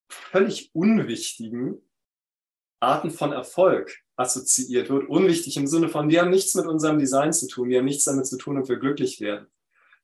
völlig 0.09 0.69
unwichtigen 0.73 1.81
Arten 2.79 3.11
von 3.11 3.31
Erfolg 3.31 3.95
assoziiert 4.15 4.89
wird. 4.89 5.09
Unwichtig 5.09 5.57
im 5.57 5.67
Sinne 5.67 5.89
von, 5.89 6.09
wir 6.09 6.21
haben 6.21 6.29
nichts 6.29 6.55
mit 6.55 6.65
unserem 6.65 6.99
Design 6.99 7.33
zu 7.33 7.47
tun, 7.47 7.69
wir 7.69 7.79
haben 7.79 7.85
nichts 7.85 8.05
damit 8.05 8.25
zu 8.25 8.37
tun, 8.37 8.57
ob 8.57 8.69
wir 8.69 8.77
glücklich 8.77 9.19
werden. 9.19 9.47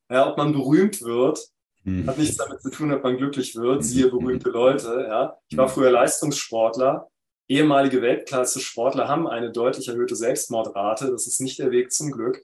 Ja, 0.09 0.29
ob 0.29 0.37
man 0.37 0.53
berühmt 0.53 1.01
wird, 1.01 1.39
mhm. 1.83 2.07
hat 2.07 2.17
nichts 2.17 2.37
damit 2.37 2.61
zu 2.61 2.69
tun, 2.69 2.93
ob 2.93 3.03
man 3.03 3.17
glücklich 3.17 3.55
wird. 3.55 3.83
Siehe 3.83 4.07
mhm. 4.07 4.19
berühmte 4.19 4.49
Leute. 4.49 5.05
Ja. 5.07 5.37
Ich 5.49 5.57
war 5.57 5.67
mhm. 5.67 5.71
früher 5.71 5.91
Leistungssportler. 5.91 7.09
Ehemalige 7.49 8.01
Weltklasse-Sportler 8.01 9.07
haben 9.07 9.27
eine 9.27 9.51
deutlich 9.51 9.87
erhöhte 9.87 10.15
Selbstmordrate. 10.15 11.11
Das 11.11 11.27
ist 11.27 11.39
nicht 11.39 11.59
der 11.59 11.71
Weg 11.71 11.91
zum 11.91 12.11
Glück. 12.11 12.43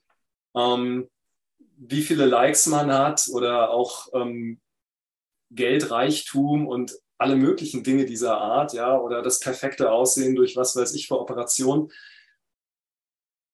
Ähm, 0.55 1.09
wie 1.87 2.01
viele 2.01 2.25
Likes 2.25 2.65
man 2.67 2.91
hat 2.91 3.27
oder 3.31 3.71
auch 3.71 4.07
ähm, 4.13 4.59
Geld, 5.51 5.91
Reichtum 5.91 6.67
und 6.67 6.93
alle 7.17 7.35
möglichen 7.35 7.83
Dinge 7.83 8.05
dieser 8.05 8.37
Art, 8.37 8.73
ja, 8.73 8.97
oder 8.97 9.21
das 9.21 9.39
perfekte 9.39 9.91
Aussehen 9.91 10.35
durch 10.35 10.55
was 10.55 10.75
weiß 10.75 10.93
ich 10.95 11.07
für 11.07 11.19
Operationen 11.19 11.91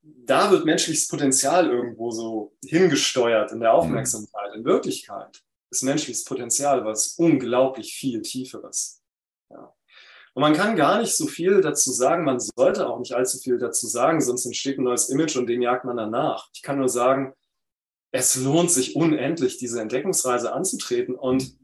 da 0.01 0.51
wird 0.51 0.65
menschliches 0.65 1.07
Potenzial 1.07 1.69
irgendwo 1.69 2.11
so 2.11 2.55
hingesteuert 2.65 3.51
in 3.51 3.59
der 3.59 3.73
Aufmerksamkeit. 3.73 4.53
In 4.55 4.65
Wirklichkeit 4.65 5.41
ist 5.71 5.83
menschliches 5.83 6.23
Potenzial 6.23 6.85
was 6.85 7.15
unglaublich 7.17 7.93
viel 7.93 8.21
Tieferes. 8.21 9.01
Ja. 9.49 9.73
Und 10.33 10.41
man 10.41 10.53
kann 10.53 10.75
gar 10.75 10.99
nicht 10.99 11.15
so 11.15 11.27
viel 11.27 11.61
dazu 11.61 11.91
sagen, 11.91 12.23
man 12.23 12.39
sollte 12.39 12.87
auch 12.87 12.99
nicht 12.99 13.13
allzu 13.13 13.39
viel 13.39 13.57
dazu 13.57 13.87
sagen, 13.87 14.21
sonst 14.21 14.45
entsteht 14.45 14.77
ein 14.77 14.83
neues 14.83 15.09
Image 15.09 15.35
und 15.35 15.47
dem 15.47 15.61
jagt 15.61 15.85
man 15.85 15.97
danach. 15.97 16.49
Ich 16.53 16.61
kann 16.61 16.77
nur 16.77 16.89
sagen, 16.89 17.33
es 18.11 18.35
lohnt 18.35 18.71
sich 18.71 18.95
unendlich, 18.95 19.57
diese 19.57 19.81
Entdeckungsreise 19.81 20.53
anzutreten 20.53 21.15
und 21.15 21.57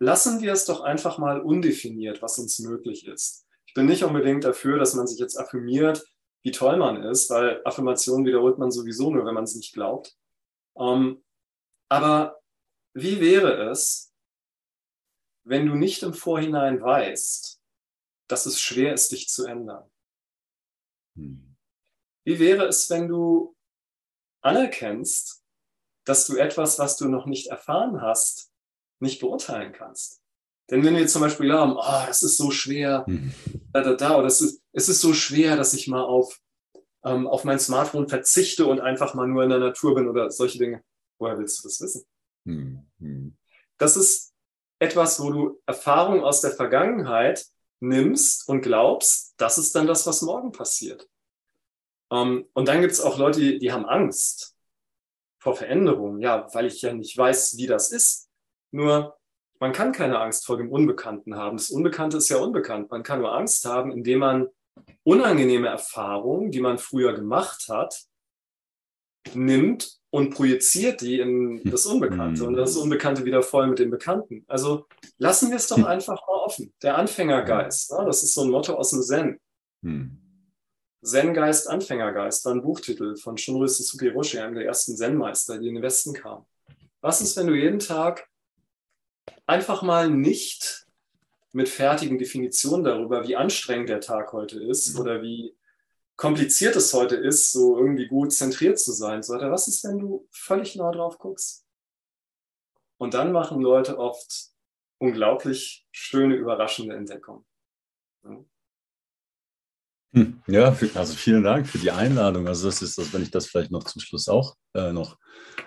lassen 0.00 0.42
wir 0.42 0.52
es 0.52 0.64
doch 0.64 0.80
einfach 0.80 1.18
mal 1.18 1.40
undefiniert, 1.40 2.22
was 2.22 2.38
uns 2.38 2.58
möglich 2.58 3.06
ist. 3.06 3.46
Ich 3.66 3.74
bin 3.74 3.86
nicht 3.86 4.04
unbedingt 4.04 4.44
dafür, 4.44 4.78
dass 4.78 4.94
man 4.94 5.06
sich 5.06 5.18
jetzt 5.18 5.38
affirmiert, 5.38 6.04
wie 6.42 6.50
toll 6.50 6.76
man 6.76 7.02
ist, 7.02 7.30
weil 7.30 7.60
Affirmationen 7.64 8.26
wiederholt 8.26 8.58
man 8.58 8.70
sowieso 8.70 9.10
nur, 9.10 9.26
wenn 9.26 9.34
man 9.34 9.44
es 9.44 9.56
nicht 9.56 9.72
glaubt. 9.74 10.16
Ähm, 10.76 11.24
aber 11.88 12.40
wie 12.94 13.20
wäre 13.20 13.70
es, 13.70 14.12
wenn 15.44 15.66
du 15.66 15.74
nicht 15.74 16.02
im 16.02 16.14
Vorhinein 16.14 16.80
weißt, 16.80 17.60
dass 18.28 18.46
es 18.46 18.60
schwer 18.60 18.94
ist, 18.94 19.12
dich 19.12 19.28
zu 19.28 19.44
ändern? 19.44 19.88
Hm. 21.16 21.56
Wie 22.24 22.38
wäre 22.40 22.66
es, 22.66 22.90
wenn 22.90 23.08
du 23.08 23.56
anerkennst, 24.42 25.45
dass 26.06 26.26
du 26.26 26.36
etwas, 26.36 26.78
was 26.78 26.96
du 26.96 27.08
noch 27.08 27.26
nicht 27.26 27.48
erfahren 27.48 28.00
hast, 28.00 28.50
nicht 29.00 29.20
beurteilen 29.20 29.72
kannst? 29.72 30.22
Denn 30.70 30.84
wenn 30.84 30.96
wir 30.96 31.06
zum 31.06 31.20
Beispiel 31.20 31.46
glauben, 31.46 31.76
oh, 31.76 32.06
das 32.06 32.22
ist 32.22 32.38
so 32.38 32.50
schwer, 32.50 33.04
mhm. 33.06 33.32
da, 33.72 33.82
da, 33.82 33.94
da, 33.94 34.16
oder 34.16 34.26
es 34.26 34.40
ist, 34.40 34.62
es 34.72 34.88
ist 34.88 35.00
so 35.00 35.12
schwer, 35.12 35.56
dass 35.56 35.74
ich 35.74 35.86
mal 35.86 36.02
auf, 36.02 36.40
ähm, 37.04 37.26
auf 37.26 37.44
mein 37.44 37.60
Smartphone 37.60 38.08
verzichte 38.08 38.66
und 38.66 38.80
einfach 38.80 39.14
mal 39.14 39.28
nur 39.28 39.44
in 39.44 39.50
der 39.50 39.58
Natur 39.58 39.94
bin 39.94 40.08
oder 40.08 40.30
solche 40.30 40.58
Dinge. 40.58 40.82
Woher 41.18 41.38
willst 41.38 41.58
du 41.58 41.68
das 41.68 41.80
wissen? 41.80 42.04
Mhm. 42.44 43.36
Das 43.78 43.96
ist 43.96 44.32
etwas, 44.78 45.20
wo 45.20 45.30
du 45.30 45.62
Erfahrung 45.66 46.22
aus 46.22 46.40
der 46.40 46.50
Vergangenheit 46.50 47.46
nimmst 47.80 48.48
und 48.48 48.62
glaubst, 48.62 49.34
das 49.36 49.58
ist 49.58 49.74
dann 49.74 49.86
das, 49.86 50.06
was 50.06 50.22
morgen 50.22 50.52
passiert. 50.52 51.08
Ähm, 52.10 52.48
und 52.54 52.68
dann 52.68 52.80
gibt 52.80 52.92
es 52.92 53.00
auch 53.00 53.18
Leute, 53.18 53.40
die, 53.40 53.58
die 53.58 53.72
haben 53.72 53.86
Angst 53.86 54.55
vor 55.46 55.54
Veränderungen, 55.54 56.20
ja, 56.20 56.48
weil 56.54 56.66
ich 56.66 56.82
ja 56.82 56.92
nicht 56.92 57.16
weiß, 57.16 57.56
wie 57.56 57.68
das 57.68 57.92
ist. 57.92 58.28
Nur 58.72 59.16
man 59.60 59.70
kann 59.70 59.92
keine 59.92 60.18
Angst 60.18 60.44
vor 60.44 60.56
dem 60.56 60.72
Unbekannten 60.72 61.36
haben. 61.36 61.56
Das 61.56 61.70
Unbekannte 61.70 62.16
ist 62.16 62.28
ja 62.30 62.38
unbekannt. 62.38 62.90
Man 62.90 63.04
kann 63.04 63.20
nur 63.20 63.32
Angst 63.32 63.64
haben, 63.64 63.92
indem 63.92 64.18
man 64.18 64.48
unangenehme 65.04 65.68
Erfahrungen, 65.68 66.50
die 66.50 66.60
man 66.60 66.78
früher 66.78 67.12
gemacht 67.12 67.68
hat, 67.68 68.06
nimmt 69.34 70.00
und 70.10 70.34
projiziert 70.34 71.00
die 71.00 71.20
in 71.20 71.62
das 71.62 71.86
Unbekannte 71.86 72.44
und 72.44 72.54
das 72.54 72.76
Unbekannte 72.76 73.24
wieder 73.24 73.44
voll 73.44 73.68
mit 73.68 73.78
dem 73.78 73.90
Bekannten. 73.92 74.44
Also 74.48 74.86
lassen 75.18 75.50
wir 75.50 75.58
es 75.58 75.68
doch 75.68 75.84
einfach 75.84 76.26
mal 76.26 76.42
offen. 76.44 76.74
Der 76.82 76.98
Anfängergeist, 76.98 77.92
ne, 77.92 78.04
das 78.04 78.24
ist 78.24 78.34
so 78.34 78.42
ein 78.42 78.50
Motto 78.50 78.74
aus 78.74 78.90
dem 78.90 79.02
Zen. 79.02 79.40
Zen-Geist, 81.06 81.68
Anfängergeist 81.68 82.44
war 82.44 82.52
ein 82.52 82.62
Buchtitel 82.62 83.16
von 83.16 83.38
Shunryu 83.38 83.68
Suzuki 83.68 84.08
Roshi, 84.08 84.38
einem 84.38 84.56
der 84.56 84.66
ersten 84.66 84.96
Zen-Meister, 84.96 85.58
die 85.58 85.68
in 85.68 85.76
den 85.76 85.82
Westen 85.82 86.12
kamen. 86.12 86.44
Was 87.00 87.20
ist, 87.20 87.36
wenn 87.36 87.46
du 87.46 87.54
jeden 87.54 87.78
Tag 87.78 88.28
einfach 89.46 89.82
mal 89.82 90.10
nicht 90.10 90.86
mit 91.52 91.68
fertigen 91.68 92.18
Definitionen 92.18 92.84
darüber, 92.84 93.26
wie 93.26 93.36
anstrengend 93.36 93.88
der 93.88 94.00
Tag 94.00 94.32
heute 94.32 94.62
ist 94.62 94.94
mhm. 94.94 95.00
oder 95.00 95.22
wie 95.22 95.56
kompliziert 96.16 96.74
es 96.74 96.92
heute 96.92 97.14
ist, 97.14 97.52
so 97.52 97.78
irgendwie 97.78 98.08
gut 98.08 98.32
zentriert 98.32 98.78
zu 98.78 98.92
sein. 98.92 99.22
So, 99.22 99.34
was 99.34 99.68
ist, 99.68 99.84
wenn 99.84 99.98
du 99.98 100.26
völlig 100.32 100.74
neu 100.74 100.90
drauf 100.90 101.18
guckst? 101.18 101.64
Und 102.98 103.14
dann 103.14 103.30
machen 103.30 103.60
Leute 103.60 103.98
oft 103.98 104.50
unglaublich 104.98 105.86
schöne, 105.92 106.34
überraschende 106.34 106.96
Entdeckungen. 106.96 107.44
Hm, 110.16 110.40
ja, 110.46 110.74
also 110.94 111.14
vielen 111.14 111.42
Dank 111.42 111.66
für 111.66 111.76
die 111.76 111.90
Einladung. 111.90 112.48
Also 112.48 112.68
das 112.68 112.80
ist 112.80 112.96
das, 112.96 113.12
wenn 113.12 113.20
ich 113.20 113.30
das 113.30 113.48
vielleicht 113.48 113.70
noch 113.70 113.84
zum 113.84 114.00
Schluss 114.00 114.28
auch 114.28 114.56
äh, 114.72 114.90
noch 114.90 115.18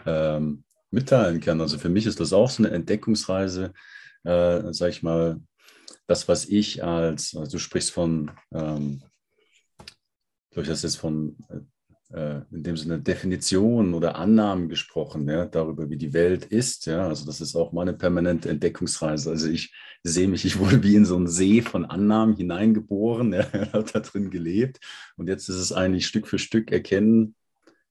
ähm, 0.08 0.64
mitteilen 0.90 1.40
kann. 1.40 1.62
Also 1.62 1.78
für 1.78 1.90
mich 1.90 2.08
ist 2.08 2.20
das 2.20 2.34
auch 2.34 2.50
so 2.50 2.64
eine 2.64 2.74
Entdeckungsreise, 2.74 3.74
äh, 4.24 4.74
sag 4.74 4.90
ich 4.90 5.04
mal, 5.04 5.40
das, 6.08 6.28
was 6.28 6.46
ich 6.46 6.84
als, 6.84 7.36
also 7.36 7.52
du 7.52 7.60
sprichst 7.60 7.92
von, 7.92 8.32
ähm, 8.52 9.04
glaube 10.50 10.64
ich, 10.64 10.68
das 10.68 10.82
jetzt 10.82 10.98
von 10.98 11.38
äh, 12.14 12.42
in 12.52 12.64
dem 12.64 12.78
Sinne 12.78 13.00
Definition 13.00 13.94
oder 13.94 14.16
Annahmen 14.16 14.70
gesprochen, 14.70 15.28
ja, 15.30 15.46
darüber, 15.46 15.90
wie 15.90 15.98
die 15.98 16.14
Welt 16.14 16.46
ist. 16.46 16.86
Ja, 16.86 17.08
also 17.08 17.26
das 17.26 17.42
ist 17.42 17.56
auch 17.56 17.72
meine 17.72 17.94
permanente 17.94 18.50
Entdeckungsreise. 18.50 19.30
Also 19.30 19.48
ich 19.50 19.74
sehe 20.04 20.28
mich, 20.28 20.46
ich 20.46 20.60
wurde 20.60 20.82
wie 20.84 20.96
in 20.96 21.06
so 21.06 21.16
einen 21.16 21.28
See 21.28 21.62
von 21.62 21.86
Annahmen 21.86 22.36
hineingeboren, 22.36 23.34
ja, 23.34 23.46
habe 23.74 23.86
da 23.92 24.00
drin 24.00 24.30
gelebt. 24.30 24.80
Und 25.18 25.28
jetzt 25.28 25.50
ist 25.50 25.58
es 25.58 25.72
eigentlich 25.72 26.08
Stück 26.08 26.28
für 26.28 26.40
Stück 26.40 26.72
erkennen, 26.72 27.36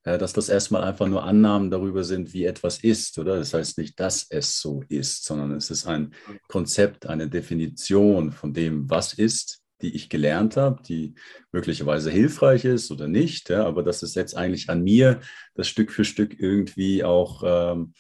äh, 0.05 0.19
dass 0.19 0.33
das 0.33 0.49
erstmal 0.49 0.85
einfach 0.85 1.07
nur 1.07 1.25
Annahmen 1.25 1.71
darüber 1.71 2.03
sind, 2.03 2.33
wie 2.33 2.45
etwas 2.45 2.79
ist, 2.79 3.19
oder? 3.19 3.37
Das 3.37 3.55
heißt 3.55 3.79
nicht, 3.79 4.01
dass 4.01 4.27
es 4.31 4.61
so 4.61 4.83
ist, 4.89 5.25
sondern 5.25 5.53
es 5.53 5.71
ist 5.71 5.87
ein 5.87 6.13
Konzept, 6.49 7.07
eine 7.07 7.29
Definition 7.29 8.33
von 8.33 8.53
dem, 8.53 8.91
was 8.91 9.15
ist 9.15 9.63
die 9.83 9.95
ich 9.95 10.09
gelernt 10.09 10.57
habe, 10.57 10.83
die 10.83 11.15
möglicherweise 11.53 12.11
hilfreich 12.11 12.65
ist 12.65 12.91
oder 12.91 13.09
nicht. 13.09 13.49
Ja, 13.49 13.65
aber 13.65 13.83
das 13.83 14.03
ist 14.03 14.17
jetzt 14.17 14.37
eigentlich 14.37 14.69
an 14.71 14.83
mir, 14.83 15.21
das 15.55 15.69
Stück 15.69 15.93
für 15.93 16.05
Stück 16.05 16.39
irgendwie 16.39 17.05
auch 17.05 17.43
ähm, 17.45 17.95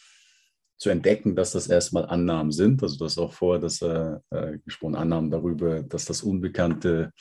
zu 0.77 0.91
entdecken, 0.91 1.35
dass 1.35 1.53
das 1.53 1.67
erstmal 1.67 2.07
Annahmen 2.07 2.53
sind. 2.53 2.83
Also 2.83 3.05
das 3.05 3.19
auch 3.19 3.33
vorher 3.33 3.61
das 3.61 3.83
äh, 3.83 4.17
äh, 4.31 4.59
gesprochen, 4.65 4.95
Annahmen 4.95 5.31
darüber, 5.31 5.83
dass 5.83 6.05
das 6.05 6.23
Unbekannte 6.23 7.13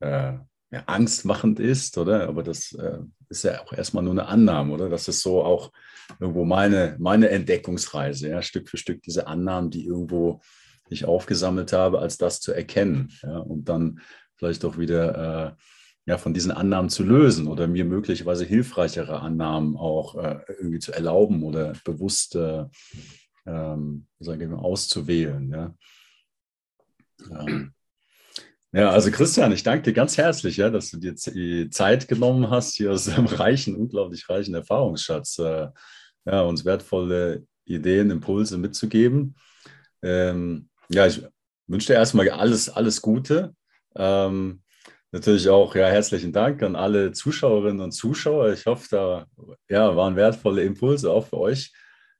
äh, 0.00 0.32
ja, 0.70 0.82
angstmachend 0.86 1.60
ist, 1.60 1.96
oder? 1.98 2.28
Aber 2.28 2.42
das 2.42 2.72
äh, 2.72 2.98
ist 3.28 3.44
ja 3.44 3.62
auch 3.62 3.72
erstmal 3.72 4.02
nur 4.02 4.12
eine 4.12 4.26
Annahme, 4.26 4.72
oder? 4.74 4.88
Das 4.88 5.08
ist 5.08 5.20
so 5.20 5.42
auch 5.42 5.72
irgendwo 6.18 6.44
meine, 6.44 6.96
meine 6.98 7.28
Entdeckungsreise, 7.28 8.30
ja, 8.30 8.42
Stück 8.42 8.68
für 8.68 8.76
Stück 8.76 9.02
diese 9.02 9.26
Annahmen, 9.26 9.70
die 9.70 9.84
irgendwo 9.86 10.40
ich 10.88 11.04
aufgesammelt 11.04 11.72
habe, 11.72 11.98
als 12.00 12.18
das 12.18 12.40
zu 12.40 12.52
erkennen 12.52 13.12
ja, 13.22 13.38
und 13.38 13.68
dann 13.68 14.00
vielleicht 14.36 14.64
auch 14.64 14.78
wieder 14.78 15.56
äh, 15.56 15.62
ja, 16.06 16.18
von 16.18 16.32
diesen 16.32 16.52
Annahmen 16.52 16.88
zu 16.88 17.02
lösen 17.02 17.48
oder 17.48 17.66
mir 17.66 17.84
möglicherweise 17.84 18.44
hilfreichere 18.44 19.20
Annahmen 19.20 19.76
auch 19.76 20.14
äh, 20.16 20.38
irgendwie 20.58 20.78
zu 20.78 20.92
erlauben 20.92 21.42
oder 21.42 21.72
bewusst 21.84 22.36
äh, 22.36 22.64
ähm, 23.46 24.06
sagen 24.20 24.54
auszuwählen. 24.54 25.50
Ja. 25.50 25.74
Ähm, 27.30 27.72
ja, 28.72 28.90
also 28.90 29.10
Christian, 29.10 29.52
ich 29.52 29.62
danke 29.62 29.84
dir 29.84 29.92
ganz 29.94 30.18
herzlich, 30.18 30.58
ja, 30.58 30.70
dass 30.70 30.90
du 30.90 30.98
dir 30.98 31.14
die 31.14 31.70
Zeit 31.70 32.08
genommen 32.08 32.50
hast, 32.50 32.74
hier 32.74 32.92
aus 32.92 33.08
einem 33.08 33.26
reichen, 33.26 33.74
unglaublich 33.74 34.28
reichen 34.28 34.54
Erfahrungsschatz 34.54 35.38
äh, 35.38 35.68
ja, 36.24 36.42
uns 36.42 36.64
wertvolle 36.64 37.46
Ideen, 37.64 38.10
Impulse 38.10 38.58
mitzugeben. 38.58 39.36
Ähm, 40.02 40.68
ja, 40.88 41.06
ich 41.06 41.22
wünsche 41.66 41.88
dir 41.88 41.94
erstmal 41.94 42.28
alles, 42.30 42.68
alles 42.68 43.02
Gute. 43.02 43.54
Ähm, 43.94 44.62
natürlich 45.12 45.48
auch 45.48 45.74
ja, 45.74 45.86
herzlichen 45.86 46.32
Dank 46.32 46.62
an 46.62 46.76
alle 46.76 47.12
Zuschauerinnen 47.12 47.80
und 47.80 47.92
Zuschauer. 47.92 48.52
Ich 48.52 48.66
hoffe, 48.66 48.86
da 48.90 49.26
ja, 49.68 49.96
waren 49.96 50.16
wertvolle 50.16 50.62
Impulse 50.62 51.10
auch 51.10 51.26
für 51.26 51.38
euch 51.38 51.72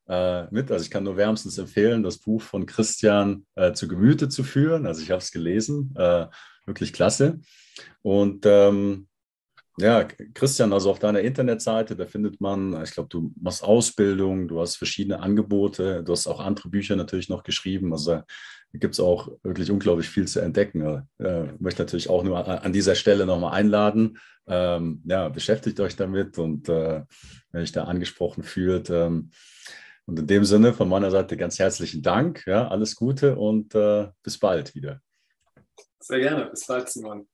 äh, 0.09 0.45
mit. 0.53 0.71
Also 0.71 0.85
ich 0.85 0.91
kann 0.91 1.05
nur 1.05 1.17
wärmstens 1.17 1.59
empfehlen, 1.59 2.03
das 2.03 2.19
Buch 2.19 2.43
von 2.43 2.67
Christian 2.67 3.47
äh, 3.55 3.73
zu 3.73 3.89
Gemüte 3.89 4.29
zu 4.29 4.45
führen. 4.45 4.87
Also 4.87 5.03
ich 5.03 5.11
habe 5.11 5.21
es 5.21 5.31
gelesen, 5.31 5.95
äh, 5.97 6.27
wirklich 6.65 6.93
klasse. 6.93 7.41
Und 8.03 8.47
ähm, 8.47 9.09
ja, 9.79 10.05
Christian, 10.35 10.73
also 10.73 10.91
auf 10.91 10.99
deiner 10.99 11.21
Internetseite, 11.21 11.97
da 11.97 12.07
findet 12.07 12.41
man, 12.41 12.83
ich 12.83 12.93
glaube, 12.93 13.09
du 13.09 13.33
machst 13.41 13.63
Ausbildung, 13.63 14.49
du 14.49 14.61
hast 14.61 14.77
verschiedene 14.77 15.21
Angebote, 15.21 16.03
du 16.03 16.13
hast 16.13 16.27
auch 16.27 16.41
andere 16.41 16.69
Bücher 16.69 16.97
natürlich 16.97 17.29
noch 17.29 17.43
geschrieben. 17.43 17.93
Also 17.93 18.23
gibt 18.73 18.95
es 18.95 19.01
auch 19.01 19.29
wirklich 19.43 19.71
unglaublich 19.71 20.09
viel 20.09 20.27
zu 20.27 20.41
entdecken. 20.41 21.07
Äh, 21.19 21.45
möchte 21.59 21.83
natürlich 21.83 22.09
auch 22.09 22.23
nur 22.23 22.47
an 22.47 22.73
dieser 22.73 22.95
Stelle 22.95 23.27
nochmal 23.27 23.53
einladen. 23.53 24.19
Ähm, 24.47 25.03
ja, 25.05 25.29
beschäftigt 25.29 25.81
euch 25.81 25.97
damit 25.97 26.39
und 26.39 26.69
äh, 26.69 27.03
wenn 27.51 27.63
euch 27.63 27.73
da 27.73 27.85
angesprochen 27.85 28.43
fühlt. 28.43 28.91
Ähm, 28.91 29.31
und 30.07 30.21
in 30.21 30.27
dem 30.27 30.45
Sinne 30.45 30.73
von 30.73 30.89
meiner 30.89 31.11
Seite 31.11 31.37
ganz 31.37 31.59
herzlichen 31.59 32.03
Dank. 32.03 32.45
Ja, 32.47 32.69
alles 32.69 32.95
Gute 32.95 33.37
und 33.37 33.75
äh, 33.75 34.09
bis 34.23 34.39
bald 34.39 34.75
wieder. 34.75 35.01
Sehr 36.01 36.21
gerne. 36.21 36.47
Bis 36.47 36.67
bald, 36.67 36.89
Simon. 36.89 37.25